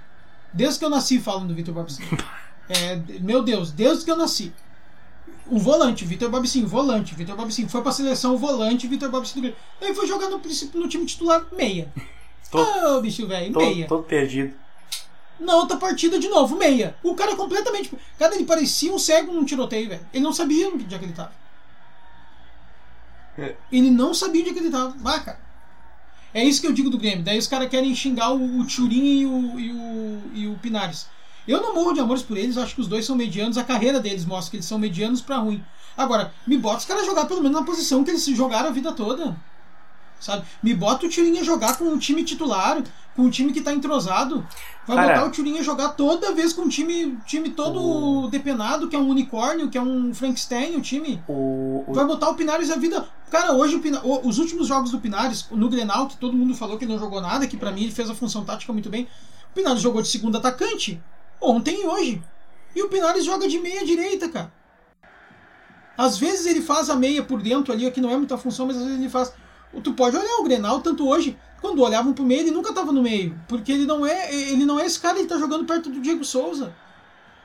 Desde 0.52 0.78
que 0.78 0.84
eu 0.84 0.90
nasci 0.90 1.20
falam 1.20 1.46
do 1.46 1.54
Victor 1.54 1.74
Bob 1.74 1.92
Sim. 1.92 2.02
É, 2.68 2.96
meu 3.20 3.42
Deus, 3.42 3.72
desde 3.72 4.04
que 4.04 4.10
eu 4.10 4.16
nasci. 4.16 4.52
Um 5.50 5.58
volante, 5.58 6.04
Vitor 6.04 6.30
Babicin, 6.30 6.64
volante, 6.64 7.14
Vitor 7.14 7.36
Babicin. 7.36 7.68
Foi 7.68 7.82
pra 7.82 7.92
seleção 7.92 8.38
volante, 8.38 8.86
Vitor 8.86 9.10
Babicin 9.10 9.34
do 9.34 9.40
Grêmio. 9.42 9.58
Aí 9.80 9.94
foi 9.94 10.06
jogar 10.06 10.30
no, 10.30 10.38
princípio 10.38 10.80
no 10.80 10.88
time 10.88 11.04
titular 11.04 11.44
meia. 11.52 11.92
Tô, 12.52 12.98
Ô, 12.98 13.00
bicho 13.00 13.26
velho, 13.26 13.56
meia. 13.56 13.86
todo 13.88 14.02
perdido. 14.02 14.54
Na 15.40 15.56
outra 15.56 15.78
partida, 15.78 16.18
de 16.18 16.28
novo, 16.28 16.54
meia. 16.56 16.94
O 17.02 17.14
cara 17.14 17.34
completamente. 17.34 17.90
Cara, 18.18 18.34
ele 18.34 18.44
parecia 18.44 18.92
um 18.92 18.98
cego 18.98 19.32
num 19.32 19.44
tiroteio, 19.44 19.88
velho. 19.88 20.06
Ele 20.12 20.22
não 20.22 20.34
sabia 20.34 20.68
onde 20.68 20.94
é 20.94 20.98
que 20.98 21.04
ele 21.04 21.14
tava. 21.14 21.32
É. 23.38 23.56
Ele 23.72 23.90
não 23.90 24.12
sabia 24.12 24.42
onde 24.42 24.50
é 24.50 24.52
que 24.52 24.58
ele 24.60 24.70
tava. 24.70 24.94
Cara. 25.20 25.40
É 26.34 26.44
isso 26.44 26.60
que 26.60 26.66
eu 26.66 26.72
digo 26.72 26.90
do 26.90 26.98
Grêmio. 26.98 27.24
Daí 27.24 27.38
os 27.38 27.46
caras 27.46 27.70
querem 27.70 27.94
xingar 27.94 28.32
o, 28.32 28.60
o 28.60 28.66
Turin 28.66 29.20
e 29.20 29.26
o, 29.26 29.58
e, 29.58 29.72
o, 29.72 30.22
e 30.34 30.46
o 30.46 30.54
Pinares. 30.58 31.08
Eu 31.48 31.60
não 31.60 31.74
morro 31.74 31.94
de 31.94 32.00
amores 32.00 32.22
por 32.22 32.36
eles, 32.36 32.56
acho 32.56 32.74
que 32.74 32.80
os 32.82 32.86
dois 32.86 33.04
são 33.04 33.16
medianos. 33.16 33.58
A 33.58 33.64
carreira 33.64 33.98
deles 33.98 34.26
mostra 34.26 34.50
que 34.50 34.56
eles 34.58 34.66
são 34.66 34.78
medianos 34.78 35.22
pra 35.22 35.38
ruim. 35.38 35.64
Agora, 35.96 36.32
me 36.46 36.56
bota 36.56 36.78
os 36.78 36.84
caras 36.84 37.06
jogar 37.06 37.24
pelo 37.24 37.42
menos 37.42 37.58
na 37.58 37.66
posição 37.66 38.04
que 38.04 38.10
eles 38.10 38.22
se 38.22 38.34
jogaram 38.34 38.68
a 38.68 38.72
vida 38.72 38.92
toda. 38.92 39.36
Sabe? 40.22 40.44
Me 40.62 40.72
bota 40.74 41.06
o 41.06 41.08
Turinha 41.10 41.42
jogar 41.42 41.76
com 41.76 41.84
o 41.86 41.98
time 41.98 42.22
titular, 42.22 42.80
com 43.16 43.22
o 43.22 43.30
time 43.30 43.52
que 43.52 43.60
tá 43.60 43.72
entrosado. 43.74 44.46
Vai 44.86 44.96
Cara- 44.96 45.14
botar 45.14 45.26
o 45.26 45.30
Turinha 45.32 45.62
jogar 45.62 45.88
toda 45.90 46.32
vez 46.32 46.52
com 46.52 46.62
o 46.62 46.68
time, 46.68 47.18
time 47.26 47.50
todo 47.50 48.28
depenado, 48.28 48.88
que 48.88 48.94
é 48.94 48.98
um 48.98 49.08
unicórnio, 49.08 49.68
que 49.68 49.76
é 49.76 49.82
um 49.82 50.14
Frankenstein, 50.14 50.76
o 50.76 50.80
time. 50.80 51.22
O, 51.28 51.84
o- 51.88 51.92
Vai 51.92 52.04
botar 52.06 52.30
o 52.30 52.34
Pinares 52.36 52.70
a 52.70 52.76
vida. 52.76 53.04
Cara, 53.30 53.52
hoje 53.52 53.76
o 53.76 53.80
Pina- 53.80 54.00
o- 54.04 54.28
os 54.28 54.38
últimos 54.38 54.68
jogos 54.68 54.90
do 54.92 55.00
Pinares, 55.00 55.46
no 55.50 55.68
Grenal, 55.68 56.06
que 56.06 56.16
todo 56.16 56.36
mundo 56.36 56.54
falou 56.54 56.78
que 56.78 56.86
não 56.86 56.98
jogou 56.98 57.20
nada, 57.20 57.46
que 57.46 57.56
pra 57.56 57.72
mim 57.72 57.82
ele 57.82 57.92
fez 57.92 58.08
a 58.08 58.14
função 58.14 58.44
tática 58.44 58.72
muito 58.72 58.88
bem. 58.88 59.08
O 59.50 59.54
Pinares 59.54 59.80
jogou 59.82 60.00
de 60.02 60.08
segundo 60.08 60.36
atacante 60.38 61.02
ontem 61.40 61.82
e 61.82 61.86
hoje. 61.86 62.22
E 62.76 62.82
o 62.82 62.88
Pinares 62.88 63.24
joga 63.24 63.48
de 63.48 63.58
meia 63.58 63.84
direita, 63.84 64.28
cara. 64.28 64.52
Às 65.96 66.16
vezes 66.18 66.46
ele 66.46 66.62
faz 66.62 66.88
a 66.88 66.96
meia 66.96 67.22
por 67.22 67.42
dentro 67.42 67.72
ali, 67.72 67.90
que 67.90 68.00
não 68.00 68.10
é 68.10 68.16
muita 68.16 68.38
função, 68.38 68.66
mas 68.66 68.76
às 68.76 68.84
vezes 68.84 68.98
ele 68.98 69.10
faz. 69.10 69.32
Tu 69.80 69.92
pode 69.94 70.16
olhar 70.16 70.36
o 70.38 70.44
Grenal, 70.44 70.80
tanto 70.80 71.08
hoje, 71.08 71.38
quando 71.60 71.82
olhavam 71.82 72.12
pro 72.12 72.24
meio, 72.24 72.42
ele 72.42 72.50
nunca 72.50 72.72
tava 72.72 72.92
no 72.92 73.02
meio. 73.02 73.38
Porque 73.48 73.72
ele 73.72 73.86
não 73.86 74.04
é. 74.04 74.34
Ele 74.34 74.64
não 74.64 74.78
é 74.78 74.86
esse 74.86 75.00
cara, 75.00 75.18
ele 75.18 75.28
tá 75.28 75.38
jogando 75.38 75.64
perto 75.64 75.90
do 75.90 76.00
Diego 76.00 76.24
Souza. 76.24 76.74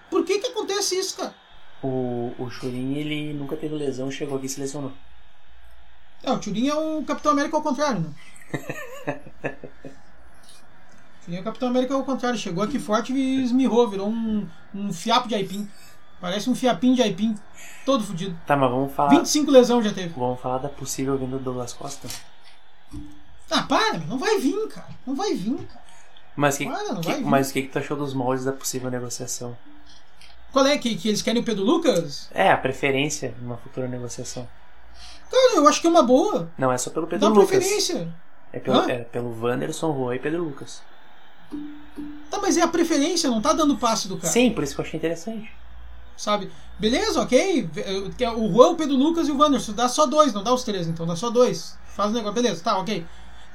Por 0.09 0.25
que 0.25 0.39
que 0.39 0.47
acontece 0.47 0.97
isso, 0.97 1.17
cara? 1.17 1.33
o, 1.81 2.33
o 2.37 2.49
Churin, 2.49 2.95
ele 2.95 3.33
nunca 3.33 3.55
teve 3.55 3.75
lesão, 3.75 4.09
chegou 4.09 4.37
aqui 4.37 4.47
e 4.47 4.49
se 4.49 4.59
lesionou. 4.59 4.91
É, 6.23 6.31
o 6.31 6.39
Turin 6.39 6.67
é 6.67 6.75
o 6.75 7.03
Capitão 7.03 7.31
América 7.31 7.55
ao 7.57 7.61
contrário, 7.61 8.01
né? 8.01 8.09
é 11.29 11.39
o 11.39 11.43
Capitão 11.43 11.69
América 11.69 11.93
ao 11.93 12.03
contrário. 12.03 12.39
Chegou 12.39 12.63
aqui 12.63 12.79
forte 12.79 13.13
e 13.13 13.43
esmirrou, 13.43 13.87
virou 13.87 14.09
um, 14.09 14.47
um 14.73 14.91
fiapo 14.91 15.27
de 15.27 15.35
aipim. 15.35 15.69
Parece 16.19 16.49
um 16.49 16.55
fiapinho 16.55 16.95
de 16.95 17.01
aipim. 17.01 17.35
Todo 17.85 18.03
fudido. 18.03 18.37
Tá, 18.45 18.55
mas 18.57 18.69
vamos 18.71 18.93
falar. 18.93 19.09
25 19.11 19.51
lesão 19.51 19.81
já 19.81 19.93
teve. 19.93 20.13
Vamos 20.17 20.39
falar 20.41 20.57
da 20.57 20.69
possível 20.69 21.17
venda 21.17 21.37
do 21.37 21.43
Douglas 21.43 21.73
Costa. 21.73 22.07
Ah, 23.49 23.63
para, 23.63 23.99
não 23.99 24.17
vai 24.17 24.39
vir, 24.39 24.67
cara. 24.67 24.87
Não 25.05 25.15
vai 25.15 25.33
vir, 25.33 25.55
cara. 25.55 25.85
Mas, 26.35 26.57
que, 26.57 26.65
Para, 26.65 26.95
que- 26.99 27.21
mas 27.21 27.49
o 27.49 27.53
que, 27.53 27.61
que 27.63 27.67
tu 27.69 27.79
achou 27.79 27.97
dos 27.97 28.13
moldes 28.13 28.45
da 28.45 28.51
possível 28.51 28.91
negociação? 28.91 29.57
Qual 30.51 30.65
é? 30.65 30.77
Que, 30.77 30.95
que 30.95 31.07
eles 31.07 31.21
querem 31.21 31.41
o 31.41 31.45
Pedro 31.45 31.63
Lucas? 31.63 32.29
É, 32.33 32.51
a 32.51 32.57
preferência 32.57 33.33
numa 33.41 33.57
futura 33.57 33.87
negociação. 33.87 34.47
Cara, 35.31 35.55
eu 35.55 35.67
acho 35.67 35.81
que 35.81 35.87
é 35.87 35.89
uma 35.89 36.03
boa. 36.03 36.49
Não 36.57 36.71
é 36.71 36.77
só 36.77 36.89
pelo 36.89 37.07
Pedro 37.07 37.27
Dá 37.29 37.33
Lucas. 37.33 37.49
preferência. 37.57 38.07
É 38.53 38.59
pelo, 38.59 38.89
é 38.89 38.99
pelo 39.03 39.39
Wanderson, 39.43 39.93
Juan 39.93 40.15
e 40.15 40.19
Pedro 40.19 40.43
Lucas. 40.43 40.81
Tá, 42.29 42.39
mas 42.41 42.57
é 42.57 42.61
a 42.61 42.67
preferência, 42.67 43.29
não 43.29 43.41
tá 43.41 43.53
dando 43.53 43.77
passe 43.77 44.07
do 44.07 44.17
cara. 44.17 44.31
Sim, 44.31 44.51
por 44.51 44.63
isso 44.63 44.75
que 44.75 44.81
eu 44.81 44.85
achei 44.85 44.97
interessante. 44.97 45.51
Sabe? 46.17 46.51
Beleza, 46.79 47.21
ok. 47.21 47.69
O 48.37 48.51
Juan, 48.51 48.69
o 48.69 48.75
Pedro 48.75 48.95
Lucas 48.95 49.27
e 49.27 49.31
o 49.31 49.37
Wanderson. 49.37 49.73
Dá 49.73 49.87
só 49.87 50.05
dois, 50.05 50.33
não 50.33 50.43
dá 50.43 50.53
os 50.53 50.63
três, 50.63 50.87
então 50.87 51.05
dá 51.05 51.15
só 51.15 51.29
dois. 51.29 51.77
Faz 51.95 52.11
o 52.11 52.13
negócio. 52.13 52.33
Beleza, 52.35 52.61
tá, 52.63 52.77
ok. 52.77 53.05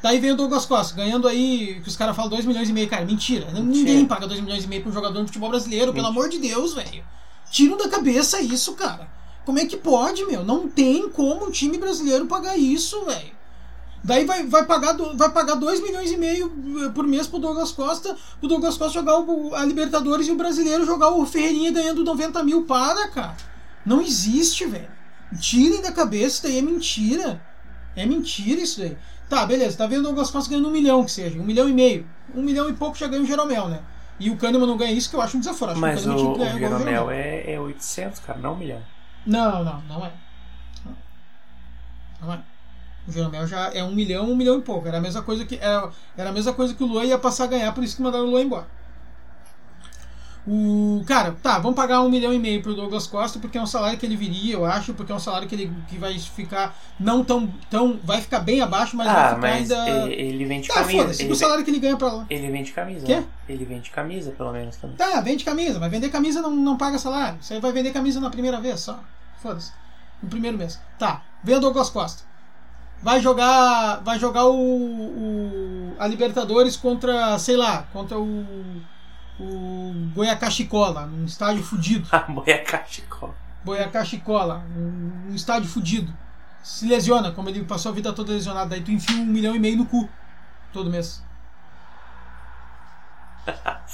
Daí 0.03 0.18
vem 0.18 0.33
o 0.33 0.37
Douglas 0.37 0.66
Costa, 0.66 0.96
ganhando 0.96 1.29
aí, 1.29 1.81
que 1.81 1.88
os 1.88 1.96
caras 1.96 2.16
falam 2.16 2.29
2 2.31 2.44
milhões 2.44 2.68
e 2.68 2.72
meio. 2.72 2.88
Cara, 2.88 3.05
mentira. 3.05 3.46
Ninguém 3.53 4.05
paga 4.05 4.27
2 4.27 4.40
milhões 4.40 4.64
e 4.64 4.66
meio 4.66 4.83
pra 4.83 4.90
um 4.90 4.94
jogador 4.94 5.20
de 5.20 5.27
futebol 5.27 5.51
brasileiro, 5.51 5.92
pelo 5.92 6.09
Mentira. 6.09 6.20
amor 6.20 6.29
de 6.29 6.38
Deus, 6.38 6.75
velho. 6.75 7.05
Tiram 7.51 7.77
da 7.77 7.88
cabeça 7.88 8.40
isso, 8.40 8.72
cara. 8.75 9.09
Como 9.44 9.61
é 9.61 9.66
que 9.66 9.77
pode, 9.77 10.25
meu? 10.25 10.44
Não 10.44 10.68
tem 10.68 11.09
como 11.09 11.46
um 11.46 11.51
time 11.51 11.79
brasileiro 11.79 12.27
pagar 12.27 12.57
isso, 12.57 13.05
velho. 13.05 13.31
Daí 14.04 14.24
vai, 14.24 14.44
vai 14.44 14.64
pagar 14.64 14.92
do- 14.92 15.16
vai 15.16 15.30
pagar 15.30 15.54
2 15.54 15.80
milhões 15.80 16.10
e 16.10 16.16
meio 16.16 16.52
eh, 16.84 16.88
por 16.90 17.06
mês 17.06 17.26
pro 17.28 17.38
Douglas 17.38 17.70
Costa, 17.70 18.16
pro 18.40 18.48
Douglas 18.48 18.76
Costa 18.76 18.94
jogar 18.98 19.20
o- 19.20 19.54
a 19.54 19.64
Libertadores 19.64 20.26
e 20.26 20.32
o 20.32 20.36
brasileiro 20.36 20.84
jogar 20.84 21.10
o 21.10 21.24
Ferreirinha 21.24 21.70
ganhando 21.70 22.02
90 22.02 22.42
mil. 22.42 22.64
Para, 22.64 23.08
cara. 23.08 23.36
Não 23.86 24.00
existe, 24.00 24.66
velho. 24.66 24.88
Tirem 25.40 25.80
da 25.80 25.92
cabeça, 25.92 26.26
isso 26.26 26.42
daí 26.42 26.58
é 26.58 26.62
mentira. 26.62 27.40
É 27.94 28.04
mentira 28.04 28.60
isso 28.60 28.80
daí. 28.80 28.96
Tá, 29.28 29.46
beleza, 29.46 29.78
tá 29.78 29.86
vendo 29.86 30.00
o 30.00 30.04
Douglas 30.04 30.30
Costa 30.30 30.50
ganhando 30.50 30.68
um 30.68 30.72
milhão, 30.72 31.04
que 31.04 31.10
seja, 31.10 31.38
um 31.38 31.44
milhão 31.44 31.68
e 31.68 31.72
meio. 31.72 32.06
Um 32.34 32.42
milhão 32.42 32.68
e 32.68 32.72
pouco 32.72 32.96
já 32.98 33.06
ganha 33.06 33.22
o 33.22 33.26
Jeromel, 33.26 33.68
né? 33.68 33.82
E 34.18 34.30
o 34.30 34.36
Kahneman 34.36 34.66
não 34.66 34.76
ganha 34.76 34.92
isso, 34.92 35.08
que 35.08 35.16
eu 35.16 35.20
acho 35.22 35.36
um 35.36 35.40
desaforo. 35.40 35.72
Acho 35.72 35.80
Mas 35.80 36.02
que 36.02 36.08
o, 36.08 36.12
o 36.12 36.32
o 36.32 36.34
igual 36.34 36.58
Jeromel 36.58 37.10
é, 37.10 37.52
é 37.54 37.60
800, 37.60 38.20
cara, 38.20 38.38
não 38.38 38.54
um 38.54 38.56
milhão. 38.56 38.82
Não, 39.26 39.64
não, 39.64 39.80
não 39.82 40.04
é. 40.06 40.12
Não, 40.84 40.96
não 42.20 42.34
é. 42.34 42.40
O 43.06 43.10
Jeromel 43.12 43.46
já 43.46 43.70
é 43.74 43.82
um 43.82 43.92
milhão, 43.92 44.30
um 44.30 44.36
milhão 44.36 44.58
e 44.58 44.62
pouco. 44.62 44.86
Era 44.86 44.98
a 44.98 45.00
mesma 45.00 45.22
coisa 45.22 45.44
que, 45.44 45.56
era, 45.60 45.90
era 46.16 46.30
a 46.30 46.32
mesma 46.32 46.52
coisa 46.52 46.72
que 46.74 46.84
o 46.84 46.86
Luan 46.86 47.04
ia 47.04 47.18
passar 47.18 47.44
a 47.44 47.48
ganhar, 47.48 47.72
por 47.72 47.82
isso 47.82 47.96
que 47.96 48.02
mandaram 48.02 48.26
o 48.26 48.30
Luan 48.30 48.42
embora. 48.42 48.66
O 50.44 51.04
cara, 51.06 51.36
tá, 51.40 51.60
vamos 51.60 51.76
pagar 51.76 52.00
um 52.00 52.08
milhão 52.08 52.32
e 52.34 52.38
meio 52.38 52.60
pro 52.60 52.74
Douglas 52.74 53.06
Costa 53.06 53.38
porque 53.38 53.56
é 53.56 53.62
um 53.62 53.66
salário 53.66 53.96
que 53.96 54.04
ele 54.04 54.16
viria, 54.16 54.54
eu 54.54 54.64
acho, 54.64 54.92
porque 54.92 55.12
é 55.12 55.14
um 55.14 55.18
salário 55.20 55.46
que 55.46 55.54
ele 55.54 55.72
que 55.88 55.96
vai 55.96 56.18
ficar 56.18 56.76
não 56.98 57.22
tão, 57.24 57.46
tão 57.70 57.96
vai 58.02 58.20
ficar 58.20 58.40
bem 58.40 58.60
abaixo, 58.60 58.96
mas 58.96 59.06
vai 59.06 59.16
Ah, 59.16 59.28
ficar 59.28 59.40
mas 59.40 59.70
ainda. 59.70 60.10
ele, 60.10 60.44
vende 60.44 60.66
Tá, 60.66 60.74
camisa. 60.74 60.98
foda-se, 61.02 61.22
Ele, 61.22 61.32
o 61.32 61.36
salário 61.36 61.64
que 61.64 61.70
ele 61.70 61.78
ganha 61.78 61.96
pra 61.96 62.12
lá. 62.12 62.26
ele 62.28 62.50
vende 62.50 62.72
camisa. 62.72 63.06
Quê? 63.06 63.16
né? 63.20 63.26
Ele 63.48 63.64
vende 63.64 63.90
camisa, 63.90 64.32
pelo 64.32 64.50
menos 64.52 64.74
também. 64.76 64.96
Tá, 64.96 65.20
vende 65.20 65.44
camisa, 65.44 65.78
mas 65.78 65.90
vender 65.92 66.08
camisa 66.08 66.42
não, 66.42 66.50
não 66.50 66.76
paga 66.76 66.98
salário. 66.98 67.38
Você 67.40 67.60
vai 67.60 67.70
vender 67.70 67.92
camisa 67.92 68.18
na 68.20 68.28
primeira 68.30 68.60
vez 68.60 68.80
só. 68.80 68.98
Foda-se. 69.40 69.70
No 70.20 70.28
primeiro 70.28 70.58
mês. 70.58 70.76
Tá, 70.98 71.22
vem 71.44 71.54
o 71.54 71.60
Douglas 71.60 71.88
Costa. 71.88 72.24
Vai 73.02 73.20
jogar. 73.20 74.00
Vai 74.04 74.18
jogar 74.18 74.46
o, 74.46 74.54
o- 74.56 75.96
a 75.98 76.06
Libertadores 76.06 76.76
contra, 76.76 77.38
sei 77.38 77.56
lá, 77.56 77.84
contra 77.92 78.18
o. 78.18 78.46
O 79.40 79.92
Goiacachicola, 80.14 81.06
num 81.06 81.24
estádio 81.24 81.62
fudido. 81.64 82.06
A 82.12 82.18
boia 82.20 82.62
cachecol. 82.62 83.34
Goiacachicola, 83.64 84.64
um, 84.76 85.30
um 85.30 85.34
estádio 85.34 85.68
fudido. 85.68 86.12
Se 86.62 86.86
lesiona, 86.86 87.32
como 87.32 87.48
ele 87.48 87.64
passou 87.64 87.90
a 87.90 87.94
vida 87.94 88.12
toda 88.12 88.32
lesionado. 88.32 88.70
Daí 88.70 88.82
tu 88.82 88.92
enfia 88.92 89.16
um 89.16 89.24
milhão 89.24 89.56
e 89.56 89.58
meio 89.58 89.76
no 89.78 89.86
cu 89.86 90.08
todo 90.72 90.90
mês. 90.90 91.24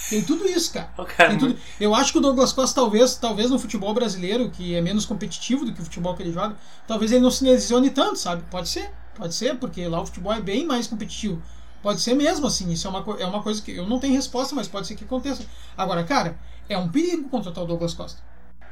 Tem 0.08 0.22
tudo 0.22 0.46
isso, 0.46 0.72
cara. 0.72 0.90
O 0.96 1.04
cara 1.04 1.30
Tem 1.30 1.38
tudo. 1.38 1.58
Eu 1.80 1.94
acho 1.94 2.12
que 2.12 2.18
o 2.18 2.20
Douglas 2.20 2.52
Costa, 2.52 2.80
talvez, 2.80 3.16
talvez 3.16 3.50
no 3.50 3.58
futebol 3.58 3.92
brasileiro, 3.92 4.50
que 4.50 4.74
é 4.74 4.80
menos 4.80 5.04
competitivo 5.04 5.64
do 5.64 5.72
que 5.72 5.80
o 5.80 5.84
futebol 5.84 6.14
que 6.14 6.22
ele 6.22 6.32
joga, 6.32 6.56
talvez 6.86 7.12
ele 7.12 7.22
não 7.22 7.30
se 7.30 7.44
lesione 7.44 7.90
tanto, 7.90 8.18
sabe? 8.18 8.42
Pode 8.50 8.68
ser, 8.68 8.90
pode 9.16 9.34
ser, 9.34 9.56
porque 9.56 9.86
lá 9.88 10.00
o 10.00 10.06
futebol 10.06 10.32
é 10.32 10.40
bem 10.40 10.66
mais 10.66 10.86
competitivo. 10.86 11.42
Pode 11.82 12.00
ser 12.00 12.14
mesmo, 12.14 12.46
assim, 12.46 12.70
isso 12.72 12.86
é 12.86 12.90
uma, 12.90 13.04
é 13.18 13.26
uma 13.26 13.42
coisa 13.42 13.62
que 13.62 13.72
eu 13.72 13.86
não 13.86 13.98
tenho 13.98 14.14
resposta, 14.14 14.54
mas 14.54 14.66
pode 14.66 14.86
ser 14.86 14.96
que 14.96 15.04
aconteça. 15.04 15.44
Agora, 15.76 16.02
cara, 16.04 16.38
é 16.68 16.76
um 16.76 16.88
perigo 16.88 17.28
contratar 17.28 17.62
o 17.62 17.66
Douglas 17.66 17.94
Costa. 17.94 18.20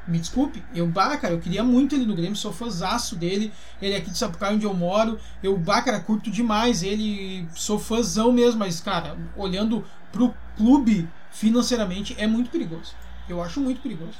Me 0.06 0.20
desculpe, 0.20 0.62
eu, 0.72 0.86
bah, 0.86 1.16
cara, 1.16 1.34
eu 1.34 1.40
queria 1.40 1.64
muito 1.64 1.94
ele 1.96 2.06
no 2.06 2.14
Grêmio, 2.14 2.36
sou 2.36 2.52
fãzaço 2.52 3.16
dele. 3.16 3.52
Ele 3.82 3.94
é 3.94 3.96
aqui 3.96 4.10
de 4.10 4.16
Sapucaí, 4.16 4.54
onde 4.54 4.64
eu 4.64 4.72
moro. 4.72 5.18
Eu, 5.42 5.56
bah, 5.56 5.82
cara, 5.82 5.98
curto 5.98 6.30
demais 6.30 6.82
ele, 6.82 7.46
sou 7.54 7.78
fãzão 7.78 8.30
mesmo, 8.30 8.60
mas, 8.60 8.80
cara, 8.80 9.16
olhando 9.36 9.84
pro 10.12 10.32
clube 10.56 11.08
financeiramente, 11.32 12.14
é 12.18 12.26
muito 12.26 12.50
perigoso. 12.50 12.94
Eu 13.28 13.42
acho 13.42 13.60
muito 13.60 13.80
perigoso. 13.80 14.18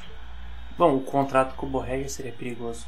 Bom, 0.77 0.97
o 0.97 1.01
contrato 1.01 1.55
com 1.55 1.67
o 1.67 1.71
Borré 1.71 2.07
seria 2.09 2.33
perigoso. 2.33 2.85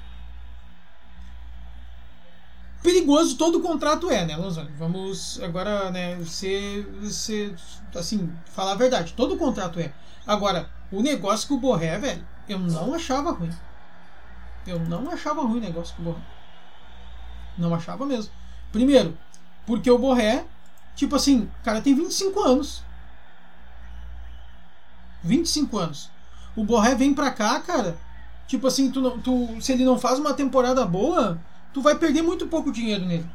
Perigoso 2.83 3.37
todo 3.37 3.61
contrato 3.61 4.11
é, 4.11 4.25
né, 4.25 4.37
Lanzoni? 4.37 4.71
Vamos 4.79 5.41
agora, 5.43 5.91
né, 5.91 6.19
ser, 6.25 6.87
ser, 7.11 7.55
assim, 7.95 8.33
falar 8.45 8.73
a 8.73 8.77
verdade. 8.77 9.15
Todo 9.15 9.37
contrato 9.37 9.81
é. 9.81 9.93
Agora, 10.27 10.69
o 10.93 11.01
negócio 11.01 11.49
com 11.49 11.55
o 11.55 11.61
Borré, 11.61 11.99
velho, 11.99 12.25
eu 12.49 12.59
não 12.59 12.95
achava 12.95 13.33
ruim. 13.33 13.51
Eu 14.67 14.79
não 14.81 15.11
achava 15.11 15.43
ruim 15.43 15.59
o 15.59 15.63
negócio 15.63 15.95
com 15.97 16.03
o 16.03 16.05
Borré. 16.07 16.21
Não 17.57 17.75
achava 17.75 18.05
mesmo. 18.05 18.33
Primeiro, 18.71 19.17
porque 19.67 19.91
o 19.91 19.99
Borré, 19.99 20.45
tipo 20.95 21.17
assim, 21.17 21.51
o 21.61 21.65
cara 21.65 21.81
tem 21.81 21.95
25 21.95 22.41
anos. 22.41 22.83
25 25.23 25.79
anos. 25.79 26.11
O 26.55 26.65
Borré 26.65 26.95
vem 26.95 27.15
pra 27.15 27.31
cá, 27.31 27.61
cara. 27.61 27.97
Tipo 28.47 28.67
assim, 28.67 28.91
tu, 28.91 29.19
tu, 29.19 29.61
se 29.61 29.73
ele 29.73 29.85
não 29.85 29.99
faz 29.99 30.19
uma 30.19 30.35
temporada 30.35 30.85
boa, 30.85 31.39
tu 31.73 31.83
vai 31.83 31.95
perder 31.97 32.23
muito 32.23 32.47
pouco 32.47 32.73
dinheiro 32.73 33.05
nele. 33.05 33.29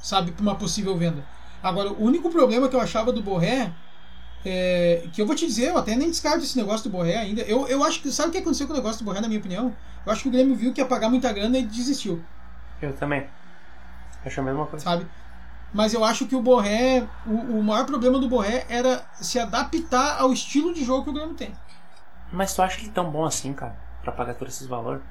Sabe, 0.00 0.32
pra 0.32 0.42
uma 0.42 0.54
possível 0.54 0.96
venda. 0.96 1.24
Agora, 1.62 1.92
o 1.92 2.04
único 2.04 2.30
problema 2.30 2.68
que 2.68 2.76
eu 2.76 2.80
achava 2.80 3.12
do 3.12 3.22
Borré 3.22 3.72
é, 4.44 5.04
que 5.12 5.20
eu 5.20 5.26
vou 5.26 5.34
te 5.34 5.46
dizer, 5.46 5.68
eu 5.68 5.78
até 5.78 5.96
nem 5.96 6.08
descarto 6.08 6.38
esse 6.38 6.56
negócio 6.56 6.88
do 6.88 6.96
Borré 6.96 7.16
ainda. 7.16 7.42
Eu, 7.42 7.66
eu 7.68 7.82
acho 7.84 8.00
que. 8.00 8.10
Sabe 8.12 8.28
o 8.28 8.32
que 8.32 8.38
aconteceu 8.38 8.66
com 8.66 8.72
o 8.72 8.76
negócio 8.76 8.98
do 9.00 9.04
Borré, 9.04 9.20
na 9.20 9.28
minha 9.28 9.40
opinião? 9.40 9.74
Eu 10.06 10.12
acho 10.12 10.22
que 10.22 10.28
o 10.28 10.32
Grêmio 10.32 10.54
viu 10.54 10.72
que 10.72 10.80
ia 10.80 10.86
pagar 10.86 11.08
muita 11.08 11.32
grana 11.32 11.58
e 11.58 11.66
desistiu, 11.66 12.22
Eu 12.80 12.92
também. 12.94 13.26
Acho 14.24 14.40
a 14.40 14.44
mesma 14.44 14.66
coisa. 14.66 14.84
sabe? 14.84 15.06
Mas 15.72 15.92
eu 15.92 16.02
acho 16.04 16.26
que 16.26 16.34
o 16.36 16.40
Borré. 16.42 17.06
O, 17.26 17.58
o 17.58 17.62
maior 17.62 17.84
problema 17.84 18.18
do 18.18 18.28
Borré 18.28 18.64
era 18.68 19.04
se 19.20 19.38
adaptar 19.38 20.18
ao 20.20 20.32
estilo 20.32 20.72
de 20.72 20.84
jogo 20.84 21.04
que 21.04 21.10
o 21.10 21.12
Grêmio 21.12 21.34
tem. 21.34 21.52
Mas 22.32 22.54
tu 22.54 22.62
acha 22.62 22.80
ele 22.80 22.90
tão 22.90 23.10
bom 23.10 23.24
assim, 23.24 23.52
cara? 23.52 23.76
Pra 24.02 24.12
pagar 24.12 24.34
todos 24.34 24.54
esses 24.54 24.66
valores? 24.66 25.02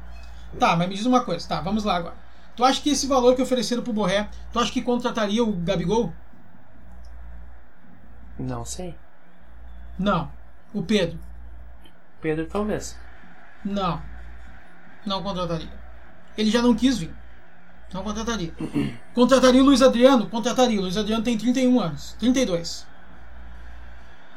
Tá, 0.59 0.75
mas 0.75 0.87
me 0.87 0.95
diz 0.95 1.05
uma 1.05 1.23
coisa, 1.23 1.47
tá, 1.47 1.61
vamos 1.61 1.83
lá 1.83 1.97
agora. 1.97 2.15
Tu 2.55 2.63
acha 2.63 2.81
que 2.81 2.89
esse 2.89 3.05
valor 3.05 3.35
que 3.35 3.41
ofereceram 3.41 3.83
pro 3.83 3.93
Borré, 3.93 4.27
tu 4.51 4.59
acha 4.59 4.71
que 4.71 4.81
contrataria 4.81 5.43
o 5.43 5.51
Gabigol? 5.51 6.11
Não 8.39 8.63
sei. 8.65 8.95
Não. 9.97 10.31
O 10.73 10.83
Pedro? 10.83 11.19
Pedro 12.21 12.45
talvez. 12.45 12.97
Não. 13.63 14.01
Não 15.05 15.23
contrataria. 15.23 15.71
Ele 16.37 16.51
já 16.51 16.61
não 16.61 16.75
quis 16.75 16.97
vir. 16.99 17.13
Não 17.93 18.03
contrataria. 18.03 18.53
Contrataria 19.13 19.61
o 19.61 19.65
Luiz 19.65 19.81
Adriano? 19.81 20.27
Contrataria. 20.29 20.77
O 20.77 20.83
Luiz 20.83 20.97
Adriano 20.97 21.23
tem 21.23 21.37
31 21.37 21.79
anos. 21.79 22.15
32. 22.19 22.85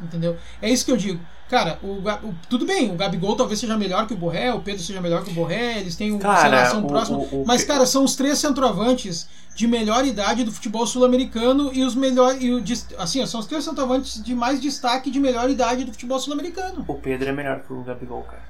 Entendeu? 0.02 0.36
É 0.62 0.68
isso 0.70 0.84
que 0.84 0.90
eu 0.92 0.96
digo. 0.96 1.20
Cara, 1.48 1.78
o, 1.82 1.98
o- 1.98 2.34
tudo 2.48 2.64
bem, 2.64 2.90
o 2.92 2.94
Gabigol 2.94 3.34
talvez 3.36 3.58
seja 3.58 3.76
melhor 3.76 4.06
que 4.06 4.14
o 4.14 4.16
Borré, 4.16 4.52
o 4.54 4.60
Pedro 4.60 4.82
seja 4.82 5.00
melhor 5.00 5.24
que 5.24 5.30
o 5.30 5.34
Borré, 5.34 5.80
eles 5.80 5.96
têm 5.96 6.12
uma 6.12 6.20
relação 6.54 6.80
próxima. 6.88 7.18
mas, 7.46 7.64
cara, 7.64 7.86
são 7.86 8.04
os 8.04 8.14
três 8.14 8.38
centroavantes 8.38 9.28
de 9.54 9.66
melhor 9.66 10.06
idade 10.06 10.44
do 10.44 10.52
futebol 10.52 10.86
sul-americano 10.86 11.70
e 11.74 11.82
os 11.82 11.94
melhores. 11.96 12.40
E 12.40 12.94
assim, 12.96 13.26
são 13.26 13.40
os 13.40 13.46
três 13.46 13.64
centroavantes 13.64 14.22
de 14.22 14.34
mais 14.34 14.60
destaque 14.60 15.10
de 15.10 15.18
melhor 15.18 15.50
idade 15.50 15.84
do 15.84 15.90
futebol 15.92 16.20
sul-americano. 16.20 16.84
O 16.86 16.94
Pedro 16.94 17.28
é 17.28 17.32
melhor 17.32 17.60
que 17.60 17.72
o 17.72 17.82
Gabigol, 17.82 18.22
cara. 18.22 18.42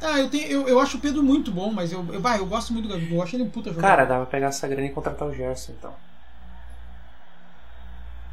Ah, 0.00 0.18
eu, 0.18 0.28
tenho, 0.28 0.50
eu, 0.50 0.68
eu 0.68 0.80
acho 0.80 0.96
o 0.96 1.00
Pedro 1.00 1.22
muito 1.22 1.52
bom, 1.52 1.70
mas 1.72 1.92
eu, 1.92 2.04
eu, 2.12 2.20
bah, 2.20 2.36
eu 2.36 2.46
gosto 2.46 2.72
muito 2.72 2.88
do 2.88 2.94
Gabigol, 2.94 3.18
eu 3.18 3.22
acho 3.22 3.36
ele 3.36 3.44
um 3.44 3.50
puta 3.50 3.70
jogador. 3.70 3.86
Cara, 3.88 4.04
dá 4.04 4.16
pra 4.16 4.26
pegar 4.26 4.48
essa 4.48 4.66
grana 4.66 4.86
e 4.86 4.90
contratar 4.90 5.28
o 5.28 5.32
Gerson, 5.34 5.72
então. 5.78 5.94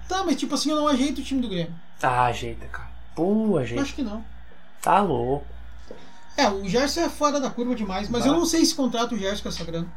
Tá, 0.09 0.23
mas 0.23 0.35
tipo 0.37 0.55
assim, 0.55 0.71
eu 0.71 0.75
não 0.75 0.87
ajeito 0.87 1.21
o 1.21 1.23
time 1.23 1.39
do 1.39 1.47
Grêmio. 1.47 1.73
Ah, 2.01 2.25
ajeita, 2.25 2.65
cara. 2.67 2.89
Pô, 3.15 3.57
ajeita. 3.57 3.83
acho 3.83 3.93
que 3.93 4.01
não. 4.01 4.25
Tá 4.81 4.99
louco. 4.99 5.45
É, 6.35 6.49
o 6.49 6.67
Gerson 6.67 7.01
é 7.01 7.09
fora 7.09 7.39
da 7.39 7.49
curva 7.51 7.75
demais, 7.75 8.09
mas 8.09 8.23
Bah. 8.23 8.29
eu 8.29 8.33
não 8.33 8.45
sei 8.45 8.65
se 8.65 8.73
contrata 8.73 9.13
o 9.13 9.17
Gerson 9.17 9.43
com 9.43 9.49
essa 9.49 9.63
grana. 9.63 9.87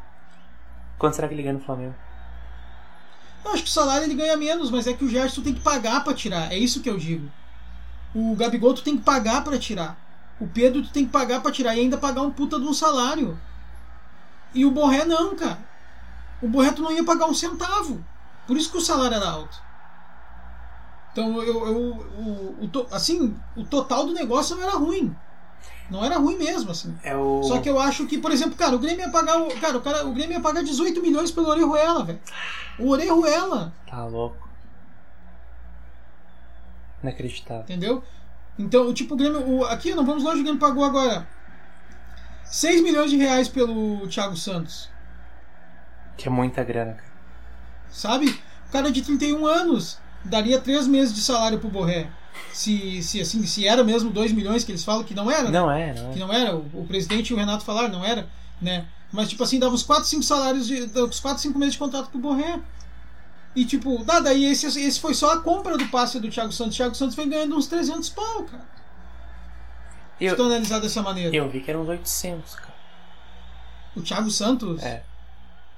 Quanto 0.98 1.14
será 1.16 1.26
que 1.28 1.34
ele 1.34 1.42
ganha 1.42 1.54
no 1.54 1.60
Flamengo? 1.64 1.94
Eu 3.42 3.52
acho 3.52 3.62
que 3.62 3.70
o 3.70 3.72
salário 3.72 4.04
ele 4.04 4.14
ganha 4.14 4.36
menos, 4.36 4.70
mas 4.70 4.86
é 4.86 4.92
que 4.92 5.04
o 5.04 5.08
Gerson 5.08 5.36
tu 5.36 5.42
tem 5.44 5.54
que 5.54 5.60
pagar 5.60 6.04
pra 6.04 6.12
tirar. 6.12 6.52
É 6.52 6.58
isso 6.58 6.82
que 6.82 6.90
eu 6.90 6.98
digo. 6.98 7.30
O 8.14 8.36
Gabigol 8.36 8.74
tu 8.74 8.82
tem 8.82 8.98
que 8.98 9.02
pagar 9.02 9.42
pra 9.42 9.58
tirar. 9.58 9.96
O 10.38 10.46
Pedro 10.46 10.82
tu 10.82 10.90
tem 10.90 11.06
que 11.06 11.10
pagar 11.12 11.40
pra 11.40 11.50
tirar 11.50 11.74
e 11.74 11.80
ainda 11.80 11.96
pagar 11.96 12.20
um 12.20 12.30
puta 12.30 12.60
de 12.60 12.66
um 12.66 12.74
salário. 12.74 13.40
E 14.52 14.66
o 14.66 14.70
Borré 14.70 15.06
não, 15.06 15.34
cara. 15.34 15.58
O 16.42 16.48
Borré 16.48 16.70
tu 16.72 16.82
não 16.82 16.92
ia 16.92 17.02
pagar 17.02 17.26
um 17.26 17.34
centavo. 17.34 18.04
Por 18.46 18.56
isso 18.58 18.70
que 18.70 18.76
o 18.76 18.80
salário 18.82 19.16
era 19.16 19.26
alto. 19.28 19.56
Então 21.12 21.42
eu, 21.42 21.66
eu 21.66 21.76
o, 22.18 22.64
o 22.64 22.86
assim, 22.90 23.36
o 23.54 23.64
total 23.64 24.06
do 24.06 24.14
negócio 24.14 24.56
não 24.56 24.62
era 24.62 24.72
ruim. 24.76 25.14
Não 25.90 26.02
era 26.02 26.16
ruim 26.16 26.38
mesmo, 26.38 26.70
assim. 26.70 26.96
É 27.02 27.14
o. 27.14 27.42
Só 27.42 27.60
que 27.60 27.68
eu 27.68 27.78
acho 27.78 28.06
que, 28.06 28.16
por 28.16 28.32
exemplo, 28.32 28.56
cara, 28.56 28.74
o 28.74 28.78
Grêmio 28.78 29.04
ia 29.04 29.10
pagar 29.10 29.38
o. 29.42 29.48
Cara, 29.60 29.76
o, 29.76 29.80
cara, 29.82 30.06
o 30.06 30.12
Grêmio 30.12 30.34
ia 30.36 30.40
pagar 30.40 30.62
18 30.62 31.02
milhões 31.02 31.30
pelo 31.30 31.48
Orejuela, 31.48 32.02
velho. 32.04 32.20
O 32.78 32.88
Orejuela, 32.88 33.74
Tá 33.86 34.06
louco. 34.06 34.48
Inacreditável. 37.02 37.62
entendeu? 37.64 38.02
Então, 38.58 38.92
tipo, 38.94 39.14
o 39.14 39.16
Grêmio. 39.16 39.46
O, 39.46 39.64
aqui, 39.66 39.94
não 39.94 40.06
vamos 40.06 40.22
longe, 40.24 40.40
o 40.40 40.42
Grêmio 40.42 40.60
pagou 40.60 40.84
agora 40.84 41.28
6 42.44 42.82
milhões 42.82 43.10
de 43.10 43.16
reais 43.18 43.48
pelo 43.48 44.08
Thiago 44.08 44.36
Santos. 44.36 44.88
Que 46.16 46.28
é 46.28 46.30
muita 46.30 46.64
grana, 46.64 46.94
cara. 46.94 47.12
Sabe? 47.90 48.40
O 48.68 48.72
cara 48.72 48.90
de 48.90 49.02
31 49.02 49.44
anos 49.44 49.98
daria 50.24 50.60
3 50.60 50.86
meses 50.86 51.14
de 51.14 51.20
salário 51.20 51.58
pro 51.58 51.68
Borré. 51.68 52.08
Se, 52.52 53.02
se, 53.02 53.20
assim, 53.20 53.44
se 53.46 53.66
era 53.66 53.84
mesmo 53.84 54.10
2 54.10 54.32
milhões 54.32 54.64
que 54.64 54.72
eles 54.72 54.84
falam 54.84 55.04
que 55.04 55.14
não 55.14 55.30
era? 55.30 55.50
Não 55.50 55.70
é, 55.70 55.94
não 55.94 56.12
que 56.12 56.18
é. 56.18 56.20
não 56.20 56.32
era, 56.32 56.54
o, 56.54 56.60
o 56.74 56.86
presidente 56.86 57.30
e 57.30 57.34
o 57.34 57.36
Renato 57.36 57.64
falaram, 57.64 57.88
não 57.90 58.04
era, 58.04 58.28
né? 58.60 58.86
Mas 59.12 59.28
tipo 59.28 59.42
assim, 59.42 59.58
dava 59.58 59.74
uns 59.74 59.82
4, 59.82 60.04
5 60.04 60.22
salários, 60.22 60.66
de, 60.66 60.90
uns 60.98 61.20
4, 61.20 61.42
5 61.42 61.58
meses 61.58 61.74
de 61.74 61.78
contrato 61.78 62.10
pro 62.10 62.18
Borré. 62.18 62.60
E 63.54 63.66
tipo, 63.66 64.02
dá, 64.02 64.20
daí 64.20 64.46
esse, 64.46 64.66
esse 64.66 64.98
foi 64.98 65.12
só 65.12 65.32
a 65.34 65.40
compra 65.40 65.76
do 65.76 65.86
passe 65.88 66.18
do 66.18 66.30
Thiago 66.30 66.52
Santos. 66.52 66.74
O 66.74 66.76
Thiago 66.78 66.94
Santos 66.94 67.14
vem 67.14 67.28
ganhando 67.28 67.54
uns 67.54 67.66
300 67.66 68.08
pau, 68.08 68.44
cara. 68.44 68.66
Eu, 70.18 70.34
analisar 70.46 70.78
dessa 70.78 71.02
maneira. 71.02 71.34
eu 71.34 71.50
vi 71.50 71.60
que 71.60 71.70
eram 71.70 71.82
uns 71.82 71.88
800, 71.88 72.54
cara. 72.54 72.74
O 73.94 74.00
Thiago 74.00 74.30
Santos? 74.30 74.82
É. 74.82 75.02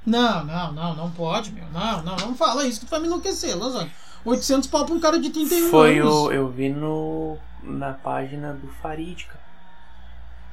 Não, 0.07 0.45
não, 0.45 0.72
não, 0.72 0.95
não 0.95 1.11
pode, 1.11 1.51
meu. 1.51 1.66
Não, 1.70 2.03
não, 2.03 2.16
não 2.16 2.36
fala 2.36 2.66
isso 2.66 2.80
que 2.80 2.86
tu 2.86 2.90
vai 2.90 3.01
me 3.01 3.07
enlouquecer, 3.07 3.57
Lozano. 3.57 3.90
800 4.25 4.68
pau 4.68 4.85
pra 4.87 4.95
um 4.95 5.01
cara 5.01 5.18
de 5.18 5.31
31 5.31 5.70
Foi 5.70 5.99
anos. 5.99 6.12
o. 6.12 6.33
Eu 6.33 6.49
vi 6.49 6.68
no. 6.68 7.37
Na 7.62 7.93
página 7.95 8.53
do 8.53 8.68
Farid, 8.68 9.25
cara. 9.25 9.41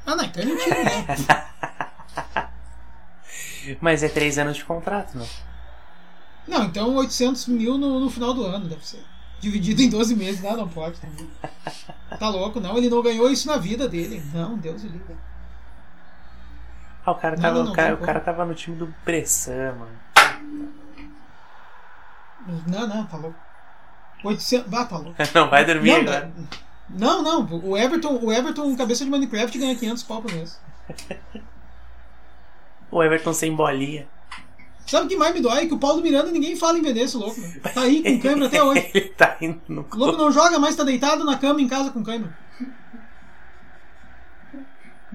Ah, 0.05 0.15
não, 0.15 0.23
então 0.23 0.41
é 0.41 0.45
mentira, 0.45 0.83
né? 0.83 1.05
Mas 3.79 4.01
é 4.01 4.09
três 4.09 4.37
anos 4.37 4.57
de 4.57 4.65
contrato, 4.65 5.17
né? 5.17 5.25
Não, 6.47 6.63
então 6.63 6.95
800 6.95 7.47
mil 7.47 7.77
no, 7.77 7.99
no 7.99 8.09
final 8.09 8.33
do 8.33 8.45
ano 8.45 8.67
deve 8.67 8.85
ser. 8.85 9.03
Dividido 9.39 9.81
em 9.81 9.89
12 9.89 10.15
meses. 10.15 10.41
Não, 10.41 10.55
não 10.55 10.67
pode. 10.67 10.99
Tá, 10.99 12.17
tá 12.17 12.29
louco, 12.29 12.59
não. 12.59 12.77
Ele 12.77 12.89
não 12.89 13.01
ganhou 13.01 13.29
isso 13.29 13.47
na 13.47 13.57
vida 13.57 13.87
dele. 13.87 14.23
Não, 14.33 14.57
Deus 14.57 14.83
o 14.83 14.87
livre. 14.87 15.15
Ah, 17.05 17.11
o 17.11 17.15
cara 17.15 17.35
Não, 17.35 17.41
tava, 17.41 17.55
não, 17.57 17.65
não, 17.65 17.71
o 17.71 17.75
cara, 17.75 17.91
não, 17.95 18.01
o 18.01 18.05
cara 18.05 18.19
tava 18.19 18.45
no 18.45 18.53
time 18.55 18.77
do 18.77 18.93
Bressan, 19.03 19.73
mano. 19.73 19.99
Não, 22.67 22.87
não, 22.87 23.05
tá 23.05 23.17
louco. 23.17 23.37
800. 24.23 24.67
Bah, 24.69 24.85
tá 24.85 24.97
louco. 24.97 25.15
Não 25.33 25.49
vai 25.49 25.65
dormir 25.65 25.91
Não, 25.91 25.99
agora. 26.01 26.31
não, 26.89 27.23
não. 27.23 27.61
O 27.63 27.77
Everton, 27.77 28.19
o 28.21 28.31
Everton, 28.31 28.75
cabeça 28.75 29.03
de 29.03 29.09
Minecraft, 29.11 29.57
ganha 29.57 29.75
500 29.75 30.03
pau 30.03 30.21
por 30.21 30.31
mês. 30.31 30.59
O 32.91 33.01
Everton 33.01 33.33
sem 33.33 33.55
bolinha. 33.55 34.07
Sabe 34.85 35.05
o 35.05 35.09
que 35.09 35.15
mais 35.15 35.33
me 35.33 35.39
dói? 35.39 35.67
Que 35.67 35.73
o 35.73 35.79
Paulo 35.79 36.01
Miranda 36.01 36.31
ninguém 36.31 36.55
fala 36.55 36.77
em 36.77 36.81
vender 36.81 37.01
esse 37.01 37.15
louco. 37.15 37.39
Né? 37.39 37.61
Tá 37.73 37.81
aí 37.81 38.03
com 38.03 38.19
câmera 38.19 38.47
até 38.47 38.61
hoje. 38.61 38.89
Ele 38.93 39.09
tá 39.09 39.37
indo 39.39 39.61
no 39.69 39.87
O 39.89 39.95
louco 39.95 40.17
não 40.17 40.31
joga 40.31 40.59
mais, 40.59 40.75
tá 40.75 40.83
deitado 40.83 41.23
na 41.23 41.37
cama 41.37 41.61
em 41.61 41.67
casa 41.67 41.91
com 41.91 42.03
câmera. 42.03 42.37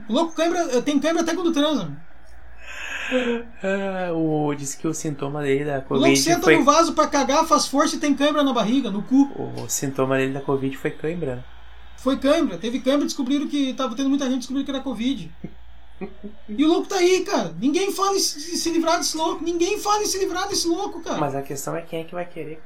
O 0.08 0.12
louco 0.12 0.34
câmera, 0.34 0.80
tem 0.82 0.98
câmera 0.98 1.22
até 1.22 1.34
quando 1.34 1.52
transa. 1.52 1.90
Ah, 3.62 4.12
o, 4.16 4.54
disse 4.54 4.76
que 4.76 4.86
o 4.88 4.94
sintoma 4.94 5.42
dele 5.42 5.64
da 5.64 5.72
O 5.72 5.74
louco 5.76 5.88
Covid 6.00 6.16
senta 6.18 6.42
foi. 6.42 6.56
no 6.56 6.64
vaso 6.64 6.92
pra 6.94 7.06
cagar, 7.06 7.46
faz 7.46 7.66
força 7.66 7.96
e 7.96 7.98
tem 7.98 8.14
câmera 8.14 8.42
na 8.42 8.52
barriga, 8.52 8.90
no 8.90 9.02
cu. 9.02 9.30
O 9.62 9.68
sintoma 9.68 10.16
dele 10.16 10.32
da 10.32 10.40
Covid 10.40 10.76
foi 10.76 10.90
cãibra. 10.90 11.36
né? 11.36 11.44
Foi 11.98 12.16
câmera. 12.18 12.58
Teve 12.58 12.80
câmera, 12.80 13.04
descobriram 13.04 13.46
que 13.48 13.72
tava 13.74 13.94
tendo 13.96 14.08
muita 14.08 14.26
gente 14.26 14.38
descobrindo 14.38 14.64
que 14.64 14.70
era 14.70 14.80
Covid. 14.82 15.32
E 16.48 16.64
o 16.64 16.68
louco 16.68 16.86
tá 16.88 16.96
aí, 16.96 17.24
cara. 17.24 17.54
Ninguém 17.58 17.90
fala 17.90 18.16
em 18.16 18.20
se 18.20 18.70
livrar 18.70 18.98
desse 18.98 19.16
louco. 19.16 19.42
Ninguém 19.42 19.78
fala 19.80 20.02
em 20.02 20.06
se 20.06 20.18
livrar 20.18 20.46
desse 20.48 20.68
louco, 20.68 21.00
cara. 21.00 21.18
Mas 21.18 21.34
a 21.34 21.42
questão 21.42 21.74
é 21.74 21.82
quem 21.82 22.00
é 22.00 22.04
que 22.04 22.14
vai 22.14 22.26
querer. 22.26 22.60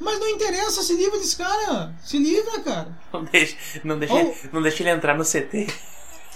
Mas 0.00 0.18
não 0.20 0.28
interessa, 0.28 0.82
se 0.82 0.94
livra 0.94 1.18
desse 1.18 1.36
cara. 1.36 1.92
Se 2.02 2.18
livra, 2.18 2.60
cara. 2.60 2.88
Não 3.12 3.24
deixa, 3.24 3.56
não 3.84 3.98
deixa, 3.98 4.14
Oh. 4.14 4.34
não 4.52 4.62
deixa 4.62 4.82
ele 4.82 4.90
entrar 4.90 5.16
no 5.18 5.24
CT. 5.24 5.66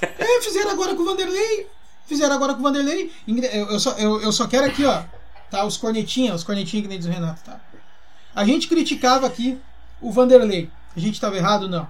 É, 0.02 0.40
fizeram 0.42 0.72
agora 0.72 0.94
com 0.96 1.02
o 1.02 1.04
Vanderlei. 1.06 1.68
Fizeram 2.06 2.34
agora 2.34 2.54
com 2.54 2.60
o 2.60 2.62
Vanderlei. 2.62 3.12
Eu, 3.26 3.70
eu 3.70 3.80
só, 3.80 3.92
eu, 3.92 4.20
eu 4.20 4.32
só 4.32 4.46
quero 4.46 4.66
aqui, 4.66 4.84
ó. 4.84 5.02
Tá, 5.50 5.64
os 5.64 5.76
cornetinhas, 5.76 6.36
os 6.36 6.44
cornetinhas 6.44 6.82
que 6.82 6.88
nem 6.88 6.98
diz 6.98 7.06
o 7.06 7.10
Renato, 7.10 7.42
tá? 7.44 7.60
A 8.34 8.44
gente 8.44 8.68
criticava 8.68 9.26
aqui 9.26 9.58
o 10.00 10.10
Vanderlei. 10.10 10.70
A 10.96 11.00
gente 11.00 11.20
tava 11.20 11.36
errado? 11.36 11.68
Não. 11.68 11.86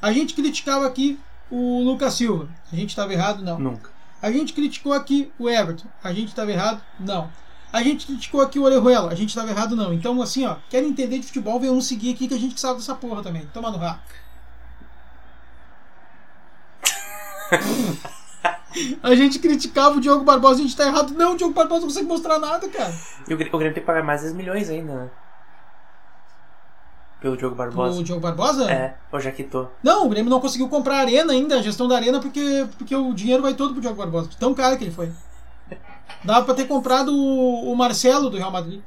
A 0.00 0.12
gente 0.12 0.34
criticava 0.34 0.86
aqui 0.86 1.18
o 1.50 1.82
Lucas 1.82 2.14
Silva. 2.14 2.48
A 2.72 2.76
gente 2.76 2.94
tava 2.94 3.12
errado? 3.12 3.42
Não. 3.42 3.58
Nunca. 3.58 3.90
A 4.22 4.30
gente 4.30 4.52
criticou 4.52 4.92
aqui 4.92 5.30
o 5.38 5.50
Everton. 5.50 5.86
A 6.02 6.12
gente 6.12 6.28
estava 6.28 6.50
errado? 6.50 6.80
Não. 6.98 7.30
A 7.72 7.82
gente 7.82 8.06
criticou 8.06 8.40
aqui 8.40 8.58
o 8.58 8.62
Orejuela. 8.62 9.10
A 9.10 9.14
gente 9.14 9.30
estava 9.30 9.50
errado? 9.50 9.74
Não. 9.74 9.92
Então, 9.92 10.22
assim, 10.22 10.46
ó, 10.46 10.56
querem 10.70 10.90
entender 10.90 11.18
de 11.18 11.26
futebol, 11.26 11.58
venham 11.58 11.74
nos 11.74 11.86
seguir 11.86 12.14
aqui 12.14 12.28
que 12.28 12.34
a 12.34 12.38
gente 12.38 12.58
sabe 12.60 12.78
dessa 12.78 12.94
porra 12.94 13.22
também. 13.22 13.46
Toma 13.52 13.70
no 13.70 13.78
rabo. 13.78 14.00
a 19.02 19.14
gente 19.14 19.38
criticava 19.38 19.96
o 19.96 20.00
Diogo 20.00 20.24
Barbosa, 20.24 20.60
a 20.60 20.62
gente 20.62 20.76
tá 20.76 20.86
errado. 20.86 21.12
Não, 21.14 21.32
o 21.34 21.36
Diogo 21.36 21.54
Barbosa 21.54 21.80
não 21.82 21.88
consegue 21.88 22.06
mostrar 22.06 22.38
nada, 22.38 22.68
cara. 22.68 22.92
E 23.28 23.34
o, 23.34 23.36
Grê- 23.36 23.50
o 23.52 23.58
Grêmio 23.58 23.74
tem 23.74 23.82
que 23.82 23.86
pagar 23.86 24.02
mais 24.02 24.22
10 24.22 24.34
milhões 24.34 24.68
ainda, 24.70 24.94
né? 24.94 25.10
Pelo 27.20 27.36
Diogo 27.36 27.54
Barbosa. 27.56 28.00
O 28.00 28.04
Diogo 28.04 28.20
Barbosa? 28.20 28.70
É, 28.70 28.96
ou 29.10 29.18
já 29.18 29.32
quitou. 29.32 29.72
Não, 29.82 30.06
o 30.06 30.08
Grêmio 30.10 30.28
não 30.30 30.40
conseguiu 30.40 30.68
comprar 30.68 30.96
a 30.96 31.00
arena 31.00 31.32
ainda, 31.32 31.56
a 31.58 31.62
gestão 31.62 31.88
da 31.88 31.96
arena, 31.96 32.20
porque, 32.20 32.66
porque 32.76 32.94
o 32.94 33.14
dinheiro 33.14 33.42
vai 33.42 33.54
todo 33.54 33.72
pro 33.72 33.80
Diogo 33.80 33.96
Barbosa. 33.96 34.28
Tão 34.38 34.52
caro 34.52 34.76
que 34.76 34.84
ele 34.84 34.90
foi. 34.90 35.10
Dava 36.22 36.44
pra 36.44 36.54
ter 36.54 36.66
comprado 36.66 37.14
o, 37.14 37.72
o 37.72 37.76
Marcelo 37.76 38.28
do 38.28 38.36
Real 38.36 38.50
Madrid. 38.50 38.80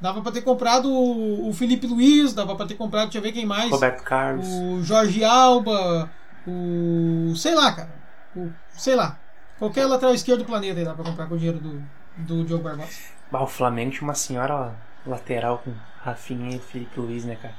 Dava 0.00 0.20
pra 0.22 0.32
ter 0.32 0.42
comprado 0.42 0.90
o, 0.90 1.48
o 1.48 1.52
Felipe 1.52 1.86
Luiz, 1.86 2.32
dava 2.32 2.54
pra 2.56 2.66
ter 2.66 2.74
comprado, 2.74 3.04
deixa 3.04 3.18
eu 3.18 3.22
ver 3.22 3.32
quem 3.32 3.44
mais. 3.46 3.70
Roberto 3.70 4.02
Carlos. 4.02 4.46
O 4.48 4.82
Jorge 4.82 5.22
Alba, 5.24 6.10
o. 6.46 7.34
sei 7.36 7.54
lá, 7.54 7.70
cara. 7.72 7.94
O, 8.36 8.50
sei 8.76 8.94
lá. 8.94 9.18
Qualquer 9.58 9.86
lateral 9.86 10.14
esquerdo 10.14 10.40
do 10.40 10.44
planeta 10.46 10.78
aí 10.78 10.84
dá 10.84 10.94
pra 10.94 11.04
comprar 11.04 11.26
com 11.26 11.34
o 11.34 11.38
dinheiro 11.38 11.58
do, 11.58 11.82
do 12.18 12.44
Diogo 12.44 12.64
Barbosa. 12.64 12.90
Bah, 13.30 13.42
o 13.42 13.46
Flamengo 13.46 13.92
tinha 13.92 14.02
uma 14.02 14.14
senhora 14.14 14.54
ó, 14.54 14.70
lateral 15.08 15.58
com 15.58 15.72
Rafinha 16.02 16.56
e 16.56 16.58
Felipe 16.58 16.98
Luiz, 17.00 17.24
né, 17.24 17.36
cara? 17.36 17.54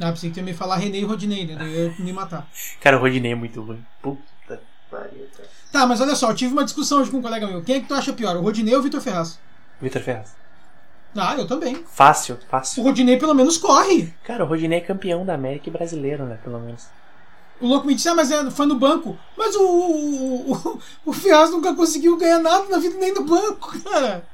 Ah, 0.00 0.10
pensei 0.10 0.30
que 0.30 0.40
ia 0.40 0.44
me 0.44 0.52
falar 0.52 0.76
René 0.76 0.98
e 0.98 1.04
Rodinei, 1.04 1.46
né? 1.46 1.56
Daí 1.56 1.72
eu 1.72 1.86
ia 1.90 1.94
me 1.98 2.12
matar. 2.12 2.46
Cara, 2.80 2.96
o 2.96 3.00
Rodinei 3.00 3.32
é 3.32 3.34
muito 3.34 3.62
ruim. 3.62 3.84
Puta 4.02 4.60
pariu, 4.90 5.28
cara. 5.36 5.48
Tá, 5.70 5.86
mas 5.86 6.00
olha 6.00 6.14
só, 6.14 6.30
eu 6.30 6.34
tive 6.34 6.52
uma 6.52 6.64
discussão 6.64 7.00
hoje 7.00 7.10
com 7.10 7.18
um 7.18 7.22
colega 7.22 7.46
meu. 7.46 7.62
Quem 7.62 7.76
é 7.76 7.80
que 7.80 7.86
tu 7.88 7.94
acha 7.94 8.12
pior, 8.12 8.36
o 8.36 8.40
Rodinei 8.42 8.74
ou 8.74 8.80
o 8.80 8.82
Vitor 8.82 9.00
Ferraz? 9.00 9.38
Vitor 9.80 10.02
Ferraz. 10.02 10.34
Ah, 11.16 11.36
eu 11.36 11.46
também. 11.46 11.84
Fácil, 11.86 12.34
O 12.34 12.46
fácil. 12.50 12.82
Rodinei 12.82 13.16
pelo 13.16 13.34
menos 13.34 13.56
corre. 13.56 14.12
Cara, 14.24 14.44
o 14.44 14.48
Rodinei 14.48 14.78
é 14.78 14.82
campeão 14.82 15.24
da 15.24 15.34
América 15.34 15.68
e 15.68 15.72
brasileiro, 15.72 16.24
né, 16.24 16.38
pelo 16.42 16.58
menos. 16.58 16.88
O 17.60 17.66
louco 17.68 17.86
me 17.86 17.94
disse, 17.94 18.08
ah, 18.08 18.14
mas 18.14 18.30
é, 18.30 18.50
foi 18.50 18.66
no 18.66 18.74
banco. 18.78 19.18
Mas 19.36 19.54
o, 19.54 19.62
o, 19.62 20.52
o, 20.52 20.80
o 21.06 21.12
Ferraz 21.12 21.50
nunca 21.50 21.74
conseguiu 21.74 22.16
ganhar 22.16 22.40
nada 22.40 22.64
na 22.68 22.78
vida 22.78 22.98
nem 22.98 23.14
no 23.14 23.24
banco, 23.24 23.78
cara. 23.80 24.26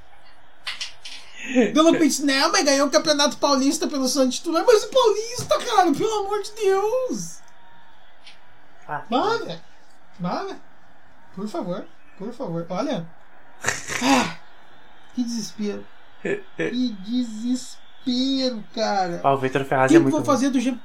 O 1.75 1.83
louco 1.83 1.99
me 1.99 2.09
disse, 2.09 2.25
não, 2.25 2.51
mas 2.53 2.65
ganhou 2.65 2.87
o 2.89 2.91
Campeonato 2.91 3.37
Paulista 3.39 3.87
pelo 3.87 4.09
Santos 4.09 4.37
titular. 4.39 4.65
Mas 4.67 4.85
o 4.85 4.89
Paulista, 4.89 5.59
cara, 5.59 5.93
pelo 5.93 6.21
amor 6.27 6.43
de 6.43 6.53
Deus. 6.53 7.39
Ah, 8.89 9.05
velho. 9.09 9.61
Por 11.35 11.49
favor, 11.49 11.87
por 12.19 12.33
favor. 12.33 12.67
Olha. 12.69 13.07
Ah, 14.03 14.37
que 15.15 15.23
desespero. 15.23 15.87
Que 16.57 16.97
desespero, 17.09 18.63
cara. 18.75 19.21
ah, 19.25 19.33
o 19.33 19.39
Vitor 19.39 19.65
Ferraz 19.65 19.91
que, 19.91 19.97
é 19.97 19.99
que 19.99 20.03
muito 20.03 20.13
vão 20.13 20.21
ruim. 20.21 20.27
fazer 20.27 20.51
do 20.51 20.61
G... 20.61 20.77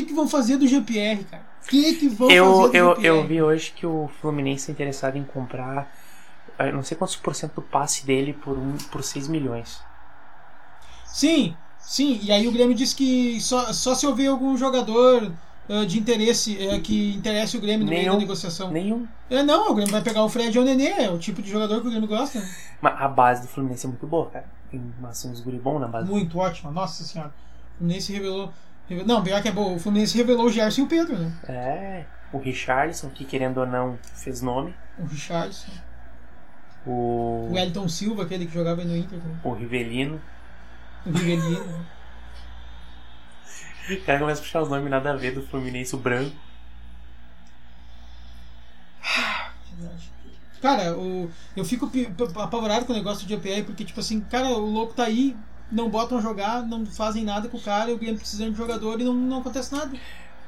que, 0.00 0.02
que 0.06 0.12
vão 0.12 0.28
fazer 0.28 0.56
do 0.56 0.66
GPR, 0.66 1.22
cara? 1.24 1.42
O 1.64 1.68
que, 1.68 1.94
que 1.94 2.08
vão 2.08 2.30
Eu, 2.30 2.44
fazer 2.56 2.68
do 2.70 2.76
eu, 2.76 2.88
GPR? 2.90 3.06
eu 3.06 3.26
vi 3.26 3.42
hoje 3.42 3.72
que 3.74 3.86
o 3.86 4.08
Fluminense 4.20 4.70
é 4.70 4.72
interessado 4.72 5.16
em 5.16 5.24
comprar 5.24 5.90
eu 6.58 6.72
não 6.72 6.82
sei 6.82 6.96
quantos 6.96 7.16
por 7.16 7.34
cento 7.34 7.54
do 7.54 7.62
passe 7.62 8.06
dele 8.06 8.32
por, 8.32 8.56
um, 8.56 8.76
por 8.92 9.02
6 9.02 9.26
milhões. 9.26 9.80
Sim, 11.06 11.56
sim. 11.78 12.20
E 12.22 12.30
aí 12.30 12.46
o 12.46 12.52
Grêmio 12.52 12.74
disse 12.76 12.94
que 12.94 13.40
só, 13.40 13.72
só 13.72 13.94
se 13.94 14.06
houver 14.06 14.28
algum 14.28 14.56
jogador 14.56 15.32
ah, 15.68 15.84
de 15.84 15.98
interesse 15.98 16.56
eh, 16.60 16.78
que 16.78 17.14
interesse 17.14 17.56
o 17.56 17.60
Grêmio 17.60 17.84
no 17.84 17.90
meio 17.90 18.04
da 18.04 18.10
Nenhum. 18.10 18.20
negociação. 18.20 18.70
Nenhum. 18.70 19.06
É, 19.28 19.42
não, 19.42 19.70
o 19.70 19.74
Grêmio 19.74 19.92
vai 19.92 20.02
pegar 20.02 20.22
o 20.22 20.28
Fred 20.28 20.56
ou 20.56 20.64
o 20.64 20.66
Nenê, 20.66 20.90
é 20.90 21.10
o 21.10 21.18
tipo 21.18 21.42
de 21.42 21.50
jogador 21.50 21.80
que 21.80 21.86
o 21.88 21.90
Grêmio 21.90 22.08
gosta. 22.08 22.40
Mas 22.80 23.00
a 23.00 23.08
base 23.08 23.42
do 23.42 23.48
Fluminense 23.48 23.86
é 23.86 23.88
muito 23.88 24.06
boa, 24.06 24.30
cara. 24.30 24.46
Tem 24.70 24.80
assim, 25.08 25.30
uns 25.30 25.40
guri 25.40 25.58
bons 25.58 25.80
na 25.80 25.88
base. 25.88 26.08
Muito 26.08 26.38
ótima, 26.38 26.70
nossa 26.70 27.02
senhora. 27.02 27.32
O 27.74 27.78
Fluminense 27.78 28.12
revelou. 28.12 28.52
Não, 29.06 29.22
pior 29.22 29.40
que 29.40 29.48
é 29.48 29.52
bom. 29.52 29.74
O 29.74 29.78
Fluminense 29.78 30.16
revelou 30.16 30.46
o 30.46 30.50
Gerson 30.52 30.82
e 30.82 30.84
o 30.84 30.88
Pedro, 30.88 31.18
né? 31.18 31.32
É, 31.48 32.04
o 32.32 32.38
Richarlison, 32.38 33.08
que 33.10 33.24
querendo 33.24 33.58
ou 33.58 33.66
não 33.66 33.98
fez 34.14 34.42
nome. 34.42 34.74
O 34.98 35.04
Richardson. 35.06 35.72
O, 36.86 37.48
O 37.50 37.58
Elton 37.58 37.88
Silva, 37.88 38.24
aquele 38.24 38.46
que 38.46 38.52
jogava 38.52 38.82
aí 38.82 38.86
no 38.86 38.96
Inter 38.96 39.18
também. 39.18 39.38
o 39.42 39.52
Rivelino. 39.54 40.20
O 41.06 41.10
Rivelino. 41.10 41.64
né? 41.66 41.84
O 43.90 44.04
cara 44.04 44.18
começa 44.18 44.40
a 44.40 44.44
puxar 44.44 44.62
os 44.62 44.68
nomes 44.68 44.90
nada 44.90 45.12
a 45.12 45.16
ver 45.16 45.34
do 45.34 45.42
Fluminense, 45.46 45.94
o 45.94 45.98
branco. 45.98 46.36
Cara, 50.60 50.96
o, 50.96 51.30
eu 51.54 51.64
fico 51.64 51.90
apavorado 52.36 52.86
com 52.86 52.92
o 52.92 52.96
negócio 52.96 53.26
de 53.26 53.34
GPR, 53.34 53.64
porque, 53.64 53.84
tipo 53.84 54.00
assim, 54.00 54.20
cara, 54.20 54.48
o 54.48 54.64
louco 54.70 54.94
tá 54.94 55.04
aí, 55.04 55.36
não 55.70 55.88
botam 55.88 56.20
jogar, 56.20 56.62
não 56.62 56.84
fazem 56.86 57.24
nada 57.24 57.48
com 57.48 57.56
o 57.56 57.60
cara, 57.60 57.90
e 57.90 57.94
o 57.94 57.98
Grêmio 57.98 58.18
precisando 58.18 58.52
de 58.52 58.58
jogador 58.58 59.00
e 59.00 59.04
não, 59.04 59.12
não 59.12 59.38
acontece 59.38 59.72
nada. 59.72 59.96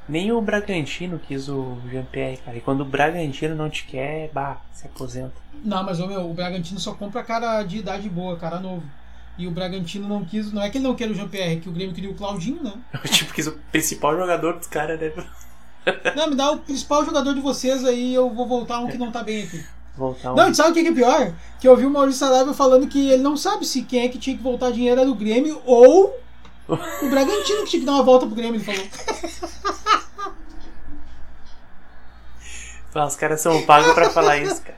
Nem 0.07 0.31
o 0.31 0.41
Bragantino 0.41 1.19
quis 1.19 1.49
o 1.49 1.77
Jean-Pierre, 1.89 2.37
cara. 2.37 2.57
E 2.57 2.61
quando 2.61 2.81
o 2.81 2.85
Bragantino 2.85 3.55
não 3.55 3.69
te 3.69 3.85
quer, 3.85 4.31
bah, 4.33 4.61
se 4.71 4.85
aposenta. 4.85 5.33
Não, 5.63 5.83
mas 5.83 5.99
ô, 5.99 6.07
meu, 6.07 6.29
o 6.29 6.33
Bragantino 6.33 6.79
só 6.79 6.93
compra 6.93 7.23
cara 7.23 7.61
de 7.63 7.79
idade 7.79 8.07
boa, 8.09 8.37
cara 8.37 8.59
novo. 8.59 8.83
E 9.37 9.45
o 9.47 9.51
Bragantino 9.51 10.07
não 10.07 10.23
quis, 10.23 10.51
não 10.51 10.61
é 10.61 10.69
que 10.69 10.77
ele 10.77 10.87
não 10.87 10.95
quer 10.95 11.09
o 11.09 11.13
Jean-Pierre, 11.13 11.57
é 11.57 11.59
que 11.59 11.69
o 11.69 11.73
Grêmio 11.73 11.93
queria 11.93 12.09
o 12.09 12.15
Claudinho, 12.15 12.63
né? 12.63 12.73
tipo, 13.11 13.33
quis 13.33 13.47
o 13.47 13.51
principal 13.71 14.15
jogador 14.15 14.57
dos 14.57 14.67
caras, 14.67 14.99
né? 14.99 15.11
Não, 16.15 16.29
me 16.29 16.35
dá 16.35 16.51
o 16.51 16.59
principal 16.59 17.05
jogador 17.05 17.33
de 17.33 17.41
vocês 17.41 17.85
aí, 17.85 18.13
eu 18.13 18.29
vou 18.29 18.47
voltar 18.47 18.79
um 18.79 18.87
que 18.87 18.97
não 18.97 19.11
tá 19.11 19.23
bem 19.23 19.43
aqui. 19.43 19.63
Voltar 19.97 20.31
um. 20.33 20.35
Não, 20.35 20.53
sabe 20.53 20.69
o 20.71 20.73
que 20.73 20.83
que 20.83 20.89
é 20.89 20.93
pior? 20.93 21.33
Que 21.59 21.67
eu 21.67 21.71
ouvi 21.71 21.85
o 21.85 21.89
Maurício 21.89 22.19
Saraiva 22.19 22.53
falando 22.53 22.87
que 22.87 23.09
ele 23.09 23.23
não 23.23 23.35
sabe 23.35 23.65
se 23.65 23.81
quem 23.81 24.01
é 24.05 24.07
que 24.07 24.19
tinha 24.19 24.37
que 24.37 24.43
voltar 24.43 24.71
dinheiro 24.71 25.01
era 25.01 25.09
o 25.09 25.15
Grêmio 25.15 25.59
ou 25.65 26.15
o 26.67 27.09
Bragantino 27.09 27.63
que 27.63 27.69
tinha 27.71 27.79
que 27.79 27.85
dar 27.85 27.93
uma 27.93 28.03
volta 28.03 28.25
pro 28.27 28.35
Grêmio, 28.35 28.61
ele 28.61 28.63
falou. 28.63 28.87
Os 33.07 33.15
caras 33.15 33.41
são 33.41 33.63
pagos 33.63 33.93
pra 33.93 34.09
falar 34.09 34.37
isso, 34.37 34.61
cara. 34.61 34.77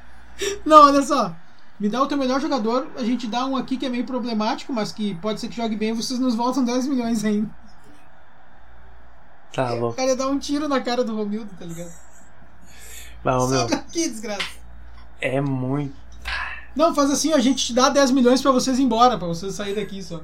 Não, 0.66 0.88
olha 0.88 1.02
só. 1.02 1.34
Me 1.80 1.88
dá 1.88 2.02
o 2.02 2.08
teu 2.08 2.18
melhor 2.18 2.42
jogador, 2.42 2.88
a 2.98 3.04
gente 3.04 3.26
dá 3.28 3.46
um 3.46 3.56
aqui 3.56 3.78
que 3.78 3.86
é 3.86 3.90
meio 3.90 4.04
problemático, 4.06 4.74
mas 4.74 4.92
que 4.92 5.16
pode 5.16 5.40
ser 5.40 5.48
que 5.48 5.56
jogue 5.56 5.78
bem, 5.78 5.94
vocês 5.94 6.20
nos 6.20 6.36
voltam 6.36 6.66
10 6.66 6.88
milhões 6.88 7.24
ainda. 7.24 7.50
Tá 9.54 9.74
O 9.74 9.80
louco. 9.80 9.96
cara 9.96 10.10
ia 10.10 10.16
dar 10.18 10.28
um 10.28 10.38
tiro 10.38 10.68
na 10.68 10.82
cara 10.82 11.04
do 11.06 11.16
Romildo, 11.16 11.50
tá 11.58 11.64
ligado? 11.66 11.92
Ô, 13.24 13.48
meu, 13.48 13.66
aqui, 13.66 14.10
desgraça. 14.10 14.59
É 15.22 15.42
muito. 15.42 15.96
Não, 16.76 16.94
faz 16.94 17.12
assim, 17.12 17.34
a 17.34 17.40
gente 17.40 17.66
te 17.68 17.74
dá 17.74 17.90
10 17.90 18.12
milhões 18.12 18.42
pra 18.42 18.52
vocês 18.52 18.80
ir 18.80 18.84
embora, 18.84 19.18
pra 19.18 19.28
vocês 19.28 19.56
saírem 19.56 19.76
daqui 19.84 20.02
só. 20.02 20.22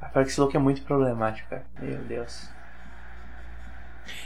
A 0.00 0.06
pior 0.06 0.24
que 0.24 0.30
esse 0.30 0.40
louco 0.40 0.56
é 0.56 0.60
muito 0.60 0.82
problemático, 0.82 1.48
cara. 1.48 1.66
Meu 1.80 1.98
Deus. 1.98 2.48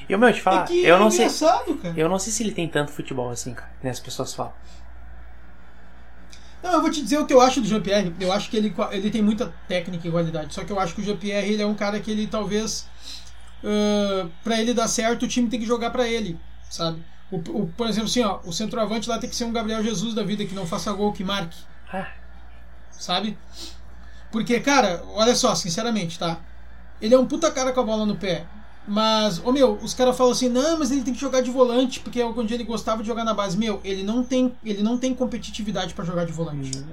E 0.09 0.15
o 0.15 0.19
meu, 0.19 0.33
te 0.33 0.43
falar, 0.43 0.65
é 0.65 0.67
que 0.67 0.85
eu 0.85 0.97
é 0.97 0.99
não 0.99 1.11
sei. 1.11 1.25
engraçado, 1.25 1.75
cara. 1.77 1.95
Eu 1.97 2.09
não 2.09 2.19
sei 2.19 2.33
se 2.33 2.43
ele 2.43 2.53
tem 2.53 2.69
tanto 2.69 2.93
futebol 2.93 3.31
assim, 3.31 3.55
cara. 3.55 3.71
Que 3.79 3.85
nem 3.85 3.91
as 3.91 4.01
pessoas 4.01 4.35
falam. 4.35 4.53
Não, 6.63 6.73
eu 6.75 6.81
vou 6.83 6.91
te 6.91 7.01
dizer 7.03 7.19
o 7.19 7.27
que 7.27 7.33
eu 7.33 7.41
acho 7.41 7.61
do 7.61 7.67
Jean-Pierre. 7.67 8.15
Eu 8.21 8.33
acho 8.33 8.51
que 8.51 8.57
ele, 8.57 8.75
ele 8.91 9.11
tem 9.11 9.23
muita 9.23 9.55
técnica 9.67 10.07
e 10.07 10.11
qualidade. 10.11 10.53
Só 10.53 10.63
que 10.63 10.71
eu 10.71 10.79
acho 10.79 10.95
que 10.95 11.01
o 11.01 11.05
Jean-Pierre 11.05 11.53
ele 11.53 11.63
é 11.63 11.67
um 11.67 11.75
cara 11.75 11.99
que 12.01 12.11
ele 12.11 12.27
talvez. 12.27 12.87
Uh, 13.63 14.31
para 14.43 14.61
ele 14.61 14.75
dar 14.75 14.89
certo, 14.89 15.25
o 15.25 15.29
time 15.29 15.49
tem 15.49 15.61
que 15.61 15.67
jogar 15.67 15.91
pra 15.91 16.07
ele, 16.07 16.39
sabe? 16.69 17.03
O, 17.31 17.37
o- 17.37 17.67
por 17.77 17.89
exemplo, 17.89 18.09
assim, 18.09 18.23
ó, 18.23 18.41
o 18.45 18.53
centroavante 18.53 19.09
lá 19.09 19.19
tem 19.19 19.31
que 19.31 19.37
ser 19.37 19.45
um 19.45 19.53
Gabriel 19.53 19.83
Jesus 19.83 20.15
da 20.15 20.23
vida 20.23 20.45
que 20.45 20.55
não 20.55 20.67
faça 20.67 20.93
gol, 20.93 21.13
que 21.13 21.23
marque, 21.25 21.57
Ah, 21.93 22.09
sabe? 22.91 23.37
Porque, 24.31 24.61
cara, 24.61 25.03
olha 25.15 25.35
só, 25.35 25.55
sinceramente, 25.55 26.19
tá? 26.19 26.39
Ele 27.01 27.15
é 27.15 27.19
um 27.19 27.27
puta 27.27 27.51
cara 27.51 27.73
com 27.73 27.81
a 27.81 27.85
bola 27.85 28.07
no 28.07 28.17
pé. 28.17 28.47
Mas, 28.87 29.41
ô 29.45 29.53
meu, 29.53 29.75
os 29.83 29.95
caras 29.95 30.17
falam 30.17 30.33
assim, 30.33 30.49
não, 30.49 30.79
mas 30.79 30.91
ele 30.91 31.03
tem 31.03 31.15
que 31.15 31.21
jogar 31.21 31.41
de 31.43 31.51
volante, 31.51 32.01
porque 32.01 32.21
é 32.21 32.25
onde 32.27 32.53
ele 32.55 32.65
gostava 32.65 33.03
de 33.03 33.09
jogar 33.09 33.25
na 33.25 33.35
base. 33.35 33.57
Meu, 33.57 33.81
ele 33.85 34.03
não 34.03 34.23
tem, 34.25 34.55
ele 34.65 34.83
não 34.83 34.99
tem 34.99 35.15
competitividade 35.15 35.95
pra 35.95 36.05
jogar 36.05 36.25
de 36.25 36.33
volante. 36.33 36.85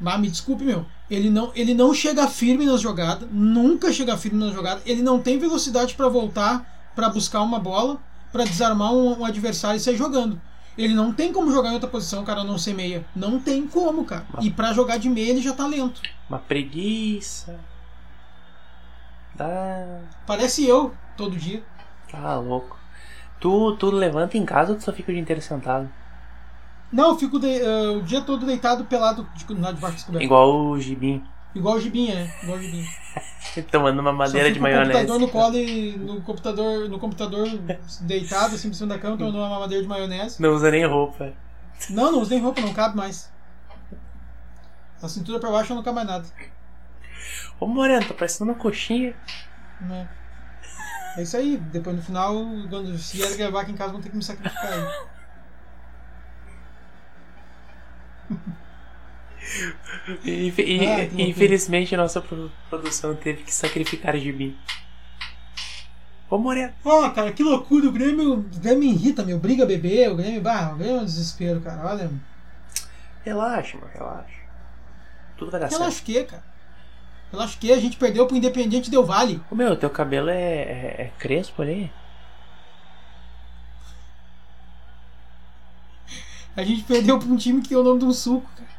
Mas 0.00 0.20
me 0.20 0.28
desculpe, 0.28 0.64
meu. 0.64 0.84
Ele 1.10 1.30
não, 1.30 1.52
ele 1.54 1.74
não 1.74 1.94
chega 1.94 2.26
firme 2.26 2.66
nas 2.66 2.80
jogadas, 2.80 3.28
nunca 3.30 3.92
chega 3.92 4.16
firme 4.16 4.44
nas 4.44 4.54
jogadas. 4.54 4.82
Ele 4.86 5.02
não 5.02 5.20
tem 5.20 5.38
velocidade 5.38 5.94
pra 5.94 6.08
voltar, 6.08 6.90
pra 6.94 7.08
buscar 7.08 7.42
uma 7.42 7.58
bola, 7.58 7.98
pra 8.32 8.44
desarmar 8.44 8.92
um, 8.92 9.20
um 9.20 9.24
adversário 9.24 9.76
e 9.76 9.80
sair 9.80 9.96
jogando. 9.96 10.40
Ele 10.76 10.94
não 10.94 11.12
tem 11.12 11.32
como 11.32 11.52
jogar 11.52 11.68
em 11.70 11.74
outra 11.74 11.88
posição, 11.90 12.24
cara, 12.24 12.42
não 12.44 12.56
ser 12.56 12.72
meia. 12.74 13.04
Não 13.14 13.38
tem 13.38 13.66
como, 13.66 14.04
cara. 14.04 14.24
E 14.40 14.50
pra 14.50 14.72
jogar 14.72 14.96
de 14.96 15.08
meia 15.10 15.30
ele 15.30 15.42
já 15.42 15.52
tá 15.52 15.66
lento. 15.66 16.00
uma 16.28 16.38
preguiça. 16.38 17.60
Dá. 19.34 20.00
Parece 20.26 20.66
eu, 20.66 20.94
todo 21.16 21.36
dia. 21.36 21.62
Tá 22.10 22.36
louco. 22.38 22.78
Tu, 23.40 23.76
tu 23.76 23.90
levanta 23.90 24.36
em 24.38 24.44
casa 24.44 24.72
ou 24.72 24.78
tu 24.78 24.84
só 24.84 24.92
fica 24.92 25.10
o 25.10 25.14
dia 25.14 25.22
inteiro 25.22 25.42
sentado? 25.42 25.90
Não, 26.92 27.10
eu 27.10 27.18
fico 27.18 27.38
de- 27.38 27.60
eh, 27.60 27.88
o 27.96 28.02
dia 28.02 28.20
todo 28.20 28.44
deitado 28.46 28.84
pelado 28.84 29.26
de, 29.34 29.44
lá 29.54 29.72
debaixo 29.72 29.96
das 29.96 30.04
cobertas. 30.04 30.24
Igual 30.26 30.54
o 30.70 30.78
Gibim. 30.80 31.24
Igual 31.54 31.76
o 31.76 31.80
Gibinha, 31.80 32.14
né? 32.14 32.34
Igual 32.42 32.58
o 32.58 32.62
Gibinha. 32.62 32.88
Tomando 33.70 34.00
uma 34.00 34.12
madeira 34.12 34.50
de 34.50 34.58
maionese. 34.58 34.92
computador 34.92 35.20
no 35.20 35.28
colo 35.28 35.56
e 35.56 35.96
no 35.98 36.22
computador, 36.22 36.88
no 36.88 36.98
computador 36.98 37.48
deitado 38.00 38.54
assim 38.54 38.70
por 38.70 38.74
cima 38.76 38.94
da 38.94 38.98
cama, 38.98 39.18
tomando 39.18 39.36
uma 39.36 39.48
mamadeira 39.50 39.82
de 39.82 39.88
maionese. 39.88 40.40
Não 40.40 40.54
usa 40.54 40.70
nem 40.70 40.86
roupa. 40.86 41.32
Não, 41.90 42.12
não 42.12 42.20
uso 42.20 42.30
nem 42.30 42.40
roupa, 42.40 42.60
não 42.62 42.72
cabe 42.72 42.96
mais. 42.96 43.30
Da 45.00 45.08
cintura 45.08 45.38
pra 45.40 45.50
baixo 45.50 45.74
não 45.74 45.82
cabe 45.82 45.96
mais 45.96 46.08
nada. 46.08 46.24
Ô 47.60 47.66
Moreno, 47.66 48.06
tá 48.06 48.14
parecendo 48.14 48.50
uma 48.50 48.58
coxinha. 48.58 49.14
né? 49.80 50.08
É 51.18 51.22
isso 51.22 51.36
aí. 51.36 51.58
Depois 51.58 51.94
no 51.94 52.02
final, 52.02 52.34
quando 52.70 52.96
se 52.96 53.18
vier 53.18 53.36
gravar 53.36 53.62
aqui 53.62 53.72
em 53.72 53.76
casa, 53.76 53.92
vão 53.92 54.00
ter 54.00 54.08
que 54.08 54.16
me 54.16 54.22
sacrificar 54.22 54.72
aí. 54.72 54.86
Ah, 59.98 61.04
infelizmente 61.18 61.96
nossa 61.96 62.20
pro- 62.20 62.50
produção 62.70 63.14
teve 63.14 63.42
que 63.42 63.52
sacrificar 63.52 64.14
o 64.14 64.18
Gibim. 64.18 64.56
Ô 66.30 66.38
Moreno. 66.38 66.72
Ó, 66.84 67.10
cara, 67.10 67.30
que 67.32 67.42
loucura. 67.42 67.88
O 67.88 67.92
Grêmio, 67.92 68.32
o 68.34 68.42
Grêmio 68.42 68.78
me 68.80 68.90
irrita, 68.94 69.22
meu. 69.24 69.38
Briga 69.38 69.66
bebê, 69.66 70.08
o 70.08 70.16
Grêmio. 70.16 70.40
Bah, 70.40 70.72
o 70.72 70.76
Grêmio 70.78 70.98
é 70.98 71.00
um 71.02 71.04
desespero, 71.04 71.60
cara. 71.60 71.86
Olha. 71.86 72.10
Relaxa, 73.24 73.76
mano, 73.76 73.90
relaxa. 73.92 74.40
Tudo 75.36 75.50
vai 75.50 75.60
dar 75.60 75.68
certo. 75.68 75.80
Relaxa 75.80 76.00
o 76.00 76.04
quê, 76.04 76.24
cara? 76.24 76.44
Relaxa 77.30 77.56
o 77.56 77.60
quê? 77.60 77.72
A 77.72 77.80
gente 77.80 77.96
perdeu 77.96 78.26
pro 78.26 78.36
Independiente 78.36 78.90
Del 78.90 79.04
Vale. 79.04 79.42
Ô 79.50 79.54
meu, 79.54 79.76
teu 79.76 79.90
cabelo 79.90 80.30
é, 80.30 80.34
é, 80.42 80.94
é 81.02 81.12
crespo 81.18 81.60
ali? 81.62 81.92
A 86.56 86.62
gente 86.64 86.82
perdeu 86.84 87.18
pra 87.18 87.28
um 87.28 87.36
time 87.36 87.62
que 87.62 87.68
tem 87.68 87.78
o 87.78 87.82
nome 87.82 88.00
de 88.00 88.04
um 88.04 88.12
suco, 88.12 88.48
cara. 88.56 88.71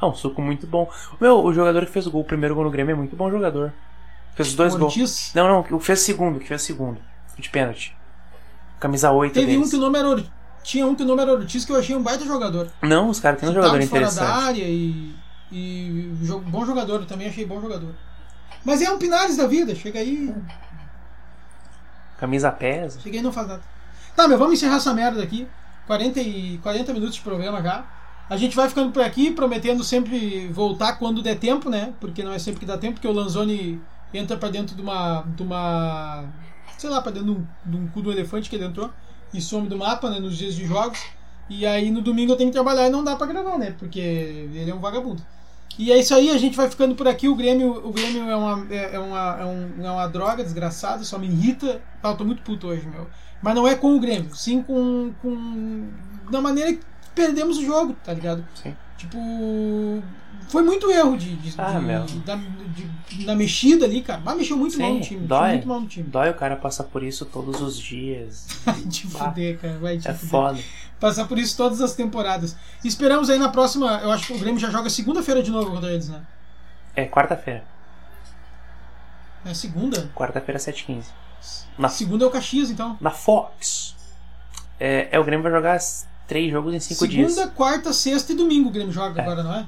Ah, 0.00 0.06
um 0.06 0.14
suco 0.14 0.40
muito 0.40 0.66
bom. 0.66 0.90
Meu, 1.20 1.42
o 1.44 1.52
jogador 1.52 1.84
que 1.84 1.92
fez 1.92 2.06
o 2.06 2.10
gol, 2.10 2.20
o 2.20 2.24
primeiro 2.24 2.54
gol 2.54 2.64
no 2.64 2.70
Grêmio 2.70 2.92
é 2.92 2.96
muito 2.96 3.16
bom 3.16 3.30
jogador. 3.30 3.72
Fez 4.34 4.48
os 4.50 4.54
dois 4.54 4.74
gols. 4.76 4.92
Ortiz. 4.94 5.32
Não, 5.34 5.48
não, 5.48 5.60
o 5.60 5.64
que 5.64 5.78
fez 5.84 6.00
o 6.00 6.04
segundo, 6.04 6.38
que 6.38 6.46
fez 6.46 6.62
o 6.62 6.64
segundo. 6.64 7.00
De 7.36 7.48
pênalti. 7.50 7.96
Camisa 8.78 9.10
8 9.10 9.32
Teve 9.34 9.46
deles. 9.46 9.66
um 9.66 9.70
que 9.70 9.76
o 9.76 9.80
nome 9.80 9.98
era 9.98 10.08
Or- 10.08 10.24
Tinha 10.62 10.86
um 10.86 10.94
que 10.94 11.02
o 11.02 11.06
nome 11.06 11.22
era 11.22 11.32
Ortiz 11.32 11.64
que 11.64 11.72
eu 11.72 11.76
achei 11.78 11.96
um 11.96 12.02
baita 12.02 12.24
jogador. 12.24 12.68
Não, 12.82 13.08
os 13.08 13.18
caras 13.18 13.40
têm 13.40 13.48
um 13.48 13.54
jogador 13.54 13.78
de 13.78 13.86
fora 13.88 14.02
da 14.02 14.08
interessante. 14.12 14.44
área 14.46 14.64
e. 14.64 15.14
E 15.50 16.12
bom 16.46 16.64
jogador, 16.64 17.00
eu 17.00 17.06
também 17.06 17.26
achei 17.28 17.44
bom 17.46 17.60
jogador. 17.60 17.94
Mas 18.64 18.82
é 18.82 18.90
um 18.90 18.98
Pinares 18.98 19.36
da 19.36 19.46
vida, 19.46 19.74
chega 19.74 19.98
aí. 19.98 20.32
Camisa 22.18 22.50
pesa. 22.50 23.00
Chega 23.00 23.16
aí 23.16 23.20
e 23.20 23.22
não 23.22 23.32
faz 23.32 23.48
nada. 23.48 23.62
Tá, 24.14 24.26
meu, 24.28 24.36
vamos 24.38 24.54
encerrar 24.54 24.76
essa 24.76 24.92
merda 24.92 25.22
aqui. 25.22 25.46
40, 25.86 26.20
e, 26.20 26.58
40 26.58 26.92
minutos 26.92 27.14
de 27.16 27.20
programa 27.22 27.62
já. 27.62 27.84
A 28.30 28.36
gente 28.36 28.54
vai 28.54 28.68
ficando 28.68 28.92
por 28.92 29.02
aqui, 29.02 29.30
prometendo 29.30 29.82
sempre 29.82 30.48
voltar 30.48 30.94
quando 30.98 31.22
der 31.22 31.38
tempo, 31.38 31.70
né? 31.70 31.94
Porque 32.00 32.22
não 32.22 32.32
é 32.32 32.38
sempre 32.38 32.60
que 32.60 32.66
dá 32.66 32.76
tempo, 32.76 32.94
porque 32.94 33.08
o 33.08 33.12
Lanzoni 33.12 33.80
entra 34.12 34.36
pra 34.36 34.50
dentro 34.50 34.76
de 34.76 34.82
uma. 34.82 35.22
de 35.22 35.42
uma. 35.42 36.24
sei 36.76 36.90
lá, 36.90 37.00
pra 37.00 37.10
dentro 37.12 37.32
de 37.34 37.40
um, 37.40 37.46
de 37.70 37.76
um 37.76 37.86
cu 37.88 38.02
do 38.02 38.12
elefante 38.12 38.50
que 38.50 38.56
ele 38.56 38.64
entrou 38.66 38.90
e 39.32 39.40
some 39.40 39.68
do 39.68 39.76
mapa, 39.78 40.10
né? 40.10 40.20
Nos 40.20 40.36
dias 40.36 40.54
de 40.54 40.66
jogos. 40.66 40.98
E 41.48 41.64
aí 41.64 41.90
no 41.90 42.02
domingo 42.02 42.32
eu 42.32 42.36
tenho 42.36 42.50
que 42.50 42.54
trabalhar 42.54 42.86
e 42.86 42.90
não 42.90 43.02
dá 43.02 43.16
pra 43.16 43.26
gravar, 43.26 43.56
né? 43.56 43.74
Porque 43.78 43.98
ele 43.98 44.70
é 44.70 44.74
um 44.74 44.80
vagabundo. 44.80 45.22
E 45.78 45.90
é 45.92 45.98
isso 45.98 46.14
aí, 46.14 46.28
a 46.30 46.36
gente 46.36 46.56
vai 46.56 46.68
ficando 46.68 46.94
por 46.94 47.06
aqui. 47.08 47.28
O 47.28 47.34
Grêmio, 47.36 47.70
o 47.86 47.92
Grêmio 47.92 48.28
é, 48.28 48.36
uma, 48.36 48.66
é, 48.68 48.96
é 48.96 48.98
uma, 48.98 49.36
é, 49.40 49.44
um- 49.46 49.84
é 49.86 49.90
uma 49.90 50.06
droga 50.08 50.42
desgraçada, 50.42 51.04
só 51.04 51.18
me 51.18 51.26
irrita. 51.28 51.80
Ah, 52.02 52.10
eu 52.10 52.16
tô 52.16 52.24
muito 52.24 52.42
puto 52.42 52.66
hoje, 52.66 52.86
meu. 52.86 53.06
Mas 53.40 53.54
não 53.54 53.66
é 53.66 53.74
com 53.76 53.96
o 53.96 54.00
Grêmio, 54.00 54.34
sim 54.34 54.60
com. 54.62 55.12
com 55.22 55.88
da 56.30 56.40
maneira 56.42 56.74
que 56.74 56.80
perdemos 57.18 57.58
o 57.58 57.64
jogo, 57.64 57.96
tá 58.04 58.12
ligado? 58.14 58.44
Sim. 58.54 58.74
Tipo. 58.96 60.02
Foi 60.48 60.62
muito 60.62 60.90
erro 60.90 61.14
de, 61.18 61.36
de, 61.36 61.54
Ah, 61.60 61.72
de- 61.72 61.84
meu. 61.84 62.06
da, 62.24 62.34
de- 62.36 63.26
na 63.26 63.34
mexida 63.34 63.84
ali, 63.84 64.00
cara. 64.00 64.20
Mas 64.24 64.36
mexeu 64.38 64.56
muito 64.56 64.76
Sim, 64.76 64.82
mal 64.82 64.94
no 64.94 65.00
time. 65.02 65.26
Dói. 65.26 65.48
muito 65.50 65.68
mal 65.68 65.80
no 65.82 65.86
time. 65.86 66.08
Dói 66.08 66.30
o 66.30 66.34
cara 66.34 66.56
passar 66.56 66.84
por 66.84 67.02
isso 67.02 67.26
todos 67.26 67.60
os 67.60 67.76
dias. 67.78 68.46
Vai 68.64 68.80
te 68.82 69.06
fuder, 69.06 69.58
cara. 69.58 69.78
Vai 69.78 69.98
te 69.98 70.08
É 70.08 70.14
fuder. 70.14 70.30
foda. 70.30 70.58
Passar 70.98 71.26
por 71.28 71.38
isso 71.38 71.54
todas 71.56 71.82
as 71.82 71.94
temporadas. 71.94 72.56
Esperamos 72.82 73.28
aí 73.28 73.38
na 73.38 73.50
próxima. 73.50 74.00
Eu 74.02 74.10
acho 74.10 74.26
que 74.28 74.32
o 74.32 74.38
Grêmio 74.38 74.58
já 74.58 74.70
joga 74.70 74.88
segunda-feira 74.88 75.42
de 75.42 75.50
novo 75.50 75.70
contra 75.70 75.92
eles, 75.92 76.08
né? 76.08 76.22
É 76.96 77.04
quarta-feira. 77.06 77.62
É 79.44 79.52
segunda? 79.54 80.10
Quarta-feira, 80.14 80.58
7h15. 80.58 81.04
Na, 81.78 81.88
Segunda 81.88 82.24
é 82.24 82.28
o 82.28 82.30
Caxias, 82.30 82.70
então. 82.70 82.96
na 83.00 83.10
Fox. 83.10 83.94
É, 84.80 85.08
é, 85.12 85.20
o 85.20 85.24
Grêmio 85.24 85.42
vai 85.44 85.52
jogar 85.52 85.78
três 86.28 86.52
jogos 86.52 86.72
em 86.74 86.78
cinco 86.78 87.00
Segunda, 87.00 87.26
dias. 87.26 87.52
quarta, 87.54 87.92
sexta 87.92 88.32
e 88.32 88.36
domingo 88.36 88.68
o 88.68 88.72
Grêmio 88.72 88.92
joga 88.92 89.20
É. 89.20 89.24
agora, 89.24 89.42
não 89.42 89.54
é? 89.54 89.66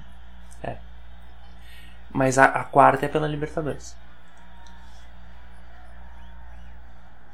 Mas 2.13 2.39
a, 2.39 2.45
a 2.45 2.65
quarta 2.65 3.07
é 3.07 3.09
pela 3.09 3.27
Libertadores. 3.29 3.95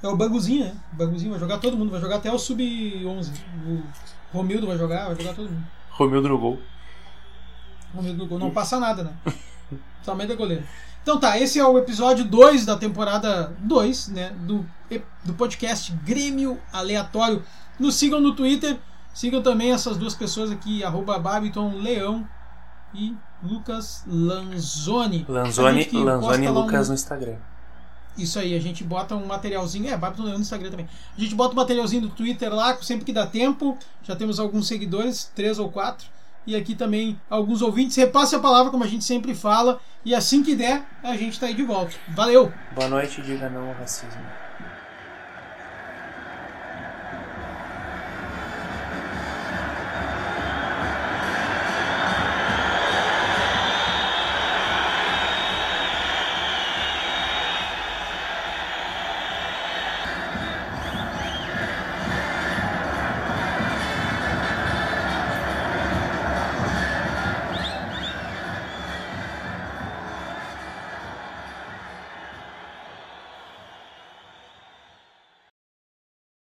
É 0.03 0.09
o 0.09 0.17
Banguzinho, 0.17 0.67
né? 0.67 0.75
O 0.93 0.97
Banguzinho 0.97 1.31
vai 1.31 1.41
jogar 1.41 1.59
todo 1.59 1.77
mundo, 1.77 1.91
vai 1.91 2.01
jogar 2.01 2.17
até 2.17 2.31
o 2.31 2.39
Sub-11. 2.39 3.33
O 3.67 3.83
Romildo 4.37 4.67
vai 4.67 4.77
jogar, 4.77 5.07
vai 5.07 5.17
jogar 5.17 5.35
todo 5.35 5.49
mundo. 5.51 5.67
Romildo 5.91 6.29
no 6.29 6.39
gol. 6.39 6.61
Romildo 7.95 8.19
no 8.19 8.27
gol. 8.29 8.39
Não 8.39 8.51
passa 8.51 8.79
nada, 8.79 9.03
né? 9.05 9.13
Somente 10.03 10.29
da 10.29 10.35
goleira. 10.35 10.63
Então 11.03 11.19
tá, 11.19 11.39
esse 11.39 11.59
é 11.59 11.65
o 11.67 11.79
episódio 11.79 12.25
2 12.25 12.67
da 12.67 12.77
temporada 12.77 13.55
2, 13.61 14.09
né? 14.09 14.31
Do, 14.41 14.69
do 15.25 15.35
podcast 15.35 15.91
Grêmio 16.05 16.61
Aleatório. 16.73 17.43
Nos 17.79 17.95
sigam 17.97 18.21
no 18.21 18.35
Twitter. 18.37 18.77
Sigam 19.17 19.41
também 19.41 19.73
essas 19.73 19.97
duas 19.97 20.15
pessoas 20.15 20.51
aqui, 20.51 20.85
arroba 20.85 21.19
Babiton 21.19 21.73
Leão 21.77 22.29
e 22.93 23.17
Lucas 23.43 24.05
Lanzoni. 24.07 25.25
Lanzoni, 25.27 25.89
Lanzoni 25.91 26.45
e 26.45 26.49
Lucas 26.51 26.87
um- 26.87 26.91
no 26.91 26.95
Instagram. 26.95 27.37
Isso 28.19 28.39
aí, 28.39 28.55
a 28.55 28.61
gente 28.61 28.85
bota 28.85 29.17
um 29.17 29.25
materialzinho. 29.25 29.89
É, 29.89 29.97
Babiton 29.97 30.25
Leão 30.25 30.35
no 30.37 30.43
Instagram 30.43 30.69
também. 30.71 30.87
A 31.17 31.19
gente 31.19 31.35
bota 31.35 31.55
um 31.55 31.57
materialzinho 31.57 32.03
do 32.03 32.09
Twitter 32.11 32.55
lá, 32.55 32.77
sempre 32.83 33.07
que 33.07 33.13
dá 33.15 33.27
tempo. 33.27 33.79
Já 34.03 34.15
temos 34.15 34.39
alguns 34.39 34.69
seguidores, 34.69 35.33
três 35.35 35.59
ou 35.59 35.71
quatro. 35.71 36.07
E 36.47 36.55
aqui 36.55 36.75
também 36.75 37.19
alguns 37.31 37.63
ouvintes. 37.63 37.97
Repasse 37.97 38.35
a 38.37 38.39
palavra, 38.39 38.71
como 38.71 38.85
a 38.85 38.87
gente 38.87 39.03
sempre 39.05 39.35
fala. 39.35 39.81
E 40.05 40.15
assim 40.15 40.43
que 40.43 40.55
der, 40.55 40.85
a 41.03 41.17
gente 41.17 41.41
tá 41.41 41.47
aí 41.47 41.55
de 41.55 41.63
volta. 41.63 41.95
Valeu! 42.15 42.53
Boa 42.75 42.89
noite, 42.89 43.23
diga 43.23 43.49
não 43.49 43.69
ao 43.69 43.75
racismo. 43.77 44.21